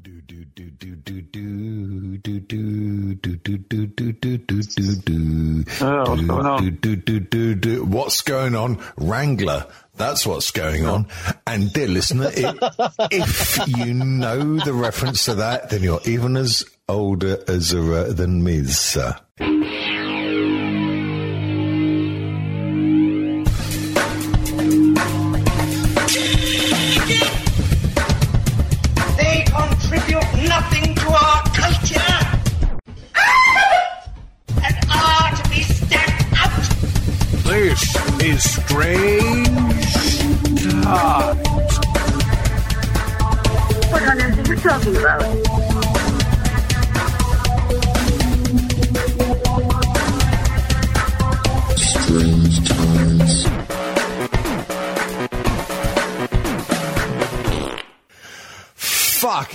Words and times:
Do 0.00 0.22
do 0.22 0.44
do 0.56 0.70
do 0.70 0.96
do 0.96 1.20
do 1.20 1.20
do 1.20 2.16
do 2.16 2.40
do 2.40 3.14
do 3.14 3.36
do 3.36 3.86
do 3.86 4.12
do 4.12 4.38
do 4.38 4.38
do 4.38 4.96
do. 4.96 5.64
Oh, 5.82 6.04
what's 6.08 6.22
going 6.22 6.30
on? 6.30 6.64
Do, 6.64 6.70
do, 6.70 6.96
do, 6.96 7.20
do, 7.20 7.54
do. 7.54 7.84
What's 7.84 8.22
going 8.22 8.54
on? 8.54 8.82
Wrangler. 8.96 9.66
That's 9.94 10.26
what's 10.26 10.50
going 10.50 10.86
on. 10.86 11.08
And 11.46 11.70
dear 11.74 11.88
listener, 11.88 12.30
if 12.32 13.68
you 13.68 13.92
know 13.92 14.58
the 14.60 14.72
reference 14.72 15.26
to 15.26 15.34
that, 15.34 15.68
then 15.68 15.82
you're 15.82 16.00
even 16.06 16.38
as 16.38 16.64
older 16.88 17.44
as 17.46 17.74
uh, 17.74 18.14
than 18.16 18.42
me, 18.42 18.64
sir. 18.64 19.14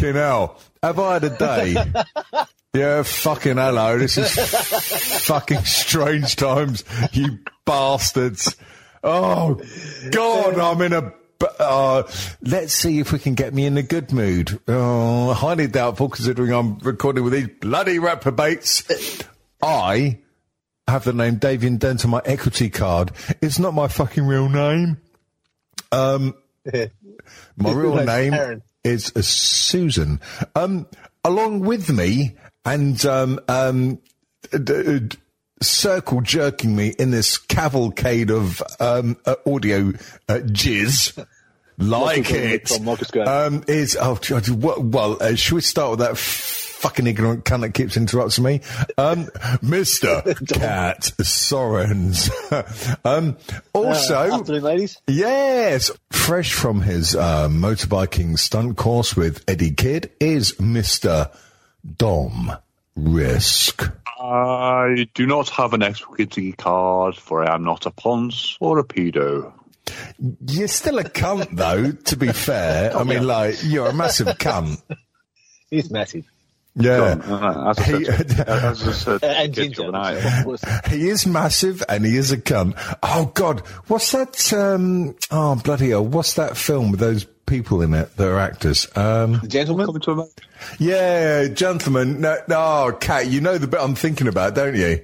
Fucking 0.08 0.22
hell. 0.22 0.58
Have 0.82 1.00
I 1.00 1.14
had 1.14 1.24
a 1.26 1.38
day? 1.38 1.76
yeah, 2.74 3.04
fucking 3.04 3.58
hello. 3.58 3.98
This 3.98 4.18
is 4.18 5.26
fucking 5.26 5.66
strange 5.66 6.38
times, 6.38 6.86
you 7.12 7.40
bastards. 7.66 8.56
Oh, 9.04 9.62
God, 10.10 10.58
I'm 10.60 10.82
in 10.82 10.94
a. 10.94 11.14
Uh, 11.60 12.04
let's 12.42 12.74
see 12.74 13.00
if 13.00 13.12
we 13.12 13.20
can 13.20 13.36
get 13.36 13.54
me 13.54 13.66
in 13.66 13.78
a 13.78 13.84
good 13.84 14.14
mood. 14.14 14.60
Oh, 14.68 15.34
highly 15.34 15.68
doubtful 15.68 16.08
considering 16.10 16.54
I'm 16.54 16.78
recording 16.80 17.26
with 17.26 17.34
these 17.34 17.50
bloody 17.60 18.00
reprobates. 18.00 18.84
I 19.62 20.20
have 20.88 21.04
the 21.04 21.14
name 21.14 21.38
Davian 21.38 21.80
Dent 21.80 22.06
on 22.06 22.12
my 22.12 22.22
equity 22.24 22.70
card. 22.70 23.12
It's 23.42 23.60
not 23.60 23.74
my 23.74 23.90
fucking 23.90 24.26
real 24.26 24.48
name. 24.48 24.98
Um, 25.92 26.34
my 27.58 27.72
real 27.74 28.04
name 28.06 28.62
Is 28.84 29.12
uh, 29.16 29.22
Susan. 29.22 30.20
Um, 30.56 30.88
along 31.24 31.62
with 31.62 31.92
me 31.92 32.36
and 32.64 33.04
um, 33.06 33.40
um, 33.48 34.00
d- 34.52 35.00
d- 35.00 35.18
circle 35.62 36.22
jerking 36.22 36.76
me 36.76 36.94
in 37.00 37.12
this 37.12 37.38
cavalcade 37.38 38.30
of 38.32 38.62
um, 38.80 39.18
uh, 39.26 39.36
audio 39.46 39.90
uh, 40.30 40.40
jizz. 40.44 41.26
Like 41.80 42.32
it 42.32 42.66
Tom, 42.66 42.88
um, 43.28 43.64
is 43.68 43.96
oh 44.00 44.20
well, 44.56 44.82
well 44.82 45.18
uh, 45.22 45.36
should 45.36 45.56
we 45.56 45.62
start 45.62 45.92
with 45.92 46.00
that 46.00 46.18
fucking 46.78 47.08
ignorant 47.08 47.44
cunt 47.44 47.62
that 47.62 47.74
keeps 47.74 47.98
interrupting 47.98 48.44
me, 48.44 48.62
um, 48.98 49.28
Mister 49.62 50.22
Cat 50.48 51.02
Sorens. 51.22 52.30
um, 53.06 53.38
also, 53.74 54.32
Afternoon, 54.32 54.64
ladies. 54.64 54.98
Yes, 55.08 55.92
fresh 56.12 56.54
from 56.54 56.82
his 56.82 57.16
uh, 57.16 57.48
motorbiking 57.50 58.38
stunt 58.38 58.78
course 58.78 59.16
with 59.16 59.44
Eddie 59.48 59.72
Kidd 59.72 60.12
is 60.20 60.54
Mr. 60.54 61.36
Dom 61.98 62.52
Risk. 62.96 63.90
I 64.20 65.08
do 65.14 65.26
not 65.26 65.50
have 65.50 65.74
an 65.74 65.84
equity 65.84 66.52
card, 66.52 67.16
for 67.16 67.48
I 67.48 67.54
am 67.54 67.64
not 67.64 67.86
a 67.86 67.92
ponce 67.92 68.58
or 68.60 68.80
a 68.80 68.84
pedo. 68.84 69.54
You're 70.48 70.68
still 70.68 71.00
a 71.00 71.04
cunt, 71.04 71.56
though, 71.56 71.92
to 71.92 72.18
be 72.18 72.32
fair. 72.32 72.96
I 72.98 73.04
mean, 73.04 73.26
like, 73.26 73.58
you're 73.64 73.88
a 73.88 73.94
massive 73.94 74.28
cunt. 74.28 74.82
He's 75.70 75.92
massive. 75.92 76.26
Yeah. 76.80 77.16
Uh, 77.28 77.70
as 77.72 77.80
I 77.80 77.84
He- 77.84 78.08
as 78.08 78.88
I 78.88 78.92
said, 78.92 79.24
Uh, 79.24 79.28
and 79.28 79.54
ginger. 79.54 79.82
the 79.84 79.88
other 79.90 79.92
night. 79.92 80.18
of 80.40 80.46
course. 80.46 80.64
He 80.90 81.10
is 81.10 81.26
massive 81.26 81.84
and 81.90 82.06
he 82.06 82.16
is 82.18 82.32
a 82.32 82.38
cunt. 82.38 82.74
Oh 83.04 83.32
God, 83.34 83.62
what's 83.88 84.12
that? 84.12 84.54
Um, 84.54 85.16
oh 85.32 85.56
bloody 85.56 85.90
hell, 85.90 86.06
what's 86.06 86.36
that 86.36 86.56
film 86.58 86.92
with 86.92 87.00
those 87.00 87.26
people 87.46 87.82
in 87.82 87.94
it 87.94 88.16
that 88.18 88.28
are 88.28 88.38
actors? 88.40 88.88
Um, 88.96 89.40
The 89.42 89.48
gentleman. 89.48 89.86
Coming 89.88 90.02
to 90.02 90.12
America. 90.12 90.34
yeah, 90.80 91.48
gentlemen. 91.48 92.22
No, 92.22 92.38
no, 92.48 92.98
Cat, 93.00 93.28
you 93.28 93.42
know 93.42 93.58
the 93.58 93.68
bit 93.68 93.80
I'm 93.82 93.96
thinking 93.96 94.28
about, 94.28 94.54
don't 94.56 94.76
you? 94.76 95.04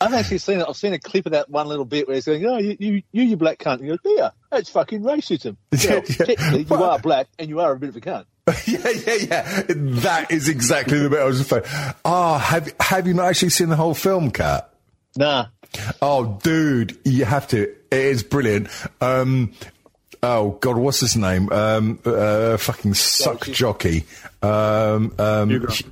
I've 0.00 0.14
actually 0.14 0.38
seen 0.38 0.58
it. 0.58 0.66
I've 0.68 0.76
seen 0.76 0.92
a 0.94 0.98
clip 0.98 1.26
of 1.26 1.32
that 1.32 1.48
one 1.48 1.68
little 1.68 1.84
bit 1.84 2.08
where 2.08 2.16
he's 2.16 2.24
going, 2.26 2.44
"Oh, 2.44 2.58
you, 2.58 2.76
you, 2.80 3.02
you, 3.12 3.22
you 3.22 3.36
black 3.36 3.58
cunt." 3.58 3.74
And 3.74 3.82
he 3.84 3.88
goes, 3.88 3.98
"Yeah, 4.04 4.30
that's 4.50 4.68
fucking 4.68 5.02
racism." 5.02 5.56
Well, 5.70 5.80
Yeah. 5.80 6.00
technically, 6.00 6.58
you 6.62 6.66
Well- 6.68 6.82
are 6.84 6.98
black 6.98 7.28
and 7.38 7.48
you 7.48 7.60
are 7.60 7.70
a 7.72 7.78
bit 7.78 7.90
of 7.90 7.96
a 7.96 8.00
cunt. 8.00 8.24
yeah, 8.66 8.88
yeah, 8.90 9.14
yeah. 9.14 9.62
That 9.68 10.30
is 10.30 10.48
exactly 10.48 10.98
the 10.98 11.08
bit 11.10 11.20
I 11.20 11.24
was 11.24 11.46
saying. 11.46 11.62
Ah, 12.04 12.38
have 12.38 12.74
have 12.80 13.06
you 13.06 13.14
not 13.14 13.26
actually 13.26 13.50
seen 13.50 13.68
the 13.68 13.76
whole 13.76 13.94
film, 13.94 14.30
Cat? 14.30 14.68
Nah, 15.16 15.46
Oh, 16.00 16.38
dude, 16.42 16.98
you 17.04 17.24
have 17.24 17.48
to. 17.48 17.62
It 17.62 17.76
is 17.92 18.22
brilliant. 18.22 18.68
Um, 19.00 19.52
oh 20.22 20.52
God, 20.60 20.76
what's 20.76 21.00
his 21.00 21.16
name? 21.16 21.52
Um, 21.52 21.98
uh, 22.04 22.56
fucking 22.56 22.94
suck 22.94 23.46
jockey. 23.48 24.04
Um, 24.42 25.14
um, 25.18 25.50
Hugh 25.50 25.60
Grant. 25.60 25.82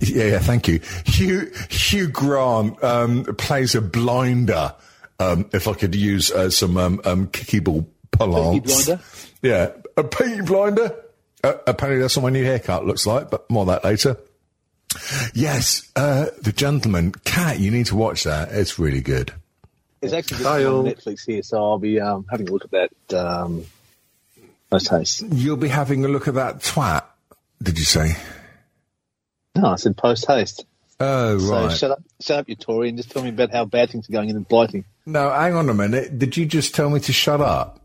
Yeah, 0.00 0.24
yeah, 0.24 0.38
thank 0.40 0.68
you. 0.68 0.80
Hugh 1.06 1.50
Hugh 1.68 2.08
Grant 2.08 2.82
um, 2.82 3.24
plays 3.36 3.74
a 3.74 3.80
blinder. 3.80 4.74
Um, 5.18 5.48
if 5.52 5.68
I 5.68 5.74
could 5.74 5.94
use 5.94 6.30
uh, 6.30 6.48
some 6.50 6.76
um, 6.78 7.00
um, 7.04 7.26
kicky 7.28 7.60
ball 7.60 7.86
parlance. 8.10 8.86
blinder? 8.86 9.02
Yeah, 9.42 9.70
a 9.96 10.04
peaky 10.04 10.40
blinder. 10.42 10.96
Uh, 11.42 11.54
apparently, 11.66 12.00
that's 12.02 12.16
what 12.16 12.22
my 12.24 12.30
new 12.30 12.44
haircut 12.44 12.86
looks 12.86 13.06
like, 13.06 13.30
but 13.30 13.48
more 13.50 13.62
on 13.62 13.68
that 13.68 13.84
later. 13.84 14.16
Yes, 15.34 15.90
uh, 15.96 16.26
the 16.42 16.52
gentleman. 16.52 17.12
Cat, 17.12 17.60
you 17.60 17.70
need 17.70 17.86
to 17.86 17.96
watch 17.96 18.24
that. 18.24 18.50
It's 18.52 18.78
really 18.78 19.00
good. 19.00 19.32
it's 20.02 20.12
actually 20.12 20.38
just 20.38 20.46
on 20.48 20.84
Netflix 20.84 21.26
here, 21.26 21.42
so 21.42 21.58
I'll 21.58 21.78
be 21.78 22.00
um, 22.00 22.26
having 22.30 22.48
a 22.48 22.52
look 22.52 22.64
at 22.64 22.90
that. 23.08 23.14
Um, 23.16 23.64
most 24.70 24.86
taste. 24.88 25.22
You'll 25.30 25.56
be 25.56 25.68
having 25.68 26.04
a 26.04 26.08
look 26.08 26.28
at 26.28 26.34
that 26.34 26.58
twat. 26.60 27.04
Did 27.62 27.78
you 27.78 27.84
say? 27.84 28.16
No, 29.56 29.68
I 29.70 29.76
said 29.76 29.96
post 29.96 30.26
haste. 30.26 30.64
Oh 30.98 31.38
So 31.38 31.52
right. 31.66 31.72
shut 31.76 31.90
up, 31.92 32.02
shut 32.20 32.38
up, 32.40 32.48
you 32.48 32.54
Tory, 32.56 32.88
and 32.88 32.96
just 32.98 33.10
tell 33.10 33.22
me 33.22 33.30
about 33.30 33.52
how 33.52 33.64
bad 33.64 33.90
things 33.90 34.08
are 34.08 34.12
going 34.12 34.28
in 34.28 34.42
Blighty. 34.42 34.84
no, 35.06 35.30
hang 35.30 35.54
on 35.54 35.68
a 35.70 35.74
minute. 35.74 36.18
Did 36.18 36.36
you 36.36 36.46
just 36.46 36.74
tell 36.74 36.90
me 36.90 37.00
to 37.00 37.12
shut 37.12 37.40
up? 37.40 37.79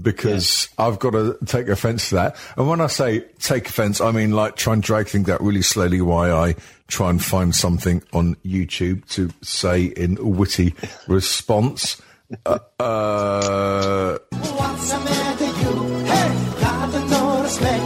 Because 0.00 0.68
I've 0.78 0.98
got 1.00 1.10
to 1.10 1.36
take 1.44 1.66
offence 1.68 2.10
to 2.10 2.14
that. 2.16 2.36
And 2.56 2.68
when 2.68 2.80
I 2.80 2.86
say 2.86 3.20
take 3.40 3.68
offence, 3.68 4.00
I 4.00 4.12
mean 4.12 4.30
like 4.30 4.54
try 4.56 4.72
and 4.74 4.82
drag 4.82 5.08
things 5.08 5.28
out 5.28 5.40
really 5.42 5.62
slowly 5.62 6.00
while 6.00 6.36
I 6.36 6.54
try 6.86 7.10
and 7.10 7.22
find 7.22 7.54
something 7.54 8.02
on 8.12 8.36
YouTube 8.46 9.06
to 9.10 9.30
say 9.42 9.84
in 9.84 10.16
a 10.18 10.24
witty 10.26 10.74
response. 11.08 12.00
Uh, 12.46 12.58
uh, 12.78 14.18
What's 14.30 14.92
the 14.92 14.98
matter, 15.00 15.44
you? 15.46 16.04
Hey, 16.04 16.60
got 16.60 17.10
no 17.10 17.42
respect. 17.42 17.82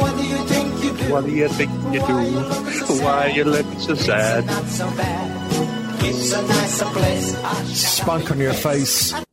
What 0.00 0.16
do 0.16 0.24
you 0.24 0.38
think 0.46 0.82
you 0.84 0.96
do? 0.96 1.12
What 1.12 1.24
do 1.26 1.30
you 1.32 1.48
think 1.48 1.70
you 1.92 2.00
do? 2.00 3.02
Why 3.04 3.26
are 3.26 3.30
you 3.30 3.44
looking 3.44 3.78
so 3.78 3.94
sad? 3.94 4.46
Not 4.46 4.64
so 4.66 4.86
bad. 4.96 6.04
It's 6.04 6.32
a 6.32 6.42
nicer 6.42 6.84
place. 6.86 7.34
I 7.44 7.64
spunk 7.64 8.30
on 8.30 8.38
your 8.38 8.54
face. 8.54 9.12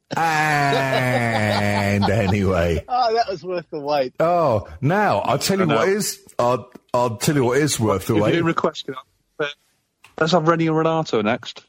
And 2.03 2.11
anyway. 2.11 2.83
Oh, 2.89 3.13
that 3.13 3.27
was 3.29 3.43
worth 3.43 3.69
the 3.69 3.79
wait. 3.79 4.13
Oh, 4.19 4.67
now 4.81 5.19
I'll 5.19 5.37
tell 5.39 5.59
you 5.59 5.67
what 5.67 5.87
is. 5.89 6.19
I'll, 6.39 6.71
I'll 6.93 7.17
tell 7.17 7.35
you 7.35 7.43
what 7.45 7.57
is 7.57 7.79
worth 7.79 8.07
the 8.07 8.13
If 8.13 8.17
you 8.17 8.23
wait. 8.23 8.31
didn't 8.31 8.45
request 8.45 8.89
uh, 9.39 9.45
let's 10.17 10.31
have 10.31 10.47
Rennie 10.47 10.67
and 10.67 10.77
Renato 10.77 11.21
next. 11.21 11.65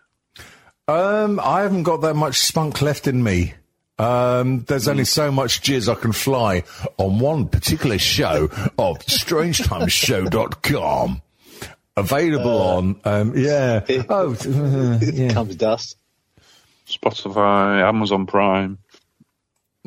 Um, 0.88 1.40
I 1.40 1.62
haven't 1.62 1.82
got 1.82 2.00
that 2.02 2.14
much 2.14 2.38
spunk 2.40 2.80
left 2.80 3.06
in 3.08 3.20
me. 3.22 3.54
Um, 3.98 4.62
there's 4.64 4.88
only 4.88 5.04
so 5.04 5.30
much 5.32 5.60
jizz 5.62 5.90
I 5.90 5.94
can 5.98 6.12
fly 6.12 6.62
on 6.98 7.18
one 7.18 7.48
particular 7.48 7.98
show 7.98 8.44
of 8.78 8.98
strangetimeshow.com. 9.00 11.22
Available 11.96 12.62
on, 12.62 13.00
um, 13.04 13.32
yeah. 13.36 13.80
Oh, 14.10 14.34
uh, 14.34 14.98
yeah. 15.02 15.32
Comes 15.32 15.56
dust. 15.56 15.96
Spotify, 16.86 17.82
Amazon 17.82 18.26
Prime. 18.26 18.78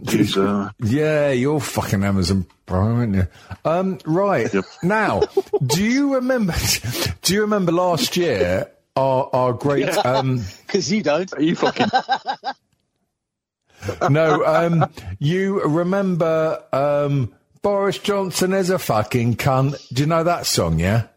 Deezer. 0.01 0.71
Yeah, 0.79 1.31
you're 1.31 1.59
fucking 1.59 2.03
Amazon 2.03 2.45
Prime, 2.65 2.95
aren't 2.97 3.15
you? 3.15 3.27
Um, 3.65 3.99
right. 4.05 4.53
Yep. 4.53 4.65
Now, 4.83 5.21
do 5.65 5.83
you 5.83 6.15
remember, 6.15 6.53
do 7.21 7.33
you 7.33 7.41
remember 7.41 7.71
last 7.71 8.17
year 8.17 8.71
our, 8.95 9.29
our 9.33 9.53
great, 9.53 9.89
um, 10.05 10.43
Because 10.65 10.91
you 10.91 11.03
don't. 11.03 11.33
Are 11.33 11.41
you 11.41 11.55
fucking? 11.55 11.87
no, 14.09 14.45
um, 14.45 14.91
you 15.19 15.61
remember, 15.61 16.63
um, 16.73 17.33
Boris 17.61 17.97
Johnson 17.97 18.53
is 18.53 18.69
a 18.69 18.79
fucking 18.79 19.35
cunt. 19.35 19.87
Do 19.93 20.03
you 20.03 20.07
know 20.07 20.23
that 20.23 20.45
song? 20.45 20.79
Yeah. 20.79 21.07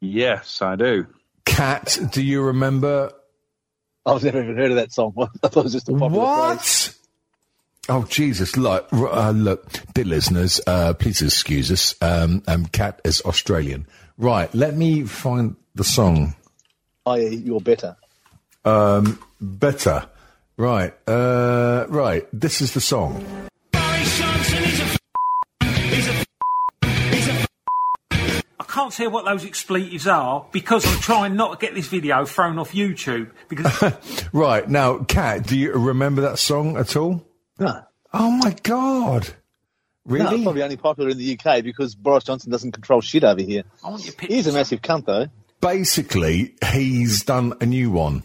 Yes, 0.00 0.62
I 0.62 0.76
do. 0.76 1.06
Cat, 1.44 1.98
do 2.12 2.22
you 2.22 2.42
remember 2.42 3.12
I've 4.08 4.24
never 4.24 4.42
even 4.42 4.56
heard 4.56 4.70
of 4.70 4.76
that 4.76 4.92
song. 4.92 5.12
I 5.42 5.48
thought 5.48 5.60
it 5.60 5.64
was 5.64 5.72
just 5.72 5.88
a 5.88 5.92
popular 5.92 6.56
phrase. 6.56 6.97
What? 7.88 7.94
Oh 7.94 8.04
Jesus! 8.04 8.56
Look, 8.56 8.88
uh, 8.92 9.30
look, 9.30 9.70
dear 9.94 10.04
listeners, 10.04 10.60
uh, 10.66 10.94
please 10.94 11.22
excuse 11.22 11.70
us. 11.70 11.94
Um, 12.02 12.42
um, 12.46 12.66
Cat 12.66 13.00
is 13.04 13.22
Australian, 13.22 13.86
right? 14.18 14.54
Let 14.54 14.76
me 14.76 15.04
find 15.04 15.56
the 15.74 15.84
song. 15.84 16.34
I.e., 17.06 17.36
you're 17.36 17.60
better. 17.60 17.96
Um, 18.64 19.18
better, 19.40 20.06
right? 20.56 20.92
Uh, 21.08 21.86
right. 21.88 22.26
This 22.32 22.60
is 22.60 22.74
the 22.74 22.80
song. 22.80 23.24
I 28.60 28.64
can't 28.68 28.92
tell 28.92 29.10
what 29.10 29.24
those 29.24 29.44
expletives 29.44 30.06
are 30.06 30.46
because 30.52 30.86
I'm 30.86 31.00
trying 31.00 31.36
not 31.36 31.58
to 31.58 31.66
get 31.66 31.74
this 31.74 31.86
video 31.86 32.26
thrown 32.26 32.58
off 32.58 32.72
YouTube 32.72 33.30
because 33.48 34.28
Right 34.32 34.68
now, 34.68 34.98
Cat, 34.98 35.46
do 35.46 35.56
you 35.58 35.72
remember 35.72 36.20
that 36.22 36.38
song 36.38 36.76
at 36.76 36.94
all? 36.94 37.27
No. 37.58 37.82
Oh 38.12 38.30
my 38.30 38.54
God! 38.62 39.28
No, 40.06 40.14
Really? 40.14 40.34
it's 40.36 40.44
probably 40.44 40.62
only 40.62 40.76
popular 40.76 41.10
in 41.10 41.18
the 41.18 41.38
UK 41.38 41.62
because 41.62 41.94
Boris 41.94 42.24
Johnson 42.24 42.50
doesn't 42.50 42.72
control 42.72 43.00
shit 43.02 43.24
over 43.24 43.42
here. 43.42 43.64
I 43.84 43.90
want 43.90 44.04
your 44.06 44.14
He's 44.20 44.46
a 44.46 44.52
massive 44.52 44.80
cunt, 44.80 45.04
though. 45.04 45.26
Basically, 45.60 46.54
he's 46.72 47.24
done 47.24 47.52
a 47.60 47.66
new 47.66 47.90
one. 47.90 48.22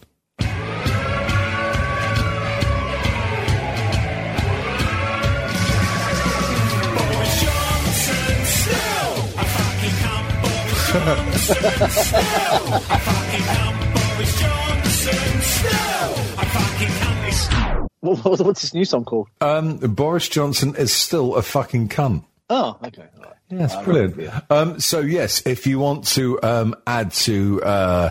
What, 18.03 18.23
what- 18.25 18.39
what's 18.41 18.61
this 18.61 18.73
new 18.73 18.83
song 18.85 19.05
called? 19.05 19.29
Um, 19.39 19.77
Boris 19.77 20.27
Johnson 20.27 20.75
is 20.75 20.91
still 20.91 21.35
a 21.35 21.41
fucking 21.41 21.87
cunt. 21.89 22.25
Oh, 22.49 22.77
okay. 22.83 23.05
right. 23.19 23.33
Yes, 23.49 23.73
Uh, 23.73 23.83
brilliant. 23.83 24.43
Um, 24.51 24.79
so 24.81 24.99
yes, 24.99 25.41
if 25.45 25.65
you 25.65 25.79
want 25.79 26.05
to 26.09 26.41
um, 26.43 26.75
add 26.85 27.11
to 27.13 27.63
uh, 27.63 28.09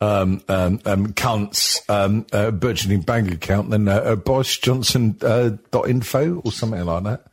um, 0.00 0.42
um, 0.48 0.80
um, 0.86 1.12
Cunt's 1.12 1.82
um, 1.90 2.24
uh, 2.32 2.50
burgeoning 2.52 3.02
bank 3.02 3.30
account, 3.32 3.68
then 3.70 3.86
uh, 3.88 3.96
uh, 3.96 4.16
Boris 4.16 4.56
Johnson 4.58 5.16
uh, 5.22 5.50
or 5.72 6.52
something 6.52 6.84
like 6.84 7.02
that. 7.04 7.24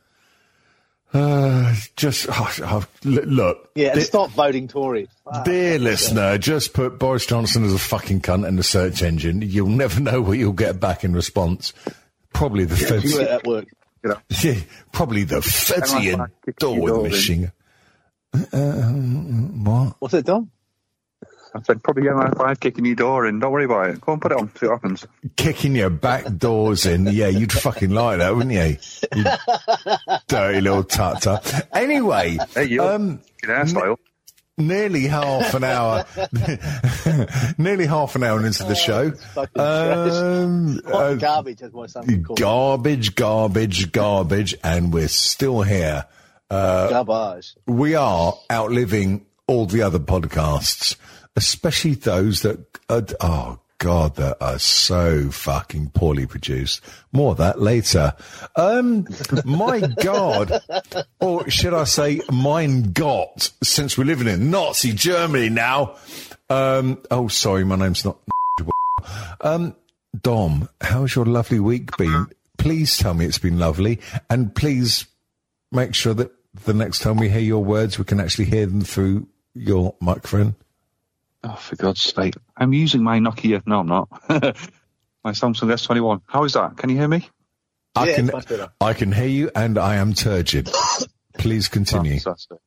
Uh, 1.14 1.74
just 1.96 2.26
oh, 2.30 2.50
oh, 2.62 2.84
look, 3.04 3.70
Yeah, 3.74 3.88
and 3.88 3.96
Di- 3.96 4.04
stop 4.04 4.30
voting 4.30 4.66
Tory. 4.66 5.08
Fuck. 5.24 5.44
dear 5.44 5.78
listener, 5.78 6.38
just 6.38 6.72
put 6.72 6.98
Boris 6.98 7.26
Johnson 7.26 7.64
as 7.64 7.74
a 7.74 7.78
fucking 7.78 8.22
cunt 8.22 8.48
in 8.48 8.56
the 8.56 8.62
search 8.62 9.02
engine. 9.02 9.42
You'll 9.42 9.68
never 9.68 10.00
know 10.00 10.22
what 10.22 10.38
you'll 10.38 10.52
get 10.54 10.80
back 10.80 11.04
in 11.04 11.12
response. 11.12 11.74
Probably 12.32 12.64
the 12.64 12.76
You 12.76 12.86
feds. 12.86 13.16
let 13.16 13.28
that 13.28 13.44
work. 13.46 13.66
Yeah, 14.42 14.54
probably 14.90 15.24
the 15.24 15.40
feds 15.42 15.92
Hang 15.92 16.04
in 16.04 16.20
on, 16.20 16.32
kick 16.44 16.56
door 16.56 17.02
machine. 17.02 17.52
Uh, 18.34 18.88
what? 18.90 19.96
What's 20.00 20.14
it 20.14 20.26
done? 20.26 20.50
I 21.54 21.60
said, 21.62 21.82
probably 21.82 22.04
get 22.04 22.14
my 22.14 22.30
five 22.30 22.58
kicking 22.60 22.86
your 22.86 22.94
door 22.94 23.26
in. 23.26 23.38
Don't 23.38 23.52
worry 23.52 23.66
about 23.66 23.90
it. 23.90 24.00
Go 24.00 24.14
and 24.14 24.22
put 24.22 24.32
it 24.32 24.38
on, 24.38 24.50
see 24.56 24.66
what 24.66 24.76
happens. 24.80 25.06
kicking 25.36 25.76
your 25.76 25.90
back 25.90 26.24
doors 26.38 26.86
in. 26.86 27.06
Yeah, 27.06 27.28
you'd 27.28 27.52
fucking 27.52 27.90
like 27.90 28.18
that, 28.18 28.34
wouldn't 28.34 28.54
you? 28.54 28.78
You 29.14 29.24
dirty 30.28 30.62
little 30.62 30.82
tutter. 30.84 31.40
Anyway, 31.74 32.38
Hey, 32.54 32.64
you. 32.64 32.82
um, 32.82 33.20
hairstyle. 33.44 33.98
Nearly 34.58 35.06
half 35.06 35.54
an 35.54 35.64
hour, 35.64 36.04
nearly 37.58 37.86
half 37.86 38.14
an 38.16 38.22
hour 38.22 38.44
into 38.44 38.64
the 38.64 38.74
show. 38.74 39.10
fucking 39.10 39.60
Um, 39.60 40.80
uh, 40.86 41.14
garbage, 41.14 41.62
as 41.62 41.72
my 41.72 41.86
son 41.86 42.06
would 42.06 42.36
garbage, 42.36 43.14
garbage, 43.14 43.92
garbage, 43.92 44.54
and 44.62 44.92
we're 44.92 45.08
still 45.08 45.62
here. 45.62 46.06
Garbage. 46.50 47.54
We 47.66 47.94
are 47.94 48.34
outliving 48.50 49.26
all 49.46 49.66
the 49.66 49.82
other 49.82 49.98
podcasts, 49.98 50.96
especially 51.36 51.94
those 51.94 52.42
that 52.42 52.58
are, 52.88 53.04
oh 53.20 53.58
God, 53.82 54.14
that 54.14 54.36
are 54.40 54.60
so 54.60 55.28
fucking 55.32 55.90
poorly 55.90 56.24
produced. 56.24 56.80
More 57.10 57.32
of 57.32 57.38
that 57.38 57.60
later. 57.60 58.12
Um, 58.54 59.08
my 59.44 59.80
God, 59.80 60.62
or 61.18 61.50
should 61.50 61.74
I 61.74 61.82
say, 61.82 62.20
mein 62.32 62.92
Gott, 62.92 63.50
since 63.60 63.98
we're 63.98 64.04
living 64.04 64.28
in 64.28 64.52
Nazi 64.52 64.92
Germany 64.92 65.48
now. 65.48 65.96
Um, 66.48 67.02
oh, 67.10 67.26
sorry, 67.26 67.64
my 67.64 67.76
name's 67.76 68.04
not. 68.04 68.18
Um, 69.40 69.74
Dom, 70.20 70.68
how's 70.80 71.16
your 71.16 71.24
lovely 71.24 71.58
week 71.58 71.96
been? 71.96 72.28
Please 72.58 72.96
tell 72.96 73.14
me 73.14 73.24
it's 73.24 73.38
been 73.38 73.58
lovely, 73.58 73.98
and 74.30 74.54
please 74.54 75.06
make 75.72 75.96
sure 75.96 76.14
that 76.14 76.30
the 76.64 76.72
next 76.72 77.00
time 77.00 77.16
we 77.16 77.28
hear 77.28 77.40
your 77.40 77.64
words, 77.64 77.98
we 77.98 78.04
can 78.04 78.20
actually 78.20 78.44
hear 78.44 78.66
them 78.66 78.82
through 78.82 79.26
your 79.54 79.96
microphone. 79.98 80.54
Oh, 81.44 81.54
for 81.56 81.76
God's 81.76 82.00
sake. 82.02 82.34
I'm 82.56 82.72
using 82.72 83.02
my 83.02 83.18
Nokia. 83.18 83.62
No, 83.66 83.80
I'm 83.80 83.86
not. 83.86 84.08
my 84.28 85.32
Samsung 85.32 85.72
S21. 85.72 86.22
How 86.26 86.44
is 86.44 86.52
that? 86.52 86.76
Can 86.76 86.88
you 86.90 86.96
hear 86.96 87.08
me? 87.08 87.28
I 87.96 88.06
Yeah, 88.06 88.14
can, 88.16 88.24
it's 88.26 88.32
much 88.32 88.48
better. 88.48 88.72
I 88.80 88.92
can 88.92 89.10
hear 89.12 89.26
you, 89.26 89.50
and 89.54 89.76
I 89.78 89.96
am 89.96 90.14
turgid. 90.14 90.70
Please 91.38 91.68
continue. 91.68 92.18
Fantastic. 92.20 92.58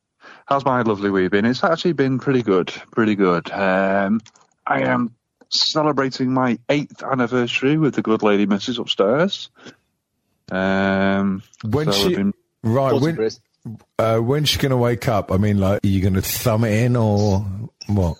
How's 0.46 0.64
my 0.64 0.82
lovely 0.82 1.10
week 1.10 1.30
been? 1.30 1.44
It's 1.44 1.64
actually 1.64 1.92
been 1.94 2.18
pretty 2.18 2.42
good. 2.42 2.68
Pretty 2.92 3.14
good. 3.14 3.50
Um, 3.50 4.20
I 4.66 4.82
am 4.82 5.14
celebrating 5.48 6.32
my 6.32 6.58
eighth 6.68 7.02
anniversary 7.02 7.78
with 7.78 7.94
the 7.94 8.02
good 8.02 8.22
lady 8.22 8.46
Mrs. 8.46 8.78
upstairs. 8.78 9.50
Um, 10.50 11.42
When 11.64 11.86
so 11.92 12.08
she 12.08 12.14
been- 12.16 12.34
right 12.62 12.92
Awesome, 12.92 13.02
when 13.02 13.16
Chris. 13.16 13.40
uh, 13.98 14.18
when's 14.18 14.48
she 14.48 14.58
going 14.58 14.70
to 14.70 14.76
wake 14.76 15.08
up? 15.08 15.32
I 15.32 15.36
mean, 15.38 15.58
like, 15.58 15.84
are 15.84 15.88
you 15.88 16.00
going 16.00 16.14
to 16.14 16.22
thumb 16.22 16.64
it 16.64 16.72
in 16.84 16.94
or 16.96 17.40
what? 17.88 18.16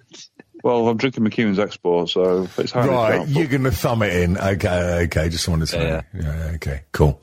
well, 0.64 0.88
I'm 0.88 0.96
drinking 0.96 1.24
McEwan's 1.24 1.58
Export, 1.58 2.08
so 2.10 2.48
it's 2.58 2.72
hard. 2.72 2.88
Right, 2.88 3.16
doubtful. 3.18 3.34
you're 3.36 3.46
going 3.48 3.64
to 3.64 3.70
thumb 3.70 4.02
it 4.02 4.14
in. 4.14 4.36
Okay, 4.38 5.04
okay. 5.04 5.28
Just 5.28 5.48
wanted 5.48 5.66
to 5.68 5.78
know. 5.78 6.00
Yeah, 6.14 6.52
okay, 6.56 6.82
cool. 6.92 7.20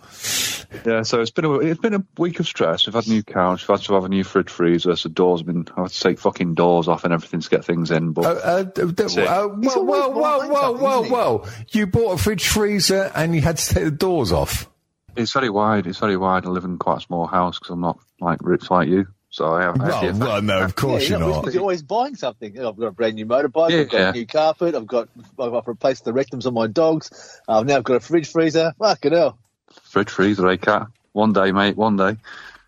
Yeah, 0.86 1.04
so 1.04 1.22
it's 1.22 1.30
been 1.32 1.46
a 1.46 1.54
it's 1.60 1.80
been 1.80 1.94
a 1.94 2.04
week 2.18 2.40
of 2.40 2.48
stress. 2.48 2.88
We've 2.88 2.96
had 2.96 3.06
a 3.06 3.10
new 3.10 3.22
couch, 3.24 3.68
we've 3.68 3.78
had 3.78 3.86
to 3.86 3.94
have 3.94 4.06
a 4.06 4.10
new 4.10 4.24
fridge 4.24 4.50
freezer, 4.50 4.96
so 4.96 5.08
doors 5.10 5.42
have 5.42 5.48
been 5.48 5.68
I 5.78 5.82
had 5.82 5.92
to 5.92 6.00
take 6.00 6.18
fucking 6.20 6.56
doors 6.56 6.88
off 6.88 7.04
and 7.04 7.14
everything 7.14 7.42
to 7.42 7.50
get 7.50 7.64
things 7.64 7.92
in. 7.92 8.12
But 8.14 8.26
Uh, 8.26 8.40
uh, 8.40 8.64
d- 8.64 8.92
d- 8.92 9.04
it. 9.04 9.18
uh, 9.28 9.50
He's 9.62 9.74
whoa, 9.74 9.84
whoa, 9.84 10.10
whoa, 10.10 10.48
whoa, 10.48 10.72
whoa, 10.74 11.04
whoa! 11.04 11.46
You 11.70 11.86
bought 11.86 12.14
a 12.14 12.18
fridge 12.22 12.48
freezer 12.48 13.12
and 13.14 13.36
you 13.36 13.42
had 13.42 13.58
to 13.58 13.74
take 13.76 13.84
the 13.84 13.92
doors 13.92 14.32
off. 14.32 14.68
it's 15.16 15.32
very 15.34 15.50
wide. 15.52 15.86
It's 15.86 16.00
very 16.00 16.18
wide. 16.18 16.46
I 16.48 16.50
live 16.50 16.64
in 16.66 16.80
quite 16.80 16.98
a 16.98 17.02
small 17.02 17.28
house 17.28 17.60
because 17.60 17.72
I'm 17.72 17.82
not 17.82 18.00
like 18.20 18.40
rich 18.42 18.72
like 18.72 18.90
you. 18.90 19.06
So 19.34 19.52
I 19.52 19.64
have. 19.64 19.82
I 19.82 20.06
have 20.06 20.20
Well, 20.20 20.30
well, 20.30 20.42
no, 20.44 20.62
of 20.62 20.76
course 20.76 21.10
yeah, 21.10 21.18
you're 21.18 21.20
you're, 21.20 21.30
not. 21.30 21.42
because 21.42 21.56
you're 21.56 21.62
always 21.62 21.82
buying 21.82 22.14
something. 22.14 22.52
I've 22.56 22.78
got 22.78 22.86
a 22.86 22.92
brand 22.92 23.16
new 23.16 23.26
motorbike. 23.26 23.72
Yeah, 23.72 23.80
I've 23.80 23.90
got 23.90 23.98
yeah. 23.98 24.10
a 24.10 24.14
new 24.14 24.28
carpet. 24.28 24.76
I've 24.76 24.86
got. 24.86 25.10
I've, 25.40 25.56
I've 25.56 25.68
replaced 25.68 26.06
the 26.06 26.12
rectums 26.12 26.46
on 26.46 26.54
my 26.54 26.68
dogs. 26.68 27.42
I've 27.48 27.66
now 27.66 27.80
got 27.80 27.96
a 27.96 28.00
fridge 28.00 28.32
freezer. 28.32 28.76
Fucking 28.78 29.12
hell. 29.12 29.40
fridge 29.86 30.12
freezer, 30.12 30.48
eh, 30.50 30.58
cat? 30.58 30.86
One 31.14 31.34
day, 31.34 31.52
mate. 31.52 31.76
One 31.76 31.98
day. 31.98 32.18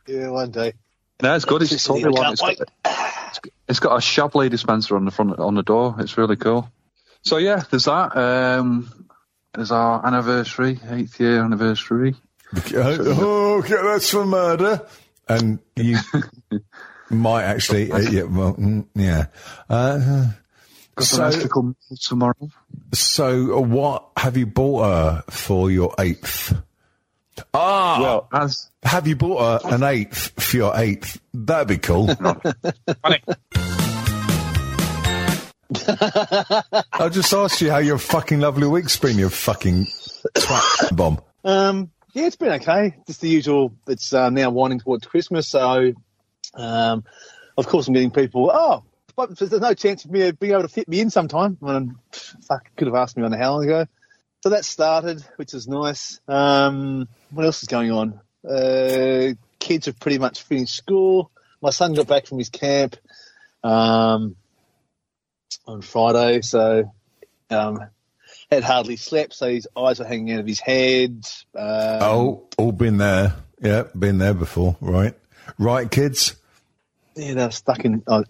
Yeah, 0.07 0.29
one 0.29 0.49
day. 0.49 0.73
No, 1.21 1.35
it's 1.35 1.45
good. 1.45 1.61
It's 1.61 1.69
Just 1.69 1.85
totally 1.85 2.09
one. 2.09 2.33
It's 2.33 2.41
got, 2.41 2.57
it's 3.69 3.79
got 3.79 3.97
a 3.97 4.01
Shapley 4.01 4.49
dispenser 4.49 4.95
on 4.95 5.05
the 5.05 5.11
front 5.11 5.37
on 5.37 5.53
the 5.53 5.61
door. 5.61 5.95
It's 5.99 6.17
really 6.17 6.35
cool. 6.35 6.67
So 7.21 7.37
yeah, 7.37 7.61
there's 7.69 7.85
that. 7.85 8.17
Um, 8.17 9.05
there's 9.53 9.71
our 9.71 10.03
anniversary, 10.03 10.79
eighth 10.89 11.19
year 11.19 11.43
anniversary. 11.43 12.15
Uh, 12.55 12.97
oh, 13.01 13.59
okay, 13.59 13.77
that's 13.83 14.09
for 14.09 14.25
murder. 14.25 14.81
And 15.27 15.59
you 15.75 15.97
might 17.09 17.43
actually, 17.43 17.91
uh, 17.91 17.97
yeah, 17.99 18.23
well, 18.23 18.53
mm, 18.55 18.85
yeah. 18.95 19.25
Uh, 19.69 20.27
Got 20.95 21.05
So- 21.05 21.31
tomorrow. 22.01 22.49
so, 22.93 23.57
uh, 23.57 23.61
what 23.61 24.09
have 24.17 24.37
you 24.37 24.45
bought 24.45 24.83
her 24.85 25.23
for 25.29 25.69
your 25.69 25.93
eighth? 25.99 26.55
Ah, 27.53 27.99
Well, 28.01 28.27
as 28.31 28.69
have 28.83 29.07
you 29.07 29.17
bought 29.17 29.61
her 29.63 29.75
an 29.75 29.83
eighth 29.83 30.41
for 30.41 30.55
your 30.55 30.71
eighth? 30.77 31.19
That'd 31.33 31.67
be 31.67 31.77
cool. 31.79 32.07
funny. 32.15 33.19
I 35.87 37.09
just 37.11 37.33
asked 37.33 37.59
you 37.61 37.71
how 37.71 37.79
your 37.79 37.97
fucking 37.97 38.39
lovely 38.39 38.67
week's 38.67 38.97
been, 38.97 39.17
you 39.17 39.29
fucking 39.29 39.85
twat 40.35 40.95
bomb. 40.95 41.19
Um, 41.43 41.91
yeah, 42.15 42.27
it's 42.27 42.37
been 42.37 42.53
okay. 42.53 42.95
Just 43.05 43.19
the 43.19 43.27
usual. 43.27 43.73
It's 43.87 44.13
uh, 44.13 44.29
now 44.29 44.49
winding 44.49 44.79
towards 44.79 45.05
Christmas, 45.05 45.49
so 45.49 45.91
um, 46.53 47.03
of 47.57 47.67
course 47.67 47.87
I'm 47.87 47.93
getting 47.93 48.11
people. 48.11 48.49
Oh, 48.53 48.83
but 49.17 49.37
there's 49.37 49.51
no 49.51 49.73
chance 49.73 50.05
of 50.05 50.11
me 50.11 50.31
being 50.31 50.53
able 50.53 50.61
to 50.61 50.69
fit 50.69 50.87
me 50.87 51.01
in 51.01 51.09
sometime. 51.09 51.57
When 51.59 51.97
fuck, 52.11 52.69
could 52.77 52.87
have 52.87 52.95
asked 52.95 53.17
me 53.17 53.23
on 53.23 53.33
a 53.33 53.37
hell 53.37 53.59
ago. 53.59 53.85
So 54.43 54.49
that 54.49 54.63
started, 54.63 55.25
which 55.35 55.53
is 55.53 55.67
nice. 55.67 56.21
Um, 56.25 57.09
what 57.31 57.45
else 57.45 57.63
is 57.63 57.67
going 57.67 57.91
on? 57.91 58.21
Uh, 58.47 59.33
kids 59.59 59.87
have 59.87 59.99
pretty 59.99 60.17
much 60.17 60.43
finished 60.43 60.75
school. 60.75 61.31
My 61.61 61.71
son 61.71 61.95
got 61.95 62.07
back 62.07 62.27
from 62.27 62.37
his 62.37 62.49
camp 62.49 62.95
um, 63.61 64.37
on 65.67 65.81
Friday, 65.81 66.41
so 66.41 66.93
um, 67.49 67.79
had 68.51 68.63
hardly 68.63 68.95
slept, 68.95 69.33
so 69.33 69.49
his 69.49 69.67
eyes 69.75 69.99
were 69.99 70.05
hanging 70.05 70.33
out 70.33 70.39
of 70.39 70.47
his 70.47 70.59
head. 70.59 71.25
Um, 71.55 71.99
Oh, 72.01 72.43
all 72.57 72.71
been 72.71 72.97
there. 72.97 73.35
Yeah, 73.61 73.83
been 73.97 74.17
there 74.17 74.33
before. 74.33 74.75
Right, 74.81 75.13
right, 75.57 75.89
kids. 75.89 76.35
yeah, 77.15 77.33
they 77.33 77.45
were 77.45 77.51
stuck 77.51 77.83
in. 77.85 78.03
Uh, 78.05 78.23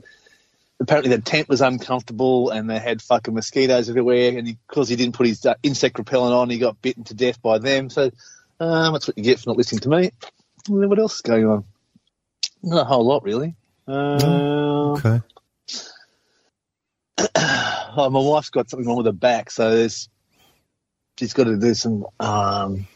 apparently, 0.79 1.15
the 1.15 1.21
tent 1.21 1.49
was 1.49 1.61
uncomfortable, 1.61 2.51
and 2.51 2.69
they 2.69 2.79
had 2.79 3.01
fucking 3.01 3.33
mosquitoes 3.33 3.89
everywhere. 3.89 4.37
And 4.37 4.57
because 4.67 4.87
he, 4.87 4.95
didn't 4.95 5.15
put 5.15 5.27
his 5.27 5.45
uh, 5.45 5.55
insect 5.63 5.97
repellent 5.97 6.33
on, 6.33 6.49
he 6.49 6.57
got 6.59 6.81
bitten 6.81 7.03
to 7.05 7.13
death 7.13 7.41
by 7.41 7.57
them. 7.57 7.89
So 7.89 8.11
um, 8.59 8.93
that's 8.93 9.07
what 9.07 9.17
you 9.17 9.23
get 9.23 9.39
for 9.39 9.49
not 9.49 9.57
listening 9.57 9.81
to 9.81 9.89
me. 9.89 10.11
And 10.69 10.81
then 10.81 10.89
what 10.89 10.99
else 10.99 11.15
is 11.15 11.21
going 11.21 11.45
on? 11.45 11.65
Not 12.63 12.81
a 12.81 12.85
whole 12.85 13.05
lot, 13.05 13.23
really. 13.23 13.55
Um, 13.87 14.95
Okay. 14.97 15.21
Oh, 17.95 18.09
my 18.09 18.19
wife's 18.19 18.49
got 18.49 18.69
something 18.69 18.87
wrong 18.87 18.97
with 18.97 19.05
her 19.05 19.11
back, 19.11 19.49
so 19.51 19.75
there's 19.75 20.09
she's 21.17 21.33
got 21.33 21.45
to 21.45 21.57
do 21.57 21.73
some 21.73 22.05
um, 22.19 22.87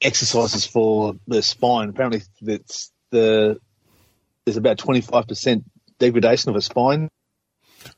exercises 0.00 0.66
for 0.66 1.14
the 1.26 1.42
spine. 1.42 1.88
Apparently, 1.88 2.22
it's 2.42 2.92
the 3.10 3.58
there's 4.44 4.56
about 4.56 4.78
twenty 4.78 5.00
five 5.00 5.26
percent 5.26 5.64
degradation 5.98 6.50
of 6.50 6.54
her 6.54 6.60
spine, 6.60 7.08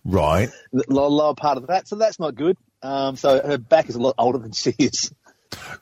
Right. 0.04 0.50
the 0.72 0.84
lower, 0.88 1.34
part 1.34 1.58
of 1.58 1.66
that. 1.68 1.88
So 1.88 1.96
that's 1.96 2.18
not 2.20 2.34
good. 2.34 2.56
Um, 2.82 3.16
so 3.16 3.40
her 3.44 3.58
back 3.58 3.88
is 3.88 3.96
a 3.96 4.00
lot 4.00 4.14
older 4.18 4.38
than 4.38 4.52
she 4.52 4.74
is. 4.78 5.12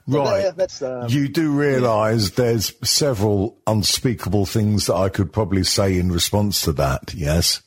Right. 0.07 0.45
Yeah, 0.45 0.51
that's 0.51 0.81
um, 0.81 1.07
you 1.09 1.27
do 1.27 1.51
realise 1.51 2.31
there's 2.31 2.73
several 2.89 3.57
unspeakable 3.67 4.45
things 4.45 4.87
that 4.87 4.95
I 4.95 5.09
could 5.09 5.31
probably 5.31 5.63
say 5.63 5.97
in 5.97 6.11
response 6.11 6.61
to 6.61 6.71
that. 6.73 7.13
Yes. 7.13 7.61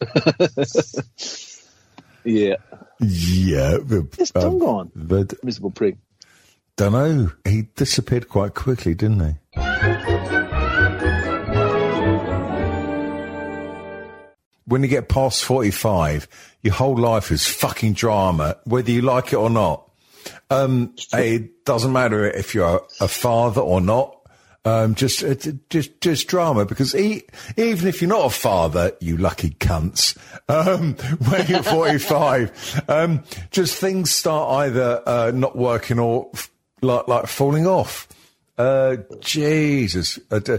yeah. 2.24 2.56
Yeah. 3.00 3.78
It's 4.18 4.30
Tom 4.30 4.58
gone, 4.58 4.90
But 4.94 5.42
miserable 5.44 5.70
prick. 5.70 5.96
don't 6.76 6.92
know. 6.92 7.32
He 7.44 7.62
disappeared 7.76 8.28
quite 8.28 8.54
quickly, 8.54 8.94
didn't 8.94 9.20
he? 9.20 9.34
When 14.66 14.82
you 14.84 14.88
get 14.88 15.08
past 15.08 15.42
45, 15.44 16.28
your 16.62 16.74
whole 16.74 16.96
life 16.96 17.32
is 17.32 17.44
fucking 17.44 17.94
drama, 17.94 18.56
whether 18.64 18.92
you 18.92 19.02
like 19.02 19.32
it 19.32 19.36
or 19.36 19.50
not. 19.50 19.90
Um, 20.48 20.94
it 21.12 21.64
doesn't 21.64 21.92
matter 21.92 22.24
if 22.30 22.54
you're 22.54 22.80
a 23.00 23.08
father 23.08 23.60
or 23.62 23.80
not. 23.80 24.19
Um, 24.62 24.94
just, 24.94 25.24
uh, 25.24 25.34
just, 25.70 26.00
just 26.02 26.28
drama 26.28 26.66
because 26.66 26.94
even 26.94 27.22
if 27.56 28.02
you're 28.02 28.10
not 28.10 28.26
a 28.26 28.30
father, 28.30 28.92
you 29.00 29.16
lucky 29.16 29.50
cunts, 29.50 30.18
um, 30.50 30.94
when 31.30 31.46
you're 31.46 31.62
45, 31.62 32.82
um, 32.88 33.24
just 33.50 33.78
things 33.78 34.10
start 34.10 34.66
either, 34.66 35.02
uh, 35.06 35.30
not 35.34 35.56
working 35.56 35.98
or 35.98 36.28
f- 36.34 36.50
like, 36.82 37.08
like 37.08 37.26
falling 37.26 37.66
off. 37.66 38.06
Uh, 38.58 38.98
Jesus. 39.20 40.18
Uh, 40.30 40.58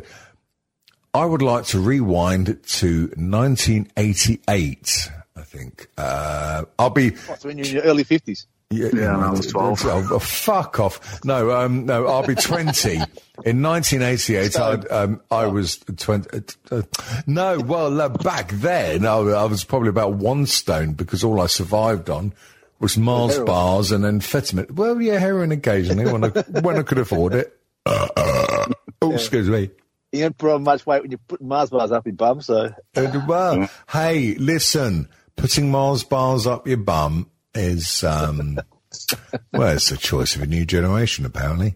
I 1.13 1.25
would 1.25 1.41
like 1.41 1.65
to 1.65 1.79
rewind 1.79 2.47
to 2.63 3.01
1988, 3.17 5.11
I 5.35 5.41
think. 5.41 5.87
Uh, 5.97 6.63
I'll 6.79 6.89
be, 6.89 7.15
So 7.15 7.49
when 7.49 7.57
you're 7.57 7.67
in 7.67 7.73
your 7.73 7.83
early 7.83 8.03
fifties, 8.03 8.47
yeah, 8.71 8.89
Yeah, 8.93 9.13
and 9.15 9.23
I 9.23 9.31
was 9.31 9.47
12. 9.51 9.85
Oh, 9.85 10.07
oh, 10.13 10.19
fuck 10.19 10.79
off. 10.79 11.23
No, 11.23 11.51
um, 11.51 11.85
no, 11.85 12.07
I'll 12.07 12.25
be 12.25 12.35
20. 12.35 12.95
In 13.43 13.61
1988, 13.61 14.59
I'd, 14.59 14.91
um, 14.91 15.21
I 15.29 15.47
was 15.47 15.77
20. 15.77 16.43
Uh, 16.71 16.81
no, 17.27 17.59
well, 17.59 17.99
uh, 17.99 18.09
back 18.09 18.49
then, 18.51 19.05
I, 19.05 19.15
I 19.17 19.45
was 19.45 19.63
probably 19.63 19.89
about 19.89 20.13
one 20.13 20.45
stone 20.45 20.93
because 20.93 21.23
all 21.23 21.41
I 21.41 21.47
survived 21.47 22.09
on 22.09 22.33
was 22.79 22.97
Mars 22.97 23.37
bars 23.39 23.91
and 23.91 24.03
amphetamine. 24.03 24.71
Well, 24.71 25.01
yeah, 25.01 25.19
heroin 25.19 25.51
occasionally 25.51 26.11
when 26.11 26.23
I, 26.23 26.27
when 26.61 26.77
I 26.77 26.83
could 26.83 26.97
afford 26.97 27.33
it. 27.33 27.57
Uh, 27.85 28.07
uh, 28.17 28.73
oh, 29.01 29.13
excuse 29.13 29.49
me. 29.49 29.69
you 30.11 30.21
don't 30.21 30.37
put 30.37 30.51
on 30.51 30.63
much 30.63 30.85
weight 30.85 31.01
when 31.01 31.11
you're 31.11 31.19
putting 31.27 31.47
Mars 31.47 31.69
bars 31.69 31.91
up 31.91 32.05
your 32.05 32.15
bum. 32.15 32.41
So 32.41 32.73
Uh, 32.95 33.21
well, 33.27 33.69
hey, 33.89 34.35
listen, 34.35 35.09
putting 35.35 35.71
Mars 35.71 36.03
bars 36.03 36.45
up 36.47 36.67
your 36.67 36.77
bum 36.77 37.29
is, 37.53 38.03
um, 38.03 38.59
well, 39.53 39.75
it's 39.75 39.91
a 39.91 39.97
choice 39.97 40.35
of 40.35 40.41
a 40.41 40.47
new 40.47 40.65
generation, 40.65 41.25
apparently. 41.25 41.75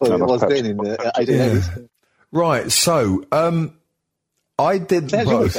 well, 0.00 0.12
it 0.12 0.20
was 0.20 0.40
perhaps- 0.40 0.62
then 0.62 0.70
in 0.70 0.76
the 0.76 0.96
1880s. 1.16 1.88
Right. 2.32 2.70
So, 2.70 3.24
um, 3.32 3.76
I 4.58 4.78
did 4.78 5.10
How's 5.10 5.24
both. 5.26 5.56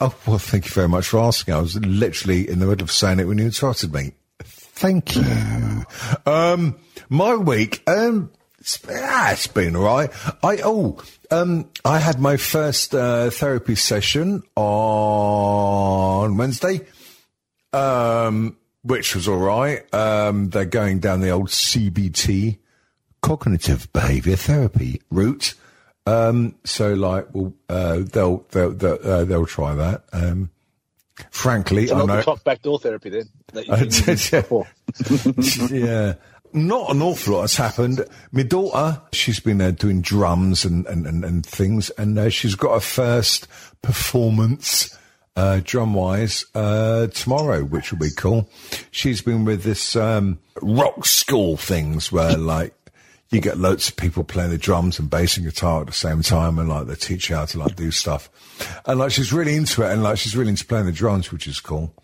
Oh, 0.00 0.14
well, 0.26 0.38
thank 0.38 0.66
you 0.66 0.70
very 0.70 0.88
much 0.88 1.08
for 1.08 1.18
asking. 1.18 1.54
I 1.54 1.60
was 1.60 1.74
literally 1.76 2.48
in 2.48 2.60
the 2.60 2.66
middle 2.66 2.84
of 2.84 2.92
saying 2.92 3.18
it 3.18 3.24
when 3.24 3.38
you 3.38 3.46
interrupted 3.46 3.92
me. 3.92 4.12
Thank 4.40 5.16
you. 5.16 5.84
Um, 6.24 6.76
my 7.08 7.34
week, 7.34 7.82
um, 7.88 8.30
it's, 8.60 8.78
ah, 8.88 9.32
it's 9.32 9.48
been 9.48 9.74
all 9.74 9.82
right. 9.82 10.10
I, 10.44 10.60
oh, 10.64 11.02
um, 11.32 11.68
I 11.84 11.98
had 11.98 12.20
my 12.20 12.36
first, 12.36 12.94
uh, 12.94 13.30
therapy 13.30 13.74
session 13.74 14.44
on 14.54 16.36
Wednesday, 16.36 16.82
um, 17.72 18.56
which 18.82 19.14
was 19.14 19.28
all 19.28 19.38
right. 19.38 19.82
Um, 19.94 20.50
they're 20.50 20.64
going 20.64 21.00
down 21.00 21.20
the 21.20 21.30
old 21.30 21.48
CBT, 21.48 22.58
cognitive 23.20 23.92
behavior 23.92 24.36
therapy 24.36 25.02
route. 25.10 25.54
Um, 26.06 26.54
so 26.64 26.94
like, 26.94 27.26
well, 27.32 27.52
uh, 27.68 27.98
they'll, 28.12 28.38
they'll, 28.50 28.70
they'll, 28.72 28.98
uh, 29.02 29.24
they'll 29.24 29.46
try 29.46 29.74
that. 29.74 30.04
Um, 30.12 30.50
frankly, 31.30 31.86
So 31.88 31.96
I 31.96 31.98
not 31.98 32.06
know. 32.06 32.34
the 32.34 32.40
backdoor 32.44 32.78
therapy 32.78 33.10
then. 33.10 33.28
That 33.52 33.66
you've 33.66 33.74
I 33.74 33.78
been 33.80 34.16
using 34.16 34.40
did, 35.68 35.70
yeah. 35.70 35.86
yeah. 35.86 36.14
Not 36.54 36.92
an 36.92 37.02
awful 37.02 37.34
lot 37.34 37.42
has 37.42 37.56
happened. 37.56 38.06
My 38.32 38.42
daughter, 38.42 39.02
she's 39.12 39.38
been 39.38 39.60
uh, 39.60 39.70
doing 39.72 40.00
drums 40.00 40.64
and, 40.64 40.86
and, 40.86 41.06
and, 41.06 41.22
and 41.22 41.44
things, 41.44 41.90
and 41.90 42.18
uh, 42.18 42.30
she's 42.30 42.54
got 42.54 42.72
her 42.72 42.80
first 42.80 43.46
performance, 43.82 44.96
uh, 45.38 45.60
drum 45.62 45.94
wise, 45.94 46.44
uh, 46.54 47.06
tomorrow, 47.08 47.62
which 47.62 47.92
will 47.92 47.98
be 47.98 48.10
cool. 48.16 48.48
She's 48.90 49.22
been 49.22 49.44
with 49.44 49.62
this, 49.62 49.94
um, 49.94 50.40
rock 50.60 51.06
school 51.06 51.56
things 51.56 52.10
where 52.10 52.36
like, 52.36 52.74
you 53.30 53.40
get 53.40 53.58
loads 53.58 53.88
of 53.88 53.96
people 53.96 54.24
playing 54.24 54.50
the 54.50 54.58
drums 54.58 54.98
and 54.98 55.10
bass 55.10 55.36
and 55.36 55.44
guitar 55.44 55.82
at 55.82 55.86
the 55.86 55.92
same 55.92 56.22
time 56.22 56.58
and 56.58 56.68
like 56.68 56.86
they 56.86 56.94
teach 56.94 57.28
you 57.28 57.36
how 57.36 57.44
to 57.44 57.58
like 57.58 57.76
do 57.76 57.90
stuff. 57.90 58.30
And 58.86 58.98
like 58.98 59.12
she's 59.12 59.32
really 59.32 59.54
into 59.54 59.82
it 59.82 59.92
and 59.92 60.02
like 60.02 60.18
she's 60.18 60.34
really 60.34 60.50
into 60.50 60.64
playing 60.64 60.86
the 60.86 60.92
drums, 60.92 61.30
which 61.30 61.46
is 61.46 61.60
cool. 61.60 61.94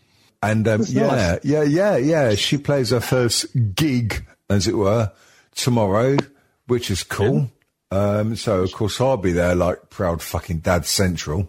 And 0.43 0.69
um, 0.69 0.85
yeah, 0.87 1.07
nice. 1.07 1.41
yeah, 1.43 1.63
yeah, 1.63 1.97
yeah. 1.97 2.35
She 2.35 2.59
plays 2.59 2.91
her 2.91 3.01
first 3.01 3.47
gig, 3.75 4.27
as 4.51 4.69
it 4.69 4.77
were, 4.77 5.11
tomorrow, 5.55 6.19
which 6.67 6.91
is 6.91 7.03
cool. 7.03 7.51
Um, 7.91 8.37
so 8.37 8.63
of 8.63 8.73
course 8.73 9.01
I'll 9.01 9.17
be 9.17 9.33
there, 9.33 9.55
like 9.55 9.89
proud 9.89 10.21
fucking 10.21 10.59
dad 10.59 10.85
central. 10.85 11.49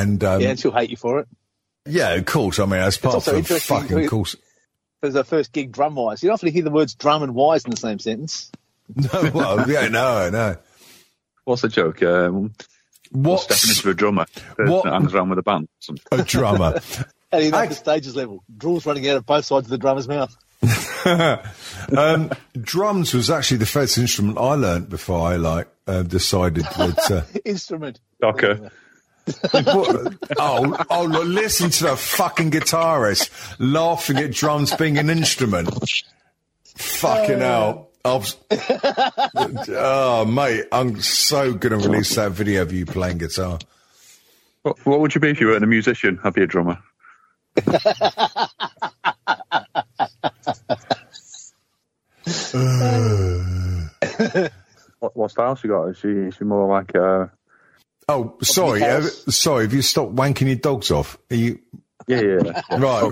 And 0.00 0.22
um, 0.24 0.40
Yeah, 0.40 0.44
yeah, 0.46 0.50
and 0.50 0.58
she'll 0.60 0.72
hate 0.72 0.90
you 0.90 0.96
for 0.96 1.20
it. 1.20 1.28
Yeah, 1.86 2.14
of 2.14 2.26
course. 2.26 2.58
I 2.58 2.64
mean, 2.66 2.80
as 2.80 2.96
part 2.98 3.26
of 3.26 3.34
interesting 3.34 3.80
fucking 3.80 3.98
to- 3.98 4.08
course. 4.08 4.36
As 5.02 5.14
her 5.14 5.24
first 5.24 5.52
gig 5.52 5.72
drum 5.72 5.94
wise. 5.94 6.22
You 6.22 6.28
don't 6.28 6.34
often 6.34 6.52
hear 6.52 6.62
the 6.62 6.70
words 6.70 6.94
drum 6.94 7.22
and 7.22 7.34
wise 7.34 7.64
in 7.64 7.70
the 7.70 7.76
same 7.76 7.98
sentence. 7.98 8.50
No, 8.94 9.30
well, 9.34 9.68
yeah, 9.70 9.88
no, 9.88 10.30
no. 10.30 10.56
What's 11.44 11.62
the 11.62 11.68
joke? 11.68 12.02
Um, 12.04 12.52
stepping 13.04 13.22
What's 13.22 13.76
into 13.76 13.90
a 13.90 13.94
drummer 13.94 14.26
that 14.56 14.68
what- 14.68 14.84
hangs 14.86 15.12
around 15.14 15.30
with 15.30 15.38
a 15.40 15.42
band. 15.42 15.64
or 15.64 15.68
something. 15.80 16.04
a 16.20 16.22
drummer? 16.24 16.80
How 17.32 17.38
do 17.38 17.44
you 17.44 17.50
know 17.50 17.58
I- 17.58 17.66
the 17.66 17.74
stages 17.74 18.14
level? 18.16 18.42
Drool's 18.56 18.86
running 18.86 19.08
out 19.08 19.16
of 19.16 19.26
both 19.26 19.44
sides 19.44 19.66
of 19.66 19.70
the 19.70 19.78
drummer's 19.78 20.06
mouth. 20.08 20.36
um, 21.96 22.30
drums 22.60 23.14
was 23.14 23.30
actually 23.30 23.58
the 23.58 23.66
first 23.66 23.98
instrument 23.98 24.38
I 24.38 24.54
learned 24.54 24.88
before 24.88 25.20
I 25.28 25.36
like 25.36 25.68
uh, 25.86 26.02
decided 26.02 26.64
that. 26.64 27.10
Uh, 27.10 27.22
Instrument. 27.44 28.00
Okay. 28.22 28.58
What- 29.52 30.14
oh, 30.38 30.84
oh! 30.90 31.04
Look, 31.04 31.24
listen 31.26 31.70
to 31.70 31.84
the 31.84 31.96
fucking 31.96 32.50
guitarist 32.50 33.30
laughing 33.58 34.18
at 34.18 34.32
drums 34.32 34.74
being 34.76 34.98
an 34.98 35.10
instrument. 35.10 35.68
Fucking 36.76 37.40
hell! 37.40 37.90
I 38.04 38.14
was- 38.14 38.36
oh, 39.68 40.24
mate, 40.24 40.66
I'm 40.70 41.00
so 41.00 41.52
gonna 41.54 41.78
release 41.78 42.14
that 42.14 42.32
video 42.32 42.62
of 42.62 42.72
you 42.72 42.86
playing 42.86 43.18
guitar. 43.18 43.58
What, 44.62 44.84
what 44.86 45.00
would 45.00 45.14
you 45.14 45.20
be 45.20 45.30
if 45.30 45.40
you 45.40 45.48
weren't 45.48 45.64
a 45.64 45.66
musician? 45.66 46.18
I'd 46.24 46.34
be 46.34 46.42
a 46.42 46.46
drummer. 46.46 46.78
what, 54.98 55.16
what 55.16 55.30
style 55.30 55.54
she 55.56 55.68
got? 55.68 55.86
Is 55.86 55.98
she, 55.98 56.08
is 56.08 56.34
she 56.34 56.44
more 56.44 56.68
like 56.68 56.94
uh, 56.94 57.26
Oh, 58.08 58.36
sorry, 58.42 58.84
uh, 58.84 59.02
sorry. 59.02 59.64
Have 59.64 59.74
you 59.74 59.82
stopped 59.82 60.14
wanking 60.14 60.46
your 60.46 60.56
dogs 60.56 60.92
off? 60.92 61.18
Are 61.30 61.34
you 61.34 61.58
yeah, 62.06 62.20
yeah, 62.20 62.62
right? 62.78 63.10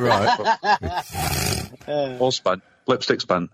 Right. 1.89 2.19
all 2.21 2.31
span, 2.31 2.63
lipstick 2.87 3.21
span? 3.21 3.49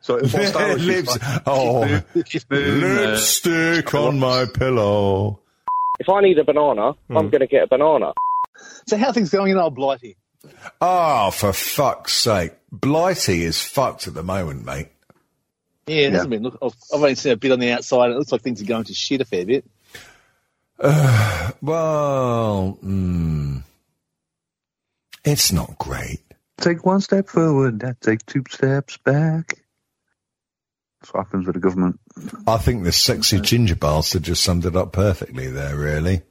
So 0.00 0.14
whilst 0.14 0.54
was 0.54 0.84
Lips, 0.86 1.18
oh, 1.46 2.02
keep 2.24 2.50
moving, 2.50 2.80
lipstick 2.80 3.94
on 3.94 4.18
my 4.18 4.46
pillow. 4.46 5.40
If 5.98 6.08
I 6.08 6.22
need 6.22 6.38
a 6.38 6.44
banana, 6.44 6.92
I'm 7.10 7.28
going 7.28 7.40
to 7.40 7.46
get 7.46 7.64
a 7.64 7.66
banana. 7.66 8.12
So 8.86 8.96
how 8.96 9.08
are 9.08 9.12
things 9.12 9.30
going 9.30 9.52
in 9.52 9.58
old 9.58 9.74
Blighty? 9.74 10.16
Oh, 10.80 11.30
for 11.30 11.52
fuck's 11.52 12.14
sake. 12.14 12.52
Blighty 12.70 13.44
is 13.44 13.60
fucked 13.60 14.06
at 14.06 14.14
the 14.14 14.22
moment, 14.22 14.64
mate. 14.64 14.88
Yeah, 15.86 16.06
it 16.06 16.12
hasn't 16.12 16.30
been. 16.30 16.42
Look, 16.42 16.58
I've 16.62 16.74
I've 16.92 17.00
only 17.00 17.14
seen 17.16 17.32
a 17.32 17.36
bit 17.36 17.52
on 17.52 17.58
the 17.60 17.70
outside. 17.72 18.10
It 18.10 18.16
looks 18.16 18.32
like 18.32 18.42
things 18.42 18.62
are 18.62 18.66
going 18.66 18.84
to 18.84 18.94
shit 18.94 19.20
a 19.20 19.24
fair 19.24 19.44
bit. 19.44 19.64
Well, 20.78 22.78
mm, 22.84 23.62
it's 25.24 25.52
not 25.52 25.78
great. 25.78 26.20
Take 26.58 26.84
one 26.84 27.00
step 27.00 27.28
forward, 27.28 27.80
then 27.80 27.96
take 28.00 28.24
two 28.26 28.44
steps 28.48 28.96
back. 28.98 29.62
That's 31.00 31.12
what 31.12 31.26
happens 31.26 31.46
with 31.46 31.54
the 31.54 31.60
government. 31.60 32.00
I 32.46 32.58
think 32.58 32.84
the 32.84 32.92
sexy 32.92 33.40
ginger 33.40 33.76
bastard 33.76 34.22
just 34.22 34.42
summed 34.42 34.66
it 34.66 34.76
up 34.76 34.92
perfectly 34.92 35.48
there, 35.48 35.76
really. 35.76 36.22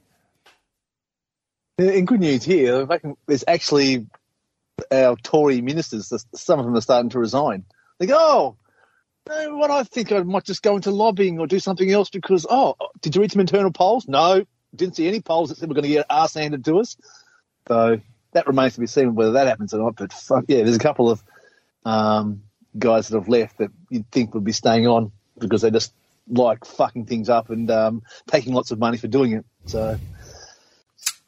In 1.78 2.04
good 2.04 2.20
news 2.20 2.44
here, 2.44 2.82
if 2.82 2.90
I 2.90 2.98
can- 2.98 3.16
there's 3.26 3.44
actually 3.46 4.06
our 4.90 5.16
Tory 5.16 5.60
ministers. 5.60 6.12
Some 6.34 6.58
of 6.58 6.66
them 6.66 6.74
are 6.74 6.80
starting 6.80 7.10
to 7.10 7.18
resign. 7.18 7.64
They 7.98 8.06
go, 8.06 8.16
"Oh, 8.18 8.56
what 9.26 9.70
I 9.70 9.82
think 9.84 10.12
I 10.12 10.22
might 10.22 10.44
just 10.44 10.62
go 10.62 10.76
into 10.76 10.90
lobbying 10.90 11.38
or 11.38 11.46
do 11.46 11.58
something 11.58 11.90
else 11.90 12.10
because 12.10 12.46
oh, 12.48 12.76
did 13.00 13.14
you 13.14 13.20
read 13.20 13.32
some 13.32 13.40
internal 13.40 13.72
polls? 13.72 14.06
No, 14.06 14.44
didn't 14.74 14.96
see 14.96 15.08
any 15.08 15.20
polls 15.20 15.48
that 15.48 15.58
said 15.58 15.68
we're 15.68 15.74
going 15.74 15.84
to 15.84 15.90
get 15.90 16.06
arse 16.08 16.34
handed 16.34 16.64
to 16.64 16.78
us. 16.78 16.96
So 17.68 18.00
that 18.32 18.46
remains 18.46 18.74
to 18.74 18.80
be 18.80 18.86
seen 18.86 19.14
whether 19.14 19.32
that 19.32 19.46
happens 19.46 19.74
or 19.74 19.82
not. 19.82 19.96
But 19.96 20.12
fuck 20.12 20.44
yeah, 20.48 20.62
there's 20.62 20.76
a 20.76 20.80
couple 20.80 21.10
of 21.10 21.22
um, 21.84 22.42
guys 22.78 23.08
that 23.08 23.18
have 23.18 23.28
left 23.28 23.58
that 23.58 23.70
you'd 23.90 24.10
think 24.10 24.34
would 24.34 24.44
be 24.44 24.52
staying 24.52 24.86
on 24.86 25.12
because 25.38 25.62
they 25.62 25.70
just 25.70 25.92
like 26.28 26.64
fucking 26.64 27.06
things 27.06 27.28
up 27.28 27.50
and 27.50 27.70
um, 27.70 28.02
taking 28.28 28.54
lots 28.54 28.70
of 28.70 28.78
money 28.78 28.98
for 28.98 29.08
doing 29.08 29.32
it. 29.32 29.44
So, 29.66 29.98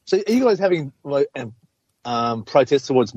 so 0.05 0.23
are 0.27 0.33
you 0.33 0.45
guys 0.45 0.59
having 0.59 0.93
like 1.03 1.29
um, 1.35 1.55
um, 2.05 2.45
protests 2.45 2.87
towards 2.87 3.15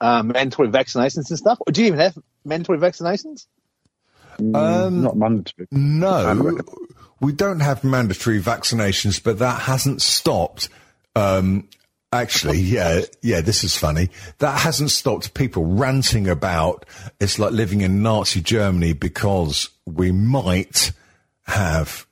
um, 0.00 0.28
mandatory 0.28 0.68
vaccinations 0.68 1.28
and 1.30 1.38
stuff? 1.38 1.58
Or 1.66 1.72
do 1.72 1.82
you 1.82 1.88
even 1.88 1.98
have 1.98 2.18
mandatory 2.44 2.78
vaccinations? 2.78 3.46
Um, 4.38 5.02
Not 5.02 5.16
mandatory. 5.16 5.68
No, 5.70 6.58
we 7.20 7.32
don't 7.32 7.60
have 7.60 7.84
mandatory 7.84 8.40
vaccinations, 8.40 9.22
but 9.22 9.38
that 9.38 9.62
hasn't 9.62 10.02
stopped. 10.02 10.68
Um, 11.16 11.68
actually, 12.12 12.58
yeah, 12.60 13.02
yeah, 13.22 13.40
this 13.40 13.64
is 13.64 13.76
funny. 13.76 14.10
That 14.38 14.58
hasn't 14.60 14.90
stopped 14.90 15.34
people 15.34 15.64
ranting 15.64 16.28
about 16.28 16.86
it's 17.20 17.38
like 17.38 17.52
living 17.52 17.80
in 17.80 18.02
Nazi 18.02 18.40
Germany 18.40 18.92
because 18.92 19.70
we 19.86 20.12
might 20.12 20.92
have 21.46 22.06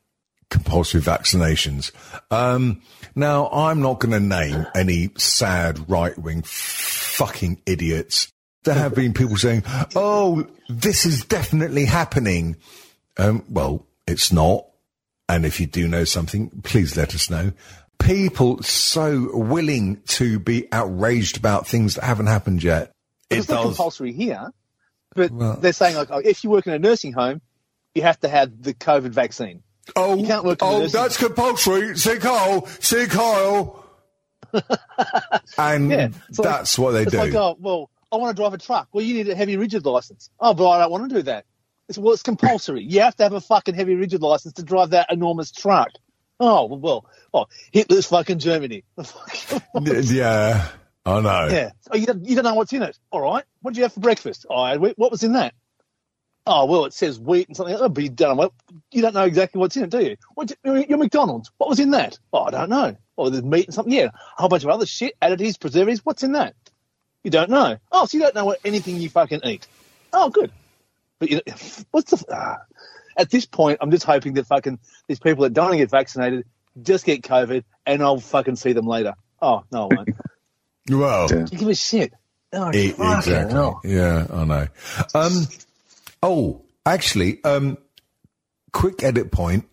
compulsory 0.51 1.01
vaccinations. 1.01 1.91
Um, 2.31 2.83
now, 3.15 3.49
I'm 3.51 3.81
not 3.81 4.01
going 4.01 4.13
to 4.13 4.21
name 4.21 4.67
any 4.75 5.11
sad 5.17 5.91
right 5.91 6.17
wing 6.19 6.43
fucking 6.45 7.61
idiots. 7.67 8.32
There 8.65 8.75
have 8.75 8.95
been 8.95 9.13
people 9.13 9.37
saying, 9.37 9.65
oh, 9.97 10.47
this 10.69 11.05
is 11.05 11.25
definitely 11.25 11.85
happening. 11.85 12.57
Um, 13.17 13.45
well, 13.49 13.87
it's 14.07 14.33
not. 14.33 14.67
And 15.29 15.45
if 15.45 15.59
you 15.61 15.67
do 15.67 15.89
know 15.89 16.05
something, 16.05 16.51
please 16.63 16.97
let 16.97 17.15
us 17.15 17.29
know. 17.31 17.53
People 17.99 18.63
so 18.63 19.31
willing 19.37 20.01
to 20.09 20.39
be 20.39 20.71
outraged 20.73 21.37
about 21.37 21.67
things 21.67 21.95
that 21.97 22.05
haven't 22.05 22.27
happened 22.27 22.63
yet. 22.63 22.93
It 23.31 23.39
It's 23.39 23.49
not 23.49 23.59
does. 23.59 23.65
compulsory 23.77 24.13
here, 24.13 24.51
but 25.15 25.31
Well- 25.31 25.57
they're 25.57 25.73
saying 25.73 25.97
like, 25.97 26.09
oh, 26.11 26.19
if 26.19 26.45
you 26.45 26.51
work 26.51 26.67
in 26.67 26.73
a 26.73 26.79
nursing 26.79 27.13
home, 27.13 27.41
you 27.95 28.03
have 28.03 28.19
to 28.21 28.29
have 28.29 28.63
the 28.63 28.75
COVID 28.75 29.11
vaccine. 29.11 29.63
Oh, 29.97 30.17
You 30.17 30.27
can't 30.27 30.45
work 30.45 30.59
oh, 30.63 30.87
that's 30.87 31.17
compulsory. 31.17 31.97
See 31.99 32.19
Kyle, 32.19 32.67
see 32.81 33.07
Kyle. 33.07 33.85
and 35.59 35.91
Yeah, 35.91 36.09
that's 36.31 36.79
what 36.79 36.93
they 36.93 37.05
do. 37.05 37.17
like, 37.19 37.35
oh, 37.35 37.57
well, 37.61 37.91
I 38.13 38.17
want 38.17 38.37
to 38.37 38.41
drive 38.41 38.53
a 38.53 38.59
truck. 38.59 38.89
Well, 38.93 39.03
you 39.03 39.15
need 39.15 39.29
a 39.31 39.35
heavy 39.35 39.57
rigid 39.57 39.87
license. 39.87 40.31
Oh, 40.39 40.53
but 40.53 40.69
I 40.69 40.79
don't 40.81 40.91
want 40.91 41.09
to 41.09 41.17
do 41.17 41.23
that. 41.23 41.47
It's, 41.89 41.97
well, 41.97 42.13
it's 42.13 42.23
compulsory. 42.23 42.85
you 42.85 43.01
have 43.01 43.17
to 43.17 43.23
have 43.23 43.33
a 43.33 43.41
fucking 43.41 43.75
heavy 43.75 43.95
rigid 43.95 44.21
license 44.23 44.55
to 44.55 44.63
drive 44.63 44.91
that 44.91 45.11
enormous 45.11 45.51
truck. 45.51 45.89
Oh, 46.39 46.67
well, 46.67 46.79
well 46.79 47.07
oh, 47.33 47.47
Hitler's 47.73 48.07
fucking 48.07 48.39
Germany. 48.39 48.85
yeah, 49.75 50.69
I 51.07 51.21
know. 51.21 51.49
yeah. 51.51 51.71
Oh, 51.91 51.97
you 51.97 52.07
don't, 52.07 52.25
you 52.27 52.35
don't 52.35 52.45
know 52.45 52.55
what's 52.55 52.73
in 52.73 52.83
it. 52.83 52.99
All 53.11 53.21
right. 53.21 53.45
What 53.63 53.73
did 53.73 53.79
you 53.79 53.85
have 53.85 53.95
for 53.95 54.01
breakfast? 54.01 54.45
Oh, 54.51 54.57
I 54.57 54.71
had 54.71 54.81
wheat. 54.81 54.99
What 54.99 55.11
was 55.11 55.23
in 55.23 55.33
that? 55.33 55.55
Oh, 56.45 56.67
well, 56.67 56.85
it 56.85 56.93
says 56.93 57.21
wheat 57.21 57.49
and 57.49 57.57
something. 57.57 57.77
Oh, 57.77 57.89
but 57.89 58.03
you 58.03 58.11
don't, 58.11 58.37
know, 58.37 58.53
you 58.91 59.01
don't 59.01 59.15
know 59.15 59.25
exactly 59.25 59.59
what's 59.61 59.77
in 59.77 59.85
it, 59.85 59.91
do 59.91 60.01
you? 60.03 60.17
What, 60.35 60.53
your 60.65 60.99
McDonald's. 60.99 61.51
What 61.57 61.71
was 61.71 61.79
in 61.79 61.93
that? 61.93 62.19
Oh, 62.33 62.45
I 62.45 62.51
don't 62.51 62.69
know. 62.69 62.97
Oh, 63.17 63.31
there's 63.31 63.45
meat 63.45 63.67
and 63.67 63.75
something. 63.75 63.93
Yeah. 63.93 64.07
A 64.07 64.41
whole 64.41 64.49
bunch 64.49 64.65
of 64.65 64.71
other 64.71 64.87
shit, 64.87 65.15
additives, 65.23 65.61
preservatives. 65.61 66.05
What's 66.05 66.25
in 66.25 66.33
that? 66.33 66.55
You 67.25 67.31
don't 67.31 67.51
know. 67.51 67.77
Oh, 67.91 68.07
so 68.07 68.17
you 68.17 68.23
don't 68.23 68.35
know 68.35 68.45
what 68.45 68.59
anything 68.65 68.97
you 68.97 69.09
fucking 69.09 69.41
eat. 69.45 69.67
Oh, 70.13 70.29
good. 70.31 70.51
But 71.19 71.31
you, 71.31 71.41
what's 71.91 72.11
the? 72.11 72.25
Ah. 72.31 72.59
At 73.17 73.31
this 73.31 73.45
point, 73.47 73.79
I'm 73.81 73.91
just 73.91 74.05
hoping 74.05 74.35
that 74.35 74.47
fucking 74.47 74.79
these 75.07 75.19
people 75.19 75.43
that 75.45 75.53
don't 75.53 75.67
want 75.67 75.75
to 75.75 75.79
get 75.79 75.91
vaccinated 75.91 76.45
just 76.83 77.05
get 77.05 77.23
COVID, 77.23 77.65
and 77.87 78.03
I'll 78.03 78.19
fucking 78.21 78.57
see 78.57 78.73
them 78.73 78.87
later. 78.87 79.15
Oh 79.43 79.65
no, 79.71 79.89
I 79.91 79.95
won't. 79.95 80.09
Well, 80.91 81.29
Yeah. 81.31 81.47
you 81.53 81.59
give 81.59 81.69
a 81.69 81.75
shit. 81.77 82.13
Oh, 82.53 82.73
e- 82.75 82.89
exactly. 82.89 83.35
hell. 83.35 83.81
Yeah, 83.85 84.27
I 84.33 84.45
know. 84.45 84.67
Um, 85.15 85.47
oh, 86.25 86.63
actually, 86.85 87.43
um, 87.45 87.79
quick 88.73 89.05
edit 89.05 89.31
point. 89.31 89.65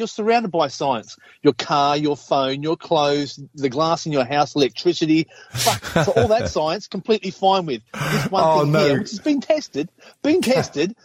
You're 0.00 0.08
surrounded 0.08 0.50
by 0.50 0.68
science. 0.68 1.18
Your 1.42 1.52
car, 1.52 1.94
your 1.94 2.16
phone, 2.16 2.62
your 2.62 2.76
clothes, 2.76 3.38
the 3.54 3.68
glass 3.68 4.06
in 4.06 4.12
your 4.12 4.24
house, 4.24 4.56
electricity. 4.56 5.28
Fuck, 5.52 5.84
so 6.06 6.12
all 6.12 6.28
that 6.28 6.48
science, 6.56 6.88
completely 6.88 7.30
fine 7.30 7.66
with. 7.66 7.82
This 7.92 8.24
one 8.30 8.42
Oh, 8.44 8.62
thing 8.62 8.72
no. 8.72 8.78
here, 8.86 8.98
which 8.98 9.10
has 9.10 9.18
been 9.18 9.42
tested, 9.42 9.90
been 10.22 10.40
tested. 10.40 10.96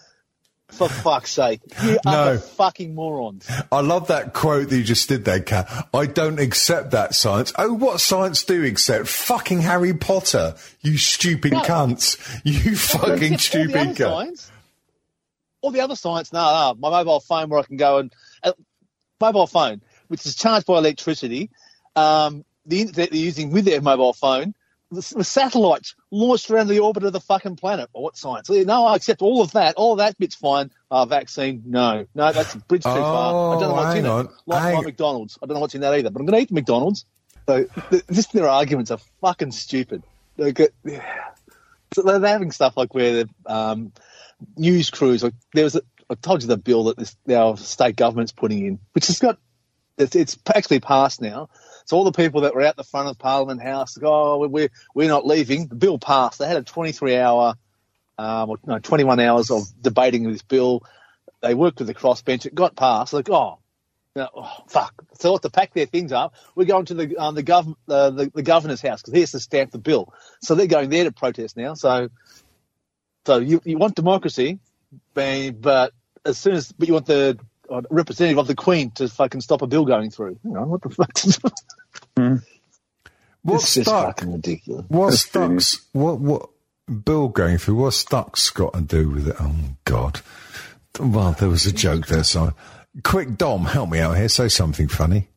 For 0.69 0.87
fuck's 0.89 1.31
sake, 1.31 1.59
you 1.83 1.99
are 2.07 2.33
No. 2.33 2.37
fucking 2.37 2.95
morons. 2.95 3.47
I 3.71 3.81
love 3.81 4.07
that 4.07 4.33
quote 4.33 4.69
that 4.69 4.75
you 4.77 4.83
just 4.83 5.07
did 5.09 5.23
there, 5.25 5.39
Kat. 5.41 5.69
I 5.93 6.05
don't 6.07 6.39
accept 6.39 6.91
that 6.91 7.13
science. 7.13 7.53
Oh, 7.57 7.71
what 7.73 7.99
science 8.01 8.43
do 8.45 8.61
you 8.63 8.65
accept? 8.71 9.07
Fucking 9.07 9.59
Harry 9.61 9.93
Potter. 9.93 10.55
You 10.81 10.97
stupid 10.97 11.51
No. 11.51 11.61
cunts. 11.61 12.17
You 12.45 12.75
fucking 12.77 13.37
stupid 13.37 13.75
other 13.75 13.93
cunt. 13.93 13.97
science, 13.97 14.51
all 15.61 15.69
the 15.71 15.81
other 15.81 15.95
science. 15.95 16.33
No, 16.33 16.39
no, 16.39 16.75
my 16.79 16.89
mobile 16.89 17.19
phone 17.19 17.49
where 17.49 17.59
I 17.59 17.63
can 17.63 17.77
go 17.77 17.99
and 17.99 18.11
uh, 18.43 18.53
mobile 19.19 19.47
phone, 19.47 19.81
which 20.07 20.25
is 20.25 20.35
charged 20.35 20.65
by 20.65 20.77
electricity. 20.77 21.49
Um, 21.95 22.43
the 22.65 22.81
internet 22.81 23.11
they're 23.11 23.19
using 23.19 23.51
with 23.51 23.65
their 23.65 23.81
mobile 23.81 24.13
phone, 24.13 24.53
the, 24.91 25.13
the 25.17 25.23
satellites 25.23 25.95
launched 26.11 26.49
around 26.49 26.67
the 26.67 26.79
orbit 26.79 27.03
of 27.03 27.13
the 27.13 27.19
fucking 27.19 27.55
planet. 27.55 27.89
What 27.93 28.17
science? 28.17 28.49
No, 28.49 28.85
I 28.85 28.95
accept 28.95 29.21
all 29.21 29.41
of 29.41 29.51
that. 29.53 29.75
All 29.75 29.93
of 29.93 29.97
that 29.99 30.17
bit's 30.17 30.35
fine. 30.35 30.71
Uh, 30.91 31.05
vaccine, 31.05 31.63
no, 31.65 32.05
no, 32.15 32.31
that's 32.33 32.53
a 32.55 32.59
bridge 32.59 32.83
too 32.83 32.89
far. 32.89 33.55
I 33.55 33.59
don't 33.59 33.69
know 33.69 33.75
Oh, 33.75 33.83
what's 33.83 33.95
in 33.95 34.05
on. 34.05 34.25
it. 34.25 34.31
Like 34.45 34.61
Hang- 34.61 34.75
my 34.75 34.81
McDonald's, 34.81 35.37
I 35.41 35.45
don't 35.45 35.55
know 35.55 35.61
what's 35.61 35.75
in 35.75 35.81
that 35.81 35.93
either. 35.93 36.09
But 36.09 36.19
I'm 36.19 36.25
going 36.25 36.37
to 36.37 36.43
eat 36.43 36.51
McDonald's. 36.51 37.05
So 37.47 37.65
th- 37.91 38.03
just 38.11 38.33
their 38.33 38.47
arguments 38.49 38.91
are 38.91 38.99
fucking 39.21 39.51
stupid. 39.51 40.03
They 40.37 40.51
get, 40.51 40.73
so 41.93 42.01
they're 42.01 42.19
having 42.19 42.51
stuff 42.51 42.77
like 42.77 42.93
where 42.93 43.23
the 43.23 43.29
um, 43.45 43.91
news 44.57 44.89
crews, 44.89 45.23
like 45.23 45.33
there 45.53 45.63
was, 45.63 45.75
a, 45.75 45.81
I 46.09 46.15
told 46.15 46.41
you 46.41 46.47
the 46.47 46.57
bill 46.57 46.85
that 46.85 46.97
this 46.97 47.15
our 47.33 47.57
state 47.57 47.95
government's 47.95 48.31
putting 48.31 48.65
in, 48.65 48.79
which 48.93 49.07
has 49.07 49.19
got, 49.19 49.37
it's, 49.97 50.15
it's 50.15 50.37
actually 50.53 50.79
passed 50.79 51.21
now. 51.21 51.49
So 51.85 51.97
all 51.97 52.03
the 52.03 52.11
people 52.11 52.41
that 52.41 52.55
were 52.55 52.61
out 52.61 52.75
the 52.75 52.83
front 52.83 53.09
of 53.09 53.17
Parliament 53.17 53.61
House, 53.61 53.97
like, 53.97 54.05
oh, 54.05 54.47
we're 54.47 54.69
we're 54.93 55.07
not 55.07 55.25
leaving. 55.25 55.67
The 55.67 55.75
bill 55.75 55.99
passed. 55.99 56.39
They 56.39 56.47
had 56.47 56.57
a 56.57 56.63
23 56.63 57.17
hour, 57.17 57.55
um, 58.17 58.49
or, 58.49 58.57
no, 58.65 58.79
21 58.79 59.19
hours 59.19 59.51
of 59.51 59.63
debating 59.81 60.31
this 60.31 60.41
bill. 60.41 60.83
They 61.41 61.53
worked 61.53 61.79
with 61.79 61.87
the 61.87 61.93
crossbench. 61.93 62.45
It 62.45 62.55
got 62.55 62.75
passed. 62.75 63.13
Like, 63.13 63.29
oh, 63.29 63.59
know, 64.15 64.29
oh, 64.35 64.51
fuck. 64.67 64.93
So 65.19 65.31
what 65.31 65.41
to 65.43 65.49
pack 65.49 65.73
their 65.73 65.85
things 65.85 66.11
up? 66.11 66.33
We're 66.55 66.65
going 66.65 66.85
to 66.85 66.93
the 66.93 67.17
um, 67.17 67.35
the, 67.35 67.43
gov- 67.43 67.75
uh, 67.87 68.09
the 68.11 68.31
the 68.33 68.43
governor's 68.43 68.81
house 68.81 69.01
because 69.01 69.13
he 69.13 69.19
has 69.21 69.31
to 69.31 69.39
stamp 69.39 69.71
the 69.71 69.77
bill. 69.77 70.13
So 70.41 70.55
they're 70.55 70.67
going 70.67 70.89
there 70.89 71.03
to 71.03 71.11
protest 71.11 71.57
now. 71.57 71.73
So, 71.73 72.09
so 73.25 73.37
you 73.39 73.61
you 73.65 73.77
want 73.77 73.95
democracy, 73.95 74.59
but 75.13 75.51
but 75.61 75.93
as 76.25 76.37
soon 76.37 76.55
as 76.55 76.71
but 76.71 76.87
you 76.87 76.93
want 76.93 77.05
the 77.05 77.37
uh, 77.69 77.81
representative 77.89 78.37
of 78.37 78.47
the 78.47 78.55
Queen 78.55 78.91
to 78.91 79.07
fucking 79.07 79.41
stop 79.41 79.61
a 79.61 79.67
bill 79.67 79.85
going 79.85 80.11
through. 80.11 80.39
You 80.43 80.51
know, 80.51 80.63
what 80.63 80.81
the 80.81 80.89
fuck? 80.89 81.11
What's 83.41 83.63
it's 83.63 83.73
just 83.75 83.89
stuck? 83.89 84.17
fucking 84.17 84.33
ridiculous. 84.33 84.85
What's 84.87 85.19
stuck's? 85.21 85.85
What 85.91 86.19
what? 86.19 86.49
Bill 87.03 87.29
going 87.29 87.57
through? 87.57 87.75
What's 87.75 87.97
stuck's 87.97 88.49
got 88.51 88.73
to 88.73 88.81
do 88.81 89.09
with 89.09 89.27
it? 89.27 89.35
Oh 89.39 89.55
God! 89.85 90.21
Well, 90.99 91.33
there 91.33 91.49
was 91.49 91.65
a 91.65 91.71
joke 91.71 92.07
there, 92.07 92.23
so 92.23 92.53
quick, 93.03 93.37
Dom, 93.37 93.65
help 93.65 93.89
me 93.89 93.99
out 93.99 94.17
here. 94.17 94.29
Say 94.29 94.47
something 94.49 94.87
funny. 94.87 95.27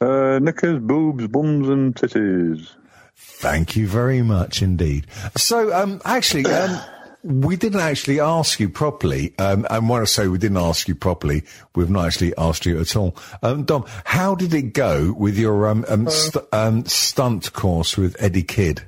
Uh, 0.00 0.38
knickers, 0.40 0.78
boobs, 0.80 1.26
bums, 1.28 1.68
and 1.68 1.94
titties. 1.94 2.70
Thank 3.16 3.76
you 3.76 3.88
very 3.88 4.22
much 4.22 4.62
indeed. 4.62 5.06
So, 5.36 5.74
um, 5.74 6.02
actually, 6.04 6.46
um, 6.46 6.80
we 7.26 7.56
didn't 7.56 7.80
actually 7.80 8.20
ask 8.20 8.60
you 8.60 8.68
properly. 8.68 9.34
Um, 9.38 9.66
and 9.68 9.88
when 9.88 10.02
I 10.02 10.04
say 10.04 10.28
we 10.28 10.38
didn't 10.38 10.58
ask 10.58 10.86
you 10.88 10.94
properly, 10.94 11.42
we've 11.74 11.90
not 11.90 12.06
actually 12.06 12.34
asked 12.38 12.64
you 12.66 12.80
at 12.80 12.94
all. 12.96 13.16
Um, 13.42 13.64
Dom, 13.64 13.84
how 14.04 14.34
did 14.34 14.54
it 14.54 14.72
go 14.72 15.12
with 15.12 15.36
your 15.36 15.66
um, 15.68 15.84
um, 15.88 16.08
st- 16.08 16.44
um, 16.52 16.84
stunt 16.86 17.52
course 17.52 17.96
with 17.96 18.16
Eddie 18.22 18.44
Kidd? 18.44 18.86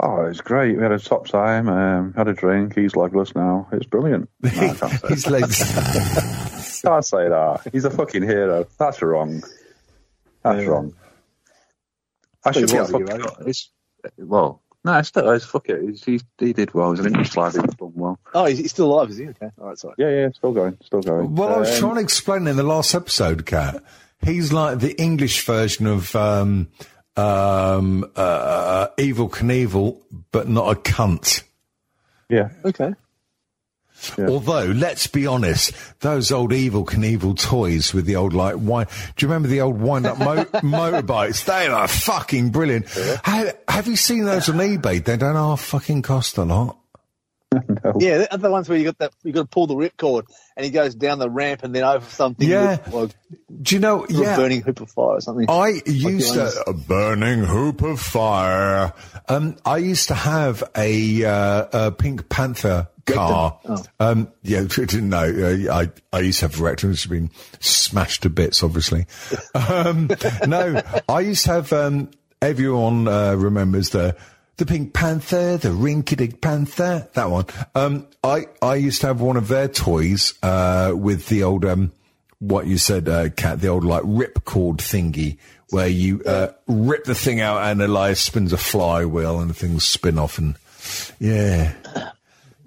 Oh, 0.00 0.26
it's 0.26 0.40
great. 0.40 0.76
We 0.76 0.82
had 0.82 0.92
a 0.92 0.98
top 0.98 1.26
time. 1.28 1.68
Um, 1.68 2.12
had 2.14 2.28
a 2.28 2.34
drink. 2.34 2.74
He's 2.74 2.94
legless 2.96 3.34
now. 3.34 3.68
It's 3.72 3.86
brilliant. 3.86 4.28
No, 4.42 4.50
I 4.50 4.74
can't 4.74 5.00
say, 5.00 5.08
His 5.08 5.24
can't 6.82 7.04
say 7.04 7.28
that. 7.28 7.60
He's 7.72 7.84
a 7.84 7.90
fucking 7.90 8.22
hero. 8.22 8.66
That's 8.78 9.00
wrong. 9.00 9.42
That's 10.42 10.60
Yeah. 10.62 10.66
wrong. 10.68 10.94
I 12.44 12.52
should 12.52 12.68
get 12.68 12.90
well, 12.90 13.00
fucking. 13.06 13.06
right? 13.06 13.32
It's, 13.46 13.70
well, 14.18 14.60
no, 14.84 14.98
it's 14.98 15.08
still, 15.08 15.30
it's, 15.30 15.44
fuck 15.44 15.68
it. 15.68 15.80
He's, 15.82 16.04
he's, 16.04 16.24
he 16.38 16.52
did 16.52 16.74
well. 16.74 16.90
He's 16.92 17.00
an 17.00 17.06
English 17.06 17.36
lad. 17.36 17.52
He's 17.52 17.62
done 17.62 17.92
well. 17.94 18.18
Oh, 18.34 18.44
he's, 18.44 18.58
he's 18.58 18.70
still 18.70 18.92
alive, 18.92 19.10
is 19.10 19.16
he? 19.18 19.28
Okay. 19.28 19.50
All 19.60 19.68
right, 19.68 19.78
sorry. 19.78 19.94
Yeah, 19.98 20.10
yeah, 20.10 20.28
still 20.32 20.52
going, 20.52 20.76
still 20.84 21.00
going. 21.00 21.34
Well, 21.34 21.54
I 21.54 21.58
was 21.58 21.70
Um, 21.74 21.78
trying 21.80 21.94
to 21.96 22.00
explain 22.02 22.46
in 22.46 22.56
the 22.56 22.62
last 22.62 22.94
episode, 22.94 23.46
Kat. 23.46 23.82
He's 24.22 24.52
like 24.52 24.78
the 24.80 24.98
English 25.00 25.44
version 25.46 25.86
of 25.86 26.14
um, 26.16 26.68
um, 27.16 28.04
uh, 28.16 28.88
Evel 28.98 29.30
Knievel, 29.30 30.00
but 30.32 30.48
not 30.48 30.70
a 30.76 30.80
cunt. 30.80 31.42
Yeah, 32.28 32.48
Okay. 32.64 32.94
Yeah. 34.18 34.28
Although, 34.28 34.64
let's 34.66 35.06
be 35.06 35.26
honest, 35.26 35.72
those 36.00 36.30
old 36.32 36.50
Evel 36.50 36.84
Knievel 36.84 37.38
toys 37.38 37.94
with 37.94 38.04
the 38.06 38.16
old 38.16 38.32
like 38.34 38.56
wine. 38.56 38.86
Do 39.16 39.24
you 39.24 39.28
remember 39.28 39.48
the 39.48 39.60
old 39.62 39.80
wind-up 39.80 40.18
mo- 40.18 40.44
motorbikes? 40.62 41.44
They 41.44 41.68
are 41.68 41.88
fucking 41.88 42.50
brilliant. 42.50 42.86
Ha- 42.90 43.52
have 43.68 43.86
you 43.86 43.96
seen 43.96 44.24
those 44.24 44.48
on 44.48 44.56
eBay? 44.56 45.02
They 45.04 45.16
don't 45.16 45.36
half 45.36 45.60
fucking 45.60 46.02
cost 46.02 46.36
a 46.38 46.44
lot. 46.44 46.76
Yeah, 47.98 48.18
the 48.18 48.32
other 48.32 48.50
ones 48.50 48.68
where 48.68 48.78
you 48.78 48.84
got 48.84 48.98
that 48.98 49.12
you 49.22 49.32
got 49.32 49.42
to 49.42 49.46
pull 49.46 49.66
the 49.66 49.74
ripcord 49.74 50.24
and 50.56 50.64
he 50.64 50.70
goes 50.70 50.94
down 50.94 51.18
the 51.18 51.30
ramp 51.30 51.62
and 51.62 51.74
then 51.74 51.84
over 51.84 52.04
something. 52.06 52.48
Yeah. 52.48 52.78
with, 52.86 52.94
like, 52.94 53.10
Do 53.62 53.74
you 53.74 53.80
know? 53.80 54.04
a 54.04 54.06
Yeah, 54.08 54.36
burning 54.36 54.62
hoop 54.62 54.80
of 54.80 54.90
fire 54.90 55.16
or 55.16 55.20
something. 55.20 55.46
I 55.48 55.80
used 55.86 56.36
ones. 56.36 56.54
to 56.54 56.70
a 56.70 56.72
burning 56.72 57.44
hoop 57.44 57.82
of 57.82 58.00
fire. 58.00 58.92
Um, 59.28 59.56
I 59.64 59.78
used 59.78 60.08
to 60.08 60.14
have 60.14 60.62
a, 60.76 61.24
uh, 61.24 61.66
a 61.72 61.92
Pink 61.92 62.28
Panther 62.28 62.88
car. 63.06 63.58
Oh. 63.64 63.82
Um, 64.00 64.32
yeah, 64.42 64.60
I 64.60 64.64
didn't 64.64 65.08
know. 65.08 65.18
Uh, 65.68 65.72
I 65.72 65.90
I 66.16 66.20
used 66.20 66.40
to 66.40 66.48
have 66.48 66.58
a 66.60 66.62
rectum, 66.62 66.90
which 66.90 67.02
has 67.02 67.10
been 67.10 67.30
smashed 67.60 68.22
to 68.22 68.30
bits, 68.30 68.62
obviously. 68.62 69.06
um, 69.54 70.10
no, 70.46 70.80
I 71.08 71.20
used 71.20 71.44
to 71.46 71.52
have. 71.52 71.72
Um, 71.72 72.10
everyone 72.40 73.08
uh, 73.08 73.34
remembers 73.34 73.90
the. 73.90 74.16
The 74.56 74.66
Pink 74.66 74.92
Panther, 74.92 75.56
the 75.56 75.70
Rinky 75.70 76.40
Panther, 76.40 77.08
that 77.14 77.28
one. 77.30 77.46
Um, 77.74 78.06
I, 78.22 78.46
I 78.62 78.76
used 78.76 79.00
to 79.00 79.08
have 79.08 79.20
one 79.20 79.36
of 79.36 79.48
their 79.48 79.66
toys, 79.66 80.34
uh, 80.44 80.92
with 80.94 81.26
the 81.26 81.42
old, 81.42 81.64
um, 81.64 81.90
what 82.38 82.66
you 82.66 82.78
said, 82.78 83.08
uh, 83.08 83.30
Cat, 83.30 83.60
the 83.60 83.68
old 83.68 83.82
like 83.84 84.04
ripcord 84.04 84.76
thingy 84.76 85.38
where 85.70 85.88
you, 85.88 86.22
uh, 86.24 86.52
rip 86.68 87.02
the 87.04 87.16
thing 87.16 87.40
out 87.40 87.62
and 87.64 87.80
it 87.82 87.88
like 87.88 88.16
spins 88.16 88.52
a 88.52 88.56
flywheel 88.56 89.40
and 89.40 89.50
the 89.50 89.54
things 89.54 89.84
spin 89.84 90.20
off 90.20 90.38
and, 90.38 90.54
yeah. 91.18 91.72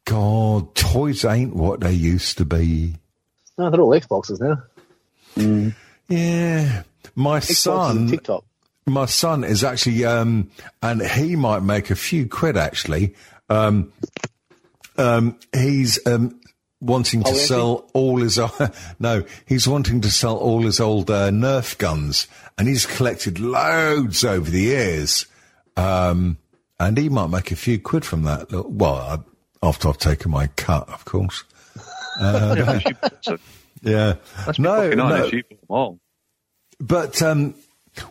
God, 0.03 0.75
toys 0.75 1.23
ain't 1.23 1.55
what 1.55 1.79
they 1.79 1.93
used 1.93 2.37
to 2.39 2.45
be. 2.45 2.95
no, 3.57 3.69
they're 3.69 3.79
all 3.79 3.91
Xboxes 3.91 4.41
now. 4.41 4.63
Yeah. 6.09 6.83
My 7.15 7.39
Xboxes 7.39 7.55
son, 7.55 8.07
TikTok. 8.09 8.43
My 8.87 9.05
son 9.05 9.43
is 9.43 9.63
actually, 9.63 10.05
um, 10.05 10.49
and 10.81 11.01
he 11.01 11.35
might 11.35 11.61
make 11.61 11.89
a 11.89 11.95
few 11.95 12.27
quid 12.27 12.57
actually. 12.57 13.15
Um, 13.49 13.91
um, 14.97 15.37
he's, 15.53 16.05
um, 16.07 16.39
wanting 16.79 17.23
to 17.23 17.29
Oh, 17.29 17.33
is 17.33 17.41
he? 17.41 17.45
sell 17.47 17.89
all 17.93 18.17
his, 18.17 18.39
no, 18.99 19.23
he's 19.45 19.67
wanting 19.67 20.01
to 20.01 20.11
sell 20.11 20.37
all 20.37 20.61
his 20.61 20.79
old, 20.79 21.09
uh, 21.09 21.29
Nerf 21.29 21.77
guns 21.77 22.27
and 22.57 22.67
he's 22.67 22.85
collected 22.85 23.39
loads 23.39 24.23
over 24.23 24.49
the 24.49 24.61
years. 24.61 25.25
Um, 25.75 26.37
and 26.79 26.97
he 26.97 27.09
might 27.09 27.27
make 27.29 27.51
a 27.51 27.55
few 27.55 27.79
quid 27.79 28.05
from 28.05 28.23
that. 28.23 28.51
Well, 28.51 28.95
I, 28.95 29.19
after 29.67 29.89
I've 29.89 29.97
taken 29.97 30.31
my 30.31 30.47
cut, 30.55 30.87
of 30.89 31.05
course. 31.05 31.43
yeah, 32.21 32.79
you 32.85 32.93
bought 32.95 33.23
them. 33.23 33.39
Yeah. 33.81 34.15
Let's 34.45 34.57
be 34.57 34.63
no, 34.63 34.89
no. 34.91 35.03
honest. 35.05 35.33
You 35.33 35.43
bought 35.43 35.49
them 35.49 35.59
all. 35.69 35.99
But 36.79 37.21
um, 37.21 37.55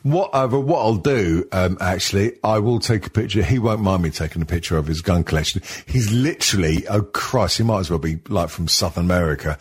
what 0.03 0.31
uh, 0.33 0.49
what 0.49 0.79
I'll 0.81 0.97
do, 0.97 1.47
um, 1.53 1.77
actually, 1.81 2.39
I 2.43 2.59
will 2.59 2.81
take 2.81 3.07
a 3.07 3.11
picture. 3.11 3.43
He 3.43 3.59
won't 3.59 3.81
mind 3.81 4.03
me 4.03 4.11
taking 4.11 4.43
a 4.43 4.47
picture 4.47 4.77
of 4.77 4.87
his 4.87 5.01
gun 5.01 5.25
collection. 5.25 5.63
He's 5.87 6.13
literally, 6.13 6.87
oh 6.89 7.03
Christ, 7.03 7.59
he 7.59 7.65
might 7.65 7.81
as 7.81 7.91
well 7.91 7.99
be 7.99 8.19
like 8.29 8.49
from 8.49 8.69
South 8.69 8.97
America. 8.97 9.59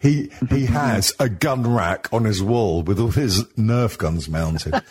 He 0.00 0.30
he 0.50 0.66
has 0.66 1.12
a 1.18 1.28
gun 1.28 1.72
rack 1.74 2.12
on 2.12 2.24
his 2.24 2.42
wall 2.42 2.82
with 2.82 2.98
all 3.00 3.10
his 3.10 3.44
Nerf 3.54 3.98
guns 3.98 4.28
mounted. 4.28 4.74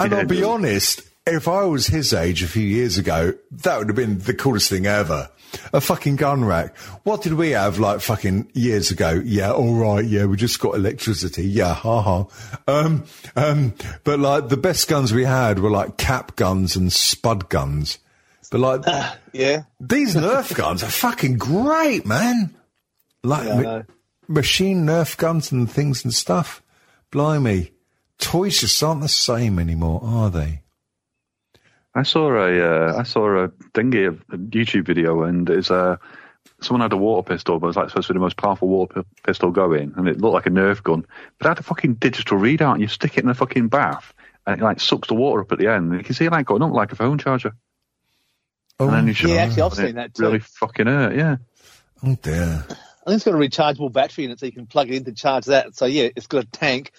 and 0.00 0.14
I'll 0.14 0.26
be 0.26 0.42
honest, 0.42 1.02
if 1.26 1.48
I 1.48 1.64
was 1.64 1.88
his 1.88 2.12
age 2.12 2.42
a 2.42 2.48
few 2.48 2.62
years 2.62 2.98
ago, 2.98 3.34
that 3.50 3.78
would 3.78 3.88
have 3.88 3.96
been 3.96 4.18
the 4.18 4.34
coolest 4.34 4.70
thing 4.70 4.86
ever. 4.86 5.28
A 5.72 5.80
fucking 5.80 6.16
gun 6.16 6.44
rack. 6.44 6.76
What 7.04 7.22
did 7.22 7.34
we 7.34 7.50
have 7.50 7.78
like 7.78 8.00
fucking 8.00 8.50
years 8.54 8.90
ago? 8.90 9.20
Yeah, 9.24 9.52
all 9.52 9.74
right. 9.74 10.04
Yeah, 10.04 10.26
we 10.26 10.36
just 10.36 10.60
got 10.60 10.74
electricity. 10.74 11.44
Yeah, 11.44 11.74
ha 11.74 12.02
ha. 12.02 12.26
Um, 12.68 13.04
um, 13.36 13.74
but 14.04 14.18
like 14.20 14.48
the 14.48 14.56
best 14.56 14.88
guns 14.88 15.12
we 15.12 15.24
had 15.24 15.58
were 15.58 15.70
like 15.70 15.96
cap 15.96 16.36
guns 16.36 16.76
and 16.76 16.92
spud 16.92 17.48
guns. 17.48 17.98
But 18.50 18.60
like 18.60 19.18
Yeah. 19.32 19.62
these 19.80 20.14
Nerf 20.14 20.54
guns 20.54 20.82
are 20.82 20.90
fucking 20.90 21.38
great, 21.38 22.06
man. 22.06 22.54
Like 23.24 23.46
Yeah, 23.46 23.60
ma- 23.60 23.82
machine 24.28 24.84
Nerf 24.86 25.16
guns 25.16 25.50
and 25.52 25.70
things 25.70 26.04
and 26.04 26.14
stuff. 26.14 26.62
Blimey. 27.10 27.72
Toys 28.18 28.60
just 28.60 28.82
aren't 28.82 29.02
the 29.02 29.08
same 29.08 29.58
anymore, 29.58 30.00
are 30.04 30.30
they? 30.30 30.62
I 31.96 32.02
saw 32.02 32.30
a 32.36 32.60
uh, 32.60 32.98
I 32.98 33.02
saw 33.04 33.44
a 33.44 33.48
thingy 33.72 34.06
of 34.06 34.20
a 34.30 34.36
YouTube 34.36 34.86
video, 34.86 35.22
and 35.22 35.48
it's 35.48 35.70
uh, 35.70 35.96
someone 36.60 36.82
had 36.82 36.92
a 36.92 36.96
water 36.96 37.26
pistol, 37.26 37.58
but 37.58 37.66
it 37.66 37.68
was 37.68 37.76
like 37.76 37.88
supposed 37.88 38.08
to 38.08 38.12
be 38.12 38.18
the 38.18 38.22
most 38.22 38.36
powerful 38.36 38.68
water 38.68 39.02
pi- 39.02 39.08
pistol 39.24 39.50
going, 39.50 39.94
and 39.96 40.06
it 40.06 40.20
looked 40.20 40.34
like 40.34 40.46
a 40.46 40.50
Nerf 40.50 40.82
gun, 40.82 41.06
but 41.38 41.46
it 41.46 41.48
had 41.48 41.58
a 41.58 41.62
fucking 41.62 41.94
digital 41.94 42.38
readout, 42.38 42.74
and 42.74 42.82
you 42.82 42.88
stick 42.88 43.16
it 43.16 43.24
in 43.24 43.30
a 43.30 43.34
fucking 43.34 43.68
bath, 43.68 44.12
and 44.46 44.60
it 44.60 44.64
like 44.64 44.78
sucks 44.78 45.08
the 45.08 45.14
water 45.14 45.40
up 45.40 45.52
at 45.52 45.58
the 45.58 45.68
end, 45.68 45.90
and 45.90 45.98
you 45.98 46.04
can 46.04 46.14
see 46.14 46.26
it 46.26 46.32
like 46.32 46.46
going 46.46 46.62
up 46.62 46.72
like 46.72 46.92
a 46.92 46.96
phone 46.96 47.16
charger, 47.16 47.54
Oh, 48.78 48.88
and 48.88 48.94
then 48.94 49.06
you 49.06 49.14
should 49.14 49.30
Yeah, 49.30 49.36
actually, 49.36 49.62
I've 49.62 49.72
it 49.72 49.76
seen 49.76 49.94
that 49.94 50.14
too. 50.14 50.22
Really 50.22 50.40
fucking 50.40 50.86
hurt, 50.86 51.16
yeah. 51.16 51.36
oh 52.04 52.14
dear. 52.20 52.64
I 52.68 53.10
think 53.10 53.16
it's 53.16 53.24
got 53.24 53.34
a 53.34 53.38
rechargeable 53.38 53.92
battery 53.92 54.24
in 54.24 54.32
it, 54.32 54.40
so 54.40 54.46
you 54.46 54.52
can 54.52 54.66
plug 54.66 54.90
it 54.90 54.96
in 54.96 55.04
to 55.04 55.12
charge 55.12 55.46
that. 55.46 55.74
So 55.76 55.86
yeah, 55.86 56.08
it's 56.14 56.26
got 56.26 56.44
a 56.44 56.46
tank, 56.46 56.92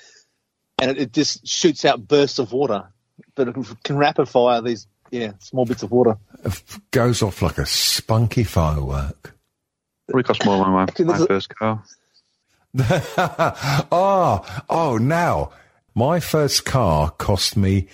and 0.82 0.90
it, 0.90 0.98
it 0.98 1.14
just 1.14 1.48
shoots 1.48 1.86
out 1.86 2.08
bursts 2.08 2.40
of 2.40 2.52
water, 2.52 2.90
but 3.36 3.48
it 3.48 3.54
can, 3.54 3.64
can 3.84 3.98
rapid 3.98 4.28
fire 4.28 4.62
these 4.62 4.88
yeah 5.12 5.34
small 5.40 5.66
bits 5.66 5.84
of 5.84 5.92
water. 5.92 6.18
It 6.44 6.62
goes 6.92 7.22
off 7.22 7.42
like 7.42 7.58
a 7.58 7.66
spunky 7.66 8.44
firework. 8.44 9.34
Probably 10.08 10.24
cost 10.24 10.46
more 10.46 10.64
than 10.64 10.74
my, 10.74 10.84
Actually, 10.84 11.06
my 11.06 11.26
first 11.26 11.50
car. 11.50 11.84
oh, 13.92 14.64
oh, 14.70 14.98
now 14.98 15.52
my 15.94 16.20
first 16.20 16.64
car 16.64 17.10
cost 17.12 17.58
me 17.58 17.88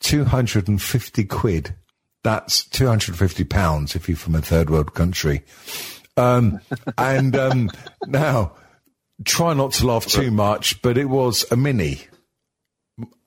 250 0.00 1.24
quid. 1.24 1.74
That's 2.22 2.64
250 2.64 3.44
pounds 3.44 3.94
if 3.94 4.08
you're 4.08 4.16
from 4.16 4.34
a 4.34 4.42
third 4.42 4.70
world 4.70 4.94
country. 4.94 5.42
Um, 6.16 6.60
and, 6.98 7.36
um, 7.36 7.70
now 8.06 8.52
try 9.24 9.54
not 9.54 9.72
to 9.74 9.86
laugh 9.86 10.06
too 10.06 10.30
much, 10.30 10.82
but 10.82 10.98
it 10.98 11.06
was 11.06 11.44
a 11.50 11.56
mini. 11.56 12.02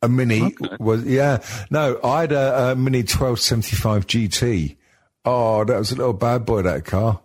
A 0.01 0.09
mini 0.09 0.55
was, 0.79 1.03
yeah. 1.05 1.41
No, 1.71 1.99
I 2.03 2.21
had 2.21 2.31
a, 2.31 2.71
a 2.71 2.75
mini 2.75 2.99
1275 2.99 4.05
GT. 4.05 4.77
Oh, 5.25 5.63
that 5.63 5.77
was 5.79 5.91
a 5.91 5.95
little 5.95 6.13
bad 6.13 6.45
boy, 6.45 6.61
that 6.63 6.85
car. 6.85 7.21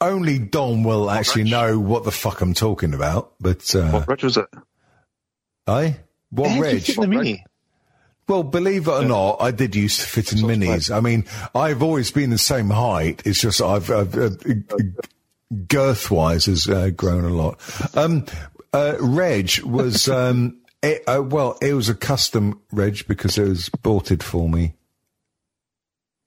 Only 0.00 0.38
Don 0.38 0.82
will 0.82 1.10
actually 1.10 1.44
know 1.44 1.78
what 1.78 2.04
the 2.04 2.10
fuck 2.10 2.40
I'm 2.40 2.54
talking 2.54 2.94
about, 2.94 3.34
but, 3.38 3.74
uh, 3.74 3.90
What 3.90 4.08
reg 4.08 4.22
was 4.24 4.38
it? 4.38 4.46
eh? 5.68 5.92
What 6.30 6.50
How 6.50 6.62
did 6.62 6.88
you 6.88 6.94
reg? 6.94 7.00
the 7.02 7.06
mini? 7.06 7.44
Well, 8.26 8.42
believe 8.44 8.86
it 8.88 8.92
or 8.92 9.04
not, 9.04 9.38
I 9.42 9.50
did 9.50 9.74
used 9.76 10.00
to 10.00 10.06
fit 10.06 10.32
in 10.32 10.38
minis. 10.38 10.90
I 10.94 11.00
mean, 11.00 11.26
I've 11.54 11.82
always 11.82 12.10
been 12.12 12.30
the 12.30 12.38
same 12.38 12.70
height. 12.70 13.22
It's 13.26 13.40
just 13.40 13.60
I've, 13.60 13.90
I've 13.90 14.16
uh, 14.16 14.30
girth 15.66 16.10
wise 16.12 16.46
has 16.46 16.68
uh, 16.68 16.90
grown 16.90 17.24
a 17.24 17.28
lot. 17.34 17.60
Um, 17.96 18.24
uh, 18.72 18.96
Reg 19.00 19.60
was, 19.62 20.08
um, 20.08 20.58
it, 20.82 21.02
uh, 21.06 21.22
well, 21.22 21.58
it 21.60 21.74
was 21.74 21.88
a 21.88 21.94
custom 21.94 22.60
Reg 22.72 23.06
because 23.08 23.38
it 23.38 23.48
was 23.48 23.68
boughted 23.68 24.22
for 24.22 24.48
me. 24.48 24.74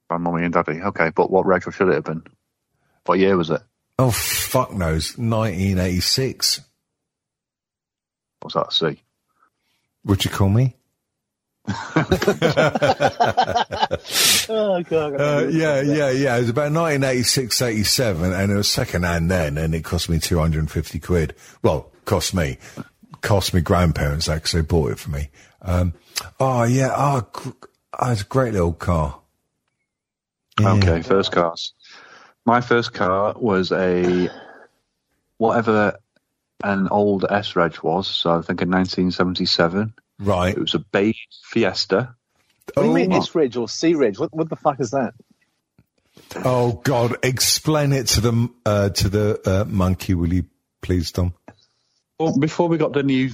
by 0.10 0.18
mummy 0.18 0.44
and 0.46 0.54
daddy. 0.54 0.82
Okay, 0.82 1.10
but 1.16 1.32
what 1.32 1.46
reg 1.46 1.64
should 1.72 1.90
it 1.90 1.96
have 1.96 2.04
been? 2.04 2.24
What 3.06 3.20
year 3.20 3.36
was 3.38 3.50
it? 3.50 3.62
Oh, 4.00 4.12
fuck 4.12 4.72
knows. 4.74 5.18
1986. 5.18 6.62
What's 8.42 8.56
that? 8.56 8.74
C. 8.74 9.02
Would 10.06 10.26
you 10.26 10.32
call 10.32 10.50
me? 10.50 10.76
Oh 14.50 14.84
god. 14.84 15.14
Uh, 15.20 15.48
yeah, 15.50 15.80
yeah, 15.82 16.10
yeah. 16.10 16.36
It 16.36 16.42
was 16.42 16.50
about 16.50 16.74
1986, 16.74 17.62
87, 17.62 18.34
and 18.34 18.52
it 18.52 18.56
was 18.56 18.70
second 18.70 19.04
hand 19.04 19.32
then, 19.32 19.58
and 19.58 19.74
it 19.74 19.86
cost 19.86 20.10
me 20.10 20.20
250 20.20 21.00
quid. 21.00 21.34
Well, 21.62 21.93
cost 22.06 22.34
me. 22.34 22.58
Cost 23.22 23.54
me 23.54 23.62
grandparents, 23.62 24.28
actually, 24.28 24.64
bought 24.64 24.92
it 24.92 25.00
for 25.00 25.12
me. 25.12 25.30
Um, 25.62 25.94
oh, 26.40 26.64
yeah, 26.64 26.92
oh, 26.96 27.28
oh, 28.00 28.12
it's 28.12 28.22
a 28.22 28.26
great 28.26 28.54
little 28.54 28.74
car. 28.74 29.20
Yeah. 30.60 30.74
Okay, 30.74 31.02
first 31.02 31.32
cars. 31.32 31.74
My 32.46 32.62
first 32.62 32.94
car 32.94 33.34
was 33.38 33.72
a 33.72 34.30
whatever 35.38 35.98
an 36.64 36.88
old 36.90 37.26
S 37.30 37.56
Reg 37.56 37.78
was. 37.84 38.08
So 38.08 38.32
I 38.32 38.42
think 38.42 38.62
in 38.62 38.72
1977. 38.72 39.94
Right. 40.20 40.56
It 40.56 40.60
was 40.60 40.74
a 40.74 40.80
beige 40.80 41.18
Fiesta. 41.44 42.16
What 42.74 42.84
do 42.84 42.90
you 42.90 42.94
mean 42.94 43.14
Oh, 43.14 43.18
S 43.18 43.36
Reg 43.36 43.58
or 43.58 43.68
C 43.68 43.94
Reg? 43.94 44.20
What, 44.20 44.34
what 44.34 44.50
the 44.50 44.56
fuck 44.56 44.80
is 44.80 44.92
that? 44.92 45.14
oh, 46.46 46.82
God. 46.84 47.18
Explain 47.24 47.92
it 47.92 48.08
to 48.08 48.22
the, 48.22 48.50
uh, 48.66 48.90
to 48.90 49.10
the, 49.10 49.42
uh, 49.46 49.66
monkey, 49.66 50.14
will 50.14 50.34
you 50.34 50.46
please, 50.82 51.12
Tom? 51.12 51.34
Well, 52.24 52.34
before 52.40 52.70
we 52.70 52.78
got 52.80 52.94
the 52.94 53.04
new, 53.04 53.32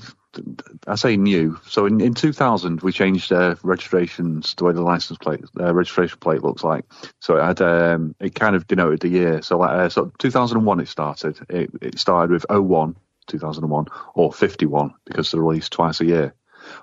I 0.88 0.95
say 0.95 1.17
new. 1.17 1.60
So 1.67 1.86
in, 1.88 2.02
in 2.02 2.15
2000, 2.15 2.82
we 2.82 2.91
changed 2.93 3.32
uh, 3.34 3.56
registrations 3.63 4.56
the 4.56 4.65
way 4.65 4.73
the 4.73 4.82
license 4.82 5.19
plate, 5.19 5.45
uh, 5.60 5.73
registration 5.73 6.19
plate 6.19 6.43
looks 6.43 6.63
like. 6.63 6.86
So 7.21 7.38
it 7.38 7.43
had, 7.43 7.62
um, 7.62 8.15
it 8.19 8.36
kind 8.36 8.56
of 8.56 8.67
denoted 8.67 9.02
the 9.02 9.10
year. 9.10 9.41
So 9.43 9.60
like, 9.60 9.71
uh, 9.71 9.89
so 9.89 10.12
2001 10.19 10.82
it 10.82 10.88
started. 10.89 11.39
It, 11.49 11.71
it 11.82 11.99
started 11.99 12.32
with 12.32 12.45
01, 12.49 12.97
2001, 13.28 13.88
or 14.15 14.34
51 14.34 14.93
because 15.06 15.32
they're 15.32 15.41
released 15.41 15.73
twice 15.73 16.02
a 16.02 16.06
year. 16.06 16.36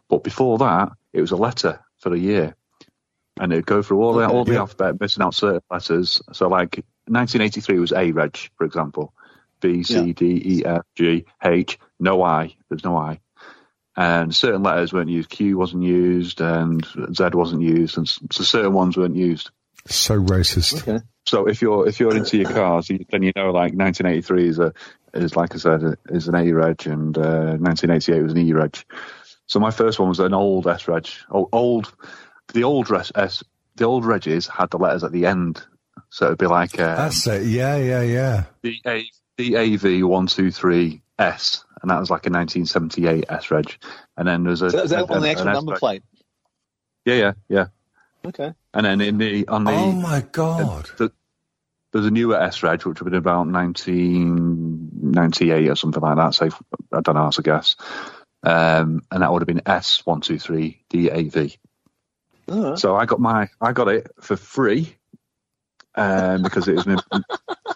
But 0.08 0.24
before 0.24 0.58
that, 0.58 0.90
it 1.12 1.20
was 1.22 1.32
a 1.32 1.36
letter 1.36 1.80
for 1.98 2.10
the 2.10 2.18
year. 2.18 2.56
And 3.40 3.52
it'd 3.52 3.66
go 3.66 3.82
through 3.82 4.02
all 4.02 4.14
the, 4.14 4.28
all 4.28 4.44
the 4.44 4.54
Yeah. 4.54 4.60
alphabet, 4.60 5.00
missing 5.00 5.22
out 5.22 5.34
certain 5.34 5.62
letters. 5.70 6.22
So 6.32 6.48
like 6.48 6.84
1983 7.06 7.78
was 7.80 7.92
A 7.92 8.12
reg, 8.12 8.38
for 8.56 8.64
example. 8.66 9.14
B, 9.60 9.82
C, 9.84 9.94
Yeah. 10.08 10.12
D, 10.14 10.42
E, 10.44 10.64
F, 10.66 10.82
G, 10.96 11.26
H, 11.44 11.78
no 11.98 12.22
I. 12.22 12.54
There's 12.68 12.84
no 12.84 12.96
I. 12.96 13.20
And 13.96 14.34
certain 14.34 14.62
letters 14.62 14.92
weren't 14.92 15.08
used. 15.08 15.30
Q 15.30 15.56
wasn't 15.56 15.82
used 15.82 16.40
and 16.40 16.86
Z 17.14 17.30
wasn't 17.32 17.62
used. 17.62 17.96
And 17.96 18.08
so 18.08 18.44
certain 18.44 18.74
ones 18.74 18.96
weren't 18.96 19.16
used. 19.16 19.50
So 19.86 20.20
racist. 20.20 20.86
Okay. 20.86 21.02
So 21.26 21.46
if 21.46 21.62
you're, 21.62 21.88
if 21.88 21.98
you're 21.98 22.16
into 22.16 22.36
your 22.36 22.50
cars, 22.50 22.88
then 22.88 23.22
you 23.22 23.32
know 23.34 23.46
like 23.46 23.72
1983 23.72 24.48
is 24.48 24.58
a, 24.58 24.74
is 25.14 25.34
like 25.34 25.54
I 25.54 25.58
said, 25.58 25.82
is 26.10 26.28
an 26.28 26.34
A 26.34 26.52
reg 26.52 26.86
and, 26.86 27.16
uh, 27.16 27.56
1988 27.56 28.22
was 28.22 28.32
an 28.32 28.38
E 28.38 28.52
reg. 28.52 28.76
So 29.46 29.60
my 29.60 29.70
first 29.70 29.98
one 29.98 30.10
was 30.10 30.20
an 30.20 30.34
old 30.34 30.66
S 30.66 30.88
reg. 30.88 31.08
Oh, 31.30 31.48
old, 31.52 31.90
the 32.52 32.64
old 32.64 32.90
res, 32.90 33.12
S, 33.14 33.42
the 33.76 33.84
old 33.84 34.04
regs 34.04 34.48
had 34.48 34.70
the 34.70 34.78
letters 34.78 35.04
at 35.04 35.12
the 35.12 35.26
end. 35.26 35.62
So 36.10 36.26
it'd 36.26 36.38
be 36.38 36.46
like, 36.46 36.78
um, 36.78 36.96
That's 36.96 37.26
it. 37.26 37.46
Yeah, 37.46 37.76
yeah, 37.76 38.02
yeah. 38.02 38.44
DA, 38.62 39.10
DAV123S, 39.38 41.64
and 41.86 41.92
that 41.92 42.00
was 42.00 42.10
like 42.10 42.26
a 42.26 42.30
1978 42.30 43.26
S 43.28 43.50
reg. 43.52 43.76
And 44.16 44.26
then 44.26 44.42
there's 44.42 44.60
a. 44.60 44.72
So 44.72 44.80
is 44.82 44.90
that 44.90 45.08
a- 45.08 45.14
on 45.14 45.20
the 45.20 45.28
an 45.28 45.36
actual 45.36 45.48
S 45.50 45.54
number 45.54 45.70
reg. 45.72 45.78
plate? 45.78 46.02
Yeah, 47.04 47.14
yeah, 47.14 47.32
yeah. 47.48 47.66
Okay. 48.26 48.52
And 48.74 48.84
then 48.84 49.00
in 49.00 49.18
the 49.18 49.46
on 49.46 49.62
the 49.62 49.70
Oh, 49.70 49.92
my 49.92 50.20
God. 50.32 50.90
the, 50.96 51.12
there's 51.92 52.06
a 52.06 52.10
newer 52.10 52.40
S 52.42 52.64
reg 52.64 52.84
which 52.84 53.00
would 53.00 53.06
have 53.12 53.12
been 53.12 53.18
about 53.18 53.46
1998 53.46 55.68
or 55.68 55.76
something 55.76 56.02
like 56.02 56.16
that. 56.16 56.34
Say 56.34 56.50
I 56.92 57.00
don't 57.02 57.14
know, 57.14 57.22
that's 57.24 57.38
a 57.38 57.42
guess. 57.42 57.76
Um, 58.42 59.02
and 59.12 59.22
that 59.22 59.32
would 59.32 59.42
have 59.42 59.46
been 59.46 59.60
S123 59.60 60.78
DAV. 60.90 61.56
All 62.48 62.70
right. 62.70 62.78
So 62.78 62.96
I 62.96 63.06
got 63.06 63.20
my 63.20 63.48
I 63.60 63.72
got 63.72 63.88
it 63.88 64.10
for 64.20 64.36
free 64.36 64.96
um, 65.94 66.42
because 66.42 66.66
it 66.68 66.74
was 66.74 66.86
my, 66.86 66.96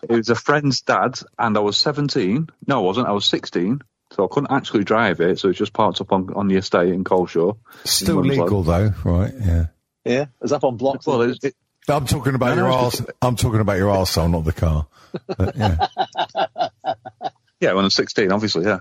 it 0.02 0.10
was 0.16 0.28
a 0.30 0.34
friend's 0.34 0.82
dad, 0.82 1.18
and 1.38 1.56
I 1.56 1.60
was 1.60 1.78
17. 1.78 2.48
No, 2.66 2.78
I 2.78 2.82
wasn't. 2.84 3.08
I 3.08 3.12
was 3.12 3.26
16, 3.26 3.80
so 4.12 4.24
I 4.24 4.28
couldn't 4.30 4.50
actually 4.50 4.84
drive 4.84 5.20
it. 5.20 5.38
So 5.38 5.48
it 5.48 5.54
just 5.54 5.72
parked 5.72 6.00
up 6.00 6.12
on, 6.12 6.32
on 6.34 6.48
the 6.48 6.56
estate 6.56 6.92
in 6.92 7.04
Coleshaw. 7.04 7.56
Still 7.84 8.16
Mum's 8.16 8.28
like- 8.36 8.38
legal, 8.40 8.62
though, 8.62 8.94
right? 9.04 9.32
Yeah. 9.40 9.66
Yeah. 10.04 10.26
Is 10.42 10.52
up 10.52 10.64
on 10.64 10.76
blocks. 10.76 11.06
Well, 11.06 11.22
it, 11.22 11.38
it, 11.42 11.54
I'm 11.88 12.06
talking 12.06 12.34
about 12.34 12.56
your 12.56 12.68
no, 12.68 12.74
arse. 12.74 13.02
I'm 13.22 13.36
talking 13.36 13.60
about 13.60 13.78
your 13.78 13.92
arsehole, 13.92 14.30
not 14.30 14.44
the 14.44 14.52
car. 14.52 14.86
But, 15.26 15.56
yeah. 15.56 15.86
yeah, 17.60 17.72
when 17.72 17.84
I 17.84 17.86
was 17.86 17.94
16, 17.94 18.32
obviously, 18.32 18.64
yeah. 18.64 18.80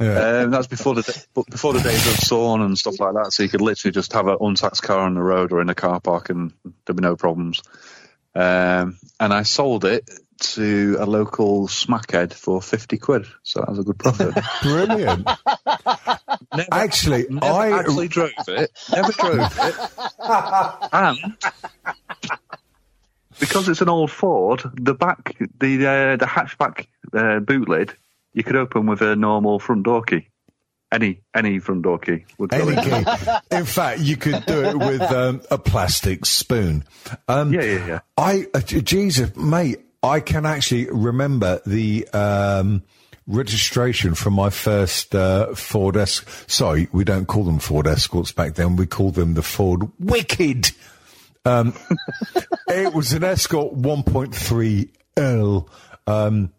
yeah. 0.00 0.40
Um, 0.42 0.50
that's 0.50 0.66
before 0.66 0.94
the 0.94 1.02
da- 1.02 1.20
but 1.34 1.46
before 1.46 1.72
the 1.72 1.80
days 1.80 2.06
of 2.06 2.18
SORN 2.18 2.62
and 2.62 2.76
stuff 2.76 3.00
like 3.00 3.14
that. 3.14 3.32
So 3.32 3.42
you 3.42 3.48
could 3.48 3.60
literally 3.60 3.92
just 3.92 4.12
have 4.12 4.28
an 4.28 4.38
untaxed 4.40 4.82
car 4.82 5.00
on 5.00 5.14
the 5.14 5.22
road 5.22 5.52
or 5.52 5.60
in 5.60 5.70
a 5.70 5.74
car 5.74 6.00
park, 6.00 6.30
and 6.30 6.52
there'd 6.84 6.96
be 6.96 7.02
no 7.02 7.16
problems. 7.16 7.62
Um, 8.34 8.98
and 9.18 9.32
I 9.32 9.42
sold 9.42 9.84
it 9.84 10.08
to 10.38 10.96
a 11.00 11.06
local 11.06 11.68
smackhead 11.68 12.32
for 12.32 12.60
fifty 12.62 12.98
quid. 12.98 13.26
So 13.42 13.60
that 13.60 13.68
was 13.70 13.78
a 13.78 13.82
good 13.82 13.98
profit. 13.98 14.34
Brilliant. 14.62 15.26
Never, 16.54 16.68
Actually, 16.72 17.26
never 17.28 17.46
I 17.46 17.78
actually 17.78 18.08
drove 18.08 18.30
it. 18.48 18.70
Never 18.92 19.12
drove 19.12 19.58
it. 19.58 19.74
and 20.92 21.18
because 23.38 23.68
it's 23.68 23.80
an 23.80 23.88
old 23.88 24.10
Ford, 24.10 24.62
the 24.74 24.94
back, 24.94 25.36
the 25.60 25.86
uh, 25.86 26.16
the 26.16 26.26
hatchback 26.26 26.86
uh, 27.12 27.40
boot 27.40 27.68
lid, 27.68 27.92
you 28.32 28.42
could 28.42 28.56
open 28.56 28.86
with 28.86 29.00
a 29.02 29.16
normal 29.16 29.58
front 29.58 29.84
door 29.84 30.02
key. 30.02 30.28
Any 30.90 31.20
any 31.34 31.58
front 31.58 31.82
door 31.82 31.98
key 31.98 32.24
would 32.38 32.50
go 32.50 32.66
any 32.68 32.76
in. 32.76 33.04
key. 33.04 33.10
In 33.50 33.64
fact, 33.66 34.00
you 34.00 34.16
could 34.16 34.46
do 34.46 34.64
it 34.64 34.76
with 34.78 35.02
um, 35.02 35.42
a 35.50 35.58
plastic 35.58 36.24
spoon. 36.24 36.84
Um, 37.28 37.52
Yeah, 37.52 37.62
yeah, 37.62 37.86
yeah. 37.86 38.00
I, 38.16 38.46
uh, 38.54 38.60
Jesus, 38.60 39.36
mate, 39.36 39.80
I 40.02 40.20
can 40.20 40.46
actually 40.46 40.88
remember 40.90 41.60
the 41.66 42.06
um, 42.08 42.82
registration 43.26 44.14
from 44.14 44.34
my 44.34 44.50
first 44.50 45.14
uh, 45.14 45.54
Ford 45.54 45.96
Escort. 45.96 46.50
Sorry, 46.50 46.88
we 46.92 47.04
don't 47.04 47.26
call 47.26 47.44
them 47.44 47.58
Ford 47.58 47.86
Escorts 47.86 48.32
back 48.32 48.54
then. 48.54 48.76
We 48.76 48.86
called 48.86 49.14
them 49.14 49.34
the 49.34 49.42
Ford 49.42 49.90
Wicked. 49.98 50.70
Um, 51.44 51.74
it 52.68 52.94
was 52.94 53.12
an 53.12 53.24
Escort 53.24 53.74
1.3L. 53.76 55.68
Um, 56.06 56.52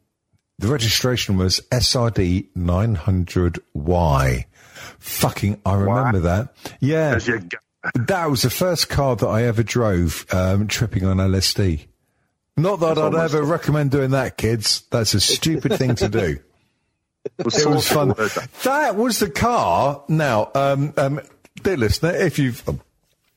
the 0.58 0.68
registration 0.68 1.38
was 1.38 1.62
SRD 1.72 2.50
900Y. 2.58 4.46
Fucking, 5.00 5.62
I 5.66 5.74
remember 5.76 6.20
that. 6.20 6.54
Yeah. 6.80 7.16
As 7.16 7.28
you 7.28 7.40
go. 7.40 7.58
That 7.96 8.30
was 8.30 8.42
the 8.42 8.50
first 8.50 8.90
car 8.90 9.16
that 9.16 9.26
I 9.26 9.44
ever 9.44 9.64
drove, 9.64 10.26
um, 10.34 10.68
tripping 10.68 11.06
on 11.06 11.18
LSD. 11.18 11.86
Not 12.62 12.80
that 12.82 12.98
I'd 12.98 12.98
almost- 12.98 13.34
ever 13.34 13.44
recommend 13.44 13.92
doing 13.92 14.12
that, 14.12 14.38
kids. 14.38 14.84
That's 14.92 15.14
a 15.14 15.20
stupid 15.20 15.78
thing 15.78 15.96
to 15.96 16.10
do. 16.10 16.40
It 17.38 17.66
was 17.68 17.88
fun. 17.88 18.16
That 18.64 18.96
was 18.96 19.20
the 19.20 19.30
car. 19.30 20.04
Now, 20.08 20.52
um, 20.56 20.94
um, 20.98 21.20
dear 21.62 21.76
listener, 21.78 22.12
if 22.16 22.40
you've 22.40 22.68
um, 22.68 22.80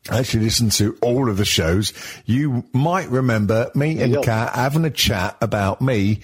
actually 0.09 0.45
listened 0.45 0.73
to 0.73 0.97
all 1.03 1.29
of 1.29 1.37
the 1.37 1.45
shows, 1.45 1.93
you 2.25 2.65
might 2.73 3.09
remember 3.11 3.71
me 3.75 4.01
and 4.01 4.15
Yeah. 4.15 4.21
Kat 4.23 4.55
having 4.55 4.85
a 4.85 4.91
chat 4.91 5.37
about 5.41 5.83
me 5.83 6.21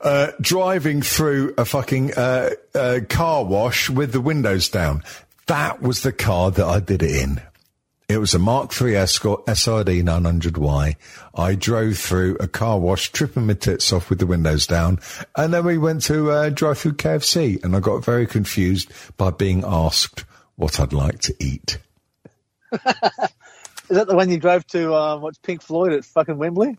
uh, 0.00 0.32
driving 0.40 1.02
through 1.02 1.54
a 1.58 1.64
fucking 1.66 2.14
uh, 2.14 2.50
uh, 2.74 3.00
car 3.08 3.44
wash 3.44 3.90
with 3.90 4.12
the 4.12 4.20
windows 4.20 4.70
down. 4.70 5.02
That 5.46 5.82
was 5.82 6.02
the 6.02 6.12
car 6.12 6.50
that 6.52 6.64
I 6.66 6.80
did 6.80 7.02
it 7.02 7.14
in. 7.22 7.40
It 8.14 8.18
was 8.18 8.32
a 8.32 8.38
Mark 8.38 8.80
III 8.80 8.94
Escort 8.94 9.44
SRD 9.46 10.04
900Y. 10.04 10.94
I 11.34 11.54
drove 11.56 11.98
through 11.98 12.36
a 12.38 12.46
car 12.46 12.78
wash, 12.78 13.10
tripping 13.10 13.48
my 13.48 13.54
tits 13.54 13.92
off 13.92 14.08
with 14.08 14.20
the 14.20 14.26
windows 14.26 14.68
down, 14.68 15.00
and 15.36 15.52
then 15.52 15.64
we 15.64 15.78
went 15.78 16.02
to 16.04 16.30
uh, 16.30 16.50
drive 16.50 16.78
through 16.78 16.92
KFC, 16.92 17.64
and 17.64 17.74
I 17.74 17.80
got 17.80 18.04
very 18.04 18.28
confused 18.28 18.92
by 19.16 19.30
being 19.30 19.64
asked 19.66 20.24
what 20.54 20.78
I'd 20.78 20.92
like 20.92 21.18
to 21.22 21.34
eat. 21.40 21.78
Is 22.72 22.78
that 23.88 24.06
the 24.06 24.14
one 24.14 24.30
you 24.30 24.38
drove 24.38 24.64
to 24.68 24.94
uh, 24.94 25.16
watch 25.18 25.38
Pink 25.42 25.60
Floyd 25.60 25.92
at 25.92 26.04
fucking 26.04 26.38
Wembley? 26.38 26.78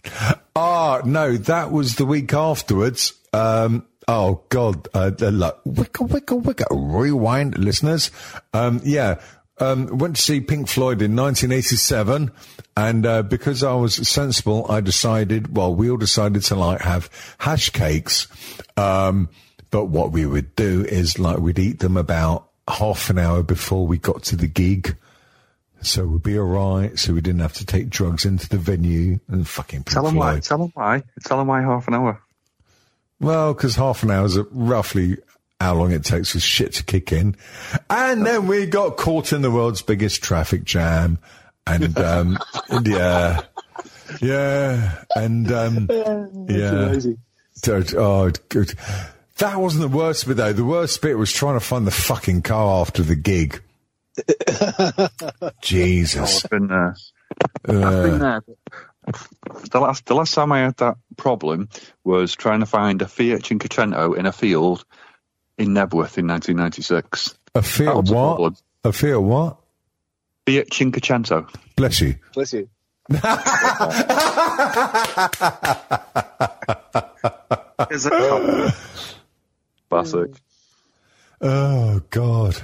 Ah, 0.56 1.02
no, 1.04 1.36
that 1.36 1.70
was 1.70 1.96
the 1.96 2.06
week 2.06 2.34
afterwards. 2.34 3.12
Um, 3.34 3.86
oh 4.08 4.42
God, 4.48 4.88
uh, 4.94 5.10
the, 5.10 5.32
like, 5.32 5.56
wicka, 5.66 6.08
wicka, 6.08 6.42
wicka, 6.42 6.66
rewind 6.72 7.58
listeners. 7.58 8.10
Um, 8.54 8.80
yeah, 8.86 9.22
um, 9.60 9.98
went 9.98 10.18
to 10.18 10.22
see 10.22 10.42
Pink 10.42 10.68
Floyd 10.68 11.02
in 11.02 11.16
1987. 11.16 12.32
And, 12.78 13.06
uh, 13.06 13.24
because 13.24 13.64
I 13.64 13.74
was 13.74 13.96
sensible, 14.08 14.66
I 14.70 14.82
decided, 14.82 15.56
well, 15.56 15.74
we 15.74 15.90
all 15.90 15.98
decided 15.98 16.44
to 16.44 16.56
like 16.56 16.82
have 16.82 17.10
hash 17.38 17.70
cakes. 17.70 18.28
Um, 18.76 19.30
but 19.72 19.86
what 19.86 20.12
we 20.12 20.26
would 20.26 20.56
do 20.56 20.86
is 20.86 21.20
like 21.20 21.38
we'd 21.38 21.60
eat 21.60 21.80
them 21.80 21.98
about 21.98 22.50
half 22.68 23.10
an 23.10 23.18
hour 23.18 23.44
before 23.44 23.88
we 23.88 23.98
got 23.98 24.24
to 24.24 24.36
the 24.36 24.48
gig. 24.48 24.98
so 25.82 26.06
we'd 26.06 26.24
be 26.24 26.38
all 26.38 26.46
right. 26.46 26.98
So 26.98 27.14
we 27.14 27.22
didn't 27.22 27.42
have 27.42 27.54
to 27.54 27.66
take 27.66 27.90
drugs 27.90 28.26
into 28.26 28.50
the 28.50 28.58
venue 28.58 29.20
and 29.28 29.48
fucking 29.48 29.80
Pink 29.84 29.94
Tell 29.94 30.04
them 30.04 30.16
why. 30.16 30.40
Tell 30.40 30.58
them 30.58 30.72
why. 30.74 31.04
Tell 31.24 31.38
them 31.38 31.48
why 31.48 31.62
half 31.62 31.88
an 31.88 31.94
hour. 31.94 32.22
Well, 33.20 33.54
because 33.54 33.76
half 33.76 34.04
an 34.04 34.12
hour 34.12 34.26
is 34.26 34.38
roughly 34.52 35.18
how 35.60 35.74
long 35.76 35.92
it 35.92 36.04
takes 36.04 36.32
for 36.32 36.40
shit 36.40 36.74
to 36.74 36.84
kick 36.84 37.12
in. 37.12 37.36
And 37.90 38.26
then 38.26 38.48
we 38.48 38.66
got 38.66 38.98
caught 38.98 39.34
in 39.34 39.42
the 39.42 39.52
world's 39.52 39.82
biggest 39.82 40.22
traffic 40.22 40.64
jam. 40.64 41.20
And, 41.66 41.98
um, 41.98 42.38
yeah, 42.84 43.42
yeah. 44.22 45.04
And, 45.16 45.52
um, 45.52 45.88
yeah. 45.90 46.88
amazing. 46.88 47.18
Dude, 47.62 47.96
Oh, 47.96 48.32
good. 48.50 48.74
That 49.38 49.60
wasn't 49.60 49.90
the 49.90 49.98
worst 49.98 50.28
bit 50.28 50.38
though. 50.38 50.54
The 50.54 50.64
worst 50.64 51.02
bit 51.02 51.18
was 51.18 51.32
trying 51.32 51.56
to 51.56 51.66
find 51.66 51.86
the 51.86 51.92
fucking 51.92 52.42
car 52.44 52.82
after 52.82 53.04
the 53.04 53.16
gig. 53.16 53.62
Jesus. 55.62 56.46
I've 56.46 56.52
been 56.52 56.68
there. 56.68 56.96
I've 57.68 58.04
been 58.04 58.20
there. 58.20 58.44
The 59.72 59.80
last, 59.80 60.06
the 60.06 60.16
last 60.16 60.34
time 60.34 60.52
I 60.52 60.60
had 60.60 60.78
that 60.78 60.98
problem 61.18 61.70
was 62.04 62.34
trying 62.36 62.62
to 62.62 62.66
find 62.66 63.02
a 63.02 63.08
Fiat 63.08 63.42
Cinquecento 63.42 64.18
in 64.18 64.26
a 64.26 64.32
field 64.32 64.86
in 65.58 65.70
Knebworth 65.70 66.18
in 66.18 66.28
1996. 66.28 67.36
A 67.56 67.62
Fiat 67.62 67.86
That 67.86 67.92
a 67.92 67.96
what? 67.96 68.10
problem. 68.12 68.56
A 68.84 68.92
Fiat 68.92 69.22
what? 69.22 69.58
Fiat 70.46 70.70
Cinquecento. 70.70 71.50
Bless 71.76 72.02
you. 72.02 72.16
Bless 72.34 72.54
you. 72.54 72.70
There's 77.90 78.06
a 78.06 78.10
couple. 78.10 78.72
Classic. 79.90 80.32
Oh 81.42 82.02
God. 82.10 82.62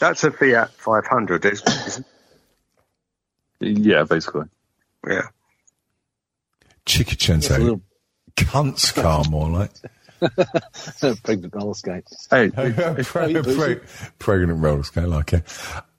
That's 0.00 0.24
a 0.24 0.30
Fiat 0.32 0.72
500, 0.72 1.44
isn't 1.44 1.86
isn't 1.86 2.06
Yeah, 3.60 4.04
basically. 4.04 4.46
Yeah. 5.06 5.28
It's 6.86 7.50
a 7.50 7.58
little 7.58 7.82
Cunt's 8.36 8.90
car, 8.92 9.22
more 9.30 9.48
like. 9.48 9.70
Pregnant 11.22 11.54
roller 11.54 11.74
skate. 11.74 12.04
Hey, 12.30 12.50
Pre- 12.50 12.72
pre- 13.02 13.80
pregnant 14.18 14.62
roller 14.62 14.82
skate, 14.82 15.08
like 15.08 15.32
it. 15.32 15.42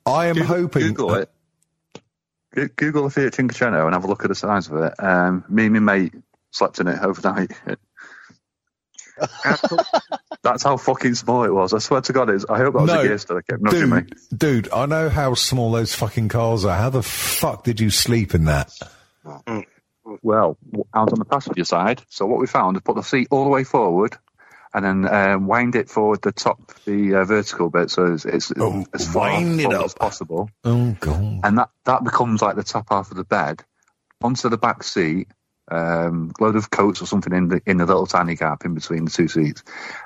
I 0.06 0.28
am 0.28 0.38
hoping. 0.38 0.88
Google 0.94 1.14
it. 1.16 1.30
Go- 2.56 2.68
Google 2.76 3.04
the 3.04 3.10
Fiat 3.10 3.34
Cinquecento 3.34 3.86
and 3.86 3.94
have 3.94 4.04
a 4.04 4.08
look 4.08 4.24
at 4.24 4.28
the 4.30 4.36
size 4.36 4.68
of 4.68 4.76
it. 4.78 4.94
Um, 5.00 5.44
me 5.50 5.66
and 5.68 5.74
my 5.74 5.80
mate 5.80 6.14
slept 6.52 6.80
in 6.80 6.88
it 6.88 7.00
overnight. 7.02 7.52
That's 10.44 10.64
how 10.64 10.78
fucking 10.78 11.14
small 11.16 11.44
it 11.44 11.54
was. 11.54 11.74
I 11.74 11.78
swear 11.78 12.02
to 12.02 12.14
God, 12.14 12.30
it's, 12.32 12.46
I 12.50 12.58
hope 12.58 12.74
that 12.74 12.82
was 12.82 12.92
No, 12.92 13.02
a 13.02 13.04
gear 13.08 13.18
still 13.20 13.36
that 13.36 13.48
kept 13.48 13.62
nudging 13.62 13.90
me. 13.90 14.02
dude, 14.02 14.40
dude, 14.66 14.70
I 14.74 14.86
know 14.88 15.10
how 15.10 15.36
small 15.36 15.72
those 15.72 15.94
fucking 15.94 16.30
cars 16.30 16.66
are. 16.66 16.76
How 16.76 16.90
the 16.90 17.04
fuck 17.04 17.64
did 17.64 17.80
you 17.80 17.90
sleep 17.92 18.34
in 18.34 18.46
that? 18.46 18.72
Well, 20.24 20.58
was 20.72 20.86
on 20.94 21.20
the 21.20 21.26
passenger 21.26 21.64
side, 21.66 22.02
so 22.10 22.26
what 22.26 22.40
we 22.40 22.48
found 22.48 22.78
is 22.78 22.84
put 22.84 22.96
the 22.96 23.02
seat 23.04 23.28
all 23.32 23.44
the 23.44 23.50
way 23.50 23.64
forward 23.64 24.18
and 24.74 24.86
then 24.86 25.14
um, 25.14 25.48
wind 25.48 25.76
it 25.76 25.90
forward 25.90 26.22
the 26.22 26.32
top, 26.32 26.60
the 26.86 27.16
uh, 27.16 27.26
vertical 27.26 27.70
bit, 27.70 27.90
so 27.92 28.06
it's, 28.14 28.24
it's 28.26 28.54
Oh, 28.58 28.86
as 28.94 29.12
far 29.12 29.30
wind 29.32 29.60
it 29.60 29.74
up. 29.74 29.84
as 29.86 29.94
possible. 29.94 30.50
Oh 30.64 30.96
God. 31.00 31.40
and 31.44 31.58
that 31.58 31.70
that 31.86 32.04
becomes 32.04 32.42
like 32.42 32.56
the 32.56 32.64
top 32.64 32.88
half 32.90 33.12
of 33.12 33.18
the 33.18 33.24
bed 33.26 33.64
onto 34.24 34.48
the 34.50 34.58
back 34.58 34.84
seat 34.84 35.28
um 35.70 36.32
load 36.40 36.56
of 36.56 36.70
coats 36.70 37.02
or 37.02 37.06
something 37.06 37.34
in 37.34 37.48
the 37.48 37.62
in 37.66 37.78
the 37.78 37.86
little 37.86 38.06
tiny 38.08 38.36
gap 38.36 38.66
in 38.66 38.74
between 38.74 39.06
the 39.06 39.12
two 39.12 39.28
seats 39.28 39.64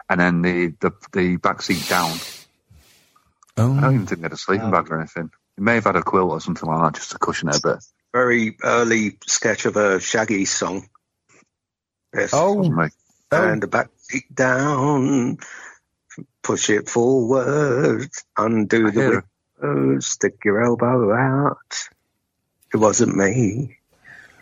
and 0.10 0.19
then 0.19 0.41
the 0.41 0.73
the, 0.80 0.91
the 1.13 1.36
back 1.38 1.62
seat 1.62 1.88
down 1.89 2.15
Oh. 3.58 3.73
i 3.78 3.82
don't 3.82 3.84
Oh, 3.84 3.91
even 3.93 4.06
think 4.06 4.21
they 4.21 4.25
had 4.25 4.34
a 4.34 4.38
sleeping 4.38 4.69
bag 4.71 4.89
or 4.91 4.99
anything 4.99 5.32
they 5.58 5.63
may 5.63 5.75
have 5.75 5.86
had 5.86 5.95
a 5.95 6.01
quilt 6.04 6.32
or 6.32 6.41
something 6.41 6.67
like 6.69 6.82
that 6.84 6.95
just 6.99 7.12
to 7.12 7.17
cushion 7.19 7.49
it 7.49 7.58
a 7.58 7.62
bit 7.62 7.84
Very 8.15 8.56
early 8.63 9.17
sketch 9.28 9.65
of 9.65 9.75
a 9.75 9.99
Shaggy 9.99 10.45
song. 10.45 10.88
Yes. 12.13 12.30
oh, 12.34 12.54
wasn't. 12.69 12.93
And 13.30 13.62
the 13.62 13.67
back 13.67 13.89
seat 13.97 14.34
down, 14.34 15.38
push 16.41 16.69
it 16.69 16.88
forward, 16.88 18.08
undo 18.38 18.89
the 18.89 19.01
hear 19.01 19.25
window, 19.62 19.99
stick 19.99 20.45
your 20.45 20.63
elbow 20.63 21.13
out. 21.13 21.89
It 22.73 22.78
wasn't 22.78 23.17
me. 23.17 23.80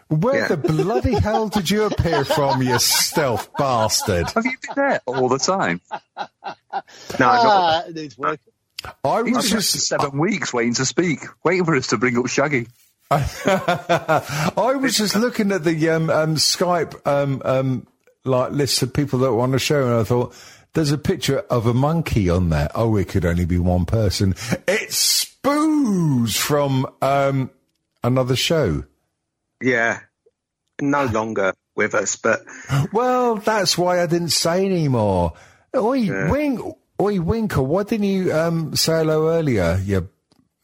where 0.08 0.42
yeah. 0.42 0.48
the 0.50 0.58
bloody 0.58 1.16
hell 1.16 1.48
did 1.48 1.68
you 1.68 1.86
appear 1.86 2.24
from, 2.26 2.62
you 2.62 2.78
stealth 2.78 3.50
bastard? 3.58 4.30
have 4.30 4.46
you 4.46 4.56
been 4.68 4.76
there 4.76 5.02
all 5.08 5.30
the 5.30 5.40
time 5.40 5.82
No, 5.92 6.38
not, 7.20 7.20
Ah, 7.20 7.84
it 7.88 7.96
needs 7.96 8.20
work. 8.20 8.40
I 9.04 9.24
He's 9.24 9.36
was 9.36 9.50
been 9.50 9.60
just, 9.62 9.88
seven 9.88 10.20
weeks 10.20 10.54
waiting 10.54 10.76
to 10.76 10.86
speak 10.86 11.22
waiting 11.44 11.66
for 11.66 11.76
us 11.76 11.88
to 11.88 11.98
bring 11.98 12.20
up 12.20 12.28
shaggy 12.28 12.68
I 13.46 14.76
was 14.80 14.98
just 14.98 15.16
looking 15.16 15.52
at 15.52 15.64
the 15.64 15.90
um, 15.90 16.10
um, 16.10 16.36
Skype 16.36 17.06
um, 17.08 17.42
um, 17.46 17.88
like 18.26 18.52
list 18.52 18.82
of 18.82 18.94
people 18.94 19.20
that 19.20 19.32
were 19.32 19.42
on 19.42 19.52
the 19.52 19.60
show, 19.60 19.86
and 19.86 19.96
I 19.96 20.04
thought 20.04 20.34
there's 20.74 20.92
a 20.92 20.98
picture 20.98 21.40
of 21.50 21.66
a 21.66 21.74
monkey 21.74 22.30
on 22.30 22.50
there. 22.50 22.70
Oh, 22.76 22.96
it 22.98 23.10
could 23.10 23.26
only 23.26 23.46
be 23.46 23.60
one 23.60 23.86
person. 23.86 24.36
It's 24.68 25.26
Spoos 25.26 26.38
from 26.38 26.88
um, 27.02 27.50
another 28.04 28.36
show. 28.36 28.84
yeah, 29.62 30.00
no 30.82 31.06
longer 31.06 31.54
with 31.76 31.96
us, 31.96 32.16
but 32.16 32.44
Well, 32.92 33.36
that's 33.36 33.78
why 33.78 34.02
I 34.02 34.06
didn't 34.06 34.30
say 34.30 34.66
anymore. 34.66 35.34
Oi, 35.76 36.30
Wink, 36.30 36.60
oi, 37.02 37.20
Winkle, 37.20 37.66
why 37.66 37.84
didn't 37.84 38.06
you 38.08 38.32
um, 38.34 38.76
say 38.76 39.00
hello 39.00 39.30
earlier? 39.30 39.80
You 39.84 40.08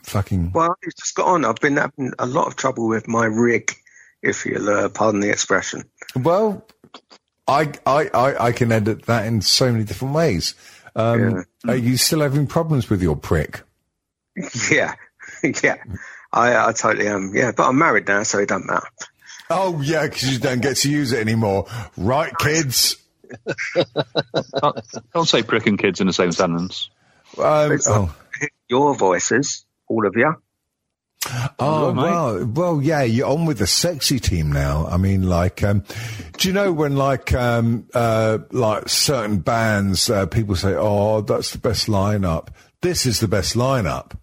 fucking. 0.09 0.51
well, 0.53 0.75
it's 0.81 0.95
just 0.95 1.15
got 1.15 1.27
on. 1.27 1.45
I've 1.45 1.55
been 1.55 1.77
having 1.77 2.13
a 2.19 2.25
lot 2.25 2.47
of 2.47 2.55
trouble 2.55 2.87
with 2.87 3.07
my 3.07 3.25
rig, 3.25 3.73
if 4.21 4.45
you'll 4.45 4.69
uh, 4.69 4.89
pardon 4.89 5.21
the 5.21 5.29
expression. 5.29 5.83
Well, 6.15 6.65
I, 7.47 7.71
I, 7.85 8.09
I, 8.13 8.45
I 8.47 8.51
can 8.51 8.71
edit 8.71 9.03
that 9.03 9.25
in 9.25 9.41
so 9.41 9.71
many 9.71 9.83
different 9.83 10.13
ways. 10.13 10.55
Um, 10.95 11.45
Are 11.67 11.75
you 11.75 11.97
still 11.97 12.21
having 12.21 12.47
problems 12.47 12.89
with 12.89 13.01
your 13.01 13.15
prick? 13.15 13.61
Yeah, 14.71 14.95
yeah, 15.63 15.75
I, 16.31 16.69
I 16.69 16.71
totally 16.71 17.07
am. 17.07 17.31
Yeah, 17.33 17.51
but 17.51 17.67
I'm 17.67 17.77
married 17.77 18.07
now, 18.07 18.23
so 18.23 18.39
it 18.39 18.47
doesn't 18.47 18.67
matter. 18.67 18.87
Oh, 19.49 19.81
yeah, 19.81 20.03
because 20.03 20.31
you 20.31 20.39
don't 20.39 20.61
get 20.61 20.77
to 20.77 20.91
use 20.91 21.11
it 21.11 21.19
anymore. 21.19 21.65
Right, 21.97 22.31
kids? 22.37 22.95
don't, 24.61 24.79
don't 25.13 25.27
say 25.27 25.43
pricking 25.43 25.77
kids 25.77 25.99
in 25.99 26.07
the 26.07 26.13
same 26.13 26.31
sentence 26.31 26.89
Um, 27.37 27.79
oh, 27.87 28.15
Your 28.69 28.95
voices, 28.95 29.65
all 29.89 30.05
of 30.05 30.15
you. 30.15 30.33
oh 31.59 31.91
well, 31.91 32.45
well, 32.45 32.81
yeah, 32.81 33.01
you're 33.01 33.27
on 33.27 33.45
with 33.45 33.57
the 33.57 33.67
sexy 33.67 34.19
team 34.19 34.51
now. 34.51 34.87
I 34.87 34.97
mean, 34.97 35.23
like, 35.23 35.63
um, 35.63 35.83
do 36.37 36.47
you 36.47 36.53
know 36.53 36.71
when, 36.71 36.95
like, 36.95 37.33
um, 37.33 37.87
uh, 37.93 38.39
like 38.51 38.87
certain 38.87 39.39
bands, 39.39 40.09
uh, 40.09 40.27
people 40.27 40.55
say, 40.55 40.75
"Oh, 40.75 41.21
that's 41.21 41.51
the 41.51 41.57
best 41.57 41.87
lineup." 41.87 42.47
This 42.81 43.05
is 43.05 43.19
the 43.19 43.27
best 43.27 43.55
lineup, 43.55 44.17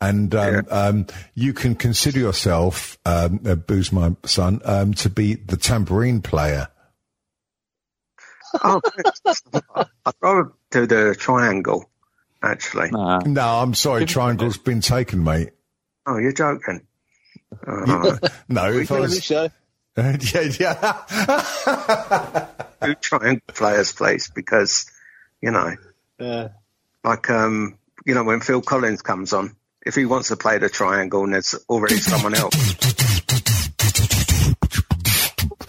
and 0.00 0.34
um, 0.34 0.66
um, 0.70 1.06
you 1.34 1.54
can 1.54 1.74
consider 1.74 2.18
yourself, 2.18 2.98
um, 3.06 3.40
uh, 3.46 3.54
Booze, 3.54 3.92
my 3.92 4.14
son, 4.24 4.60
um, 4.64 4.92
to 4.94 5.08
be 5.08 5.34
the 5.34 5.56
tambourine 5.56 6.20
player. 6.20 6.68
Oh, 8.62 8.80
I'd 9.74 10.14
rather 10.20 10.52
do 10.70 10.86
the 10.86 11.16
triangle, 11.18 11.88
actually. 12.42 12.90
nah. 12.90 13.18
No, 13.24 13.42
I'm 13.60 13.74
sorry, 13.74 14.04
triangle's 14.06 14.58
been 14.58 14.80
taken, 14.80 15.22
mate. 15.24 15.50
Oh, 16.06 16.18
you're 16.18 16.32
joking. 16.32 16.86
Oh, 17.66 18.18
No, 18.48 18.72
if 18.72 18.90
I 18.90 18.94
On 18.96 19.00
was, 19.02 19.14
this 19.14 19.24
show. 19.24 19.48
yeah, 19.96 20.16
yeah. 20.58 22.46
do 22.82 22.94
triangle 22.94 23.42
players, 23.48 23.92
please, 23.92 24.30
because, 24.34 24.90
you 25.40 25.50
know, 25.50 25.74
Uh, 26.18 26.48
like, 27.04 27.28
um, 27.30 27.78
you 28.06 28.14
know, 28.14 28.24
when 28.24 28.40
Phil 28.40 28.62
Collins 28.62 29.02
comes 29.02 29.32
on, 29.32 29.54
if 29.84 29.94
he 29.94 30.04
wants 30.06 30.28
to 30.28 30.36
play 30.36 30.58
the 30.58 30.68
triangle 30.70 31.24
and 31.24 31.34
there's 31.34 31.54
already 31.68 31.96
someone 31.96 32.34
else, 32.34 32.54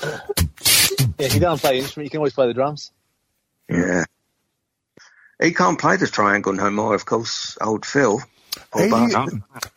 yeah, 0.03 1.26
if 1.28 1.34
you 1.34 1.39
don't 1.39 1.59
play 1.59 1.80
instrument, 1.80 2.05
you 2.05 2.09
can 2.09 2.17
always 2.19 2.34
play 2.34 2.47
the 2.47 2.53
drums. 2.53 2.91
yeah. 3.69 4.03
He 5.43 5.53
can't 5.53 5.77
play 5.77 5.97
the 5.97 6.07
triangle 6.07 6.53
no 6.53 6.71
more, 6.71 6.95
of 6.95 7.05
course, 7.05 7.57
old 7.59 7.85
Phil. 7.85 8.19
He- 8.75 8.91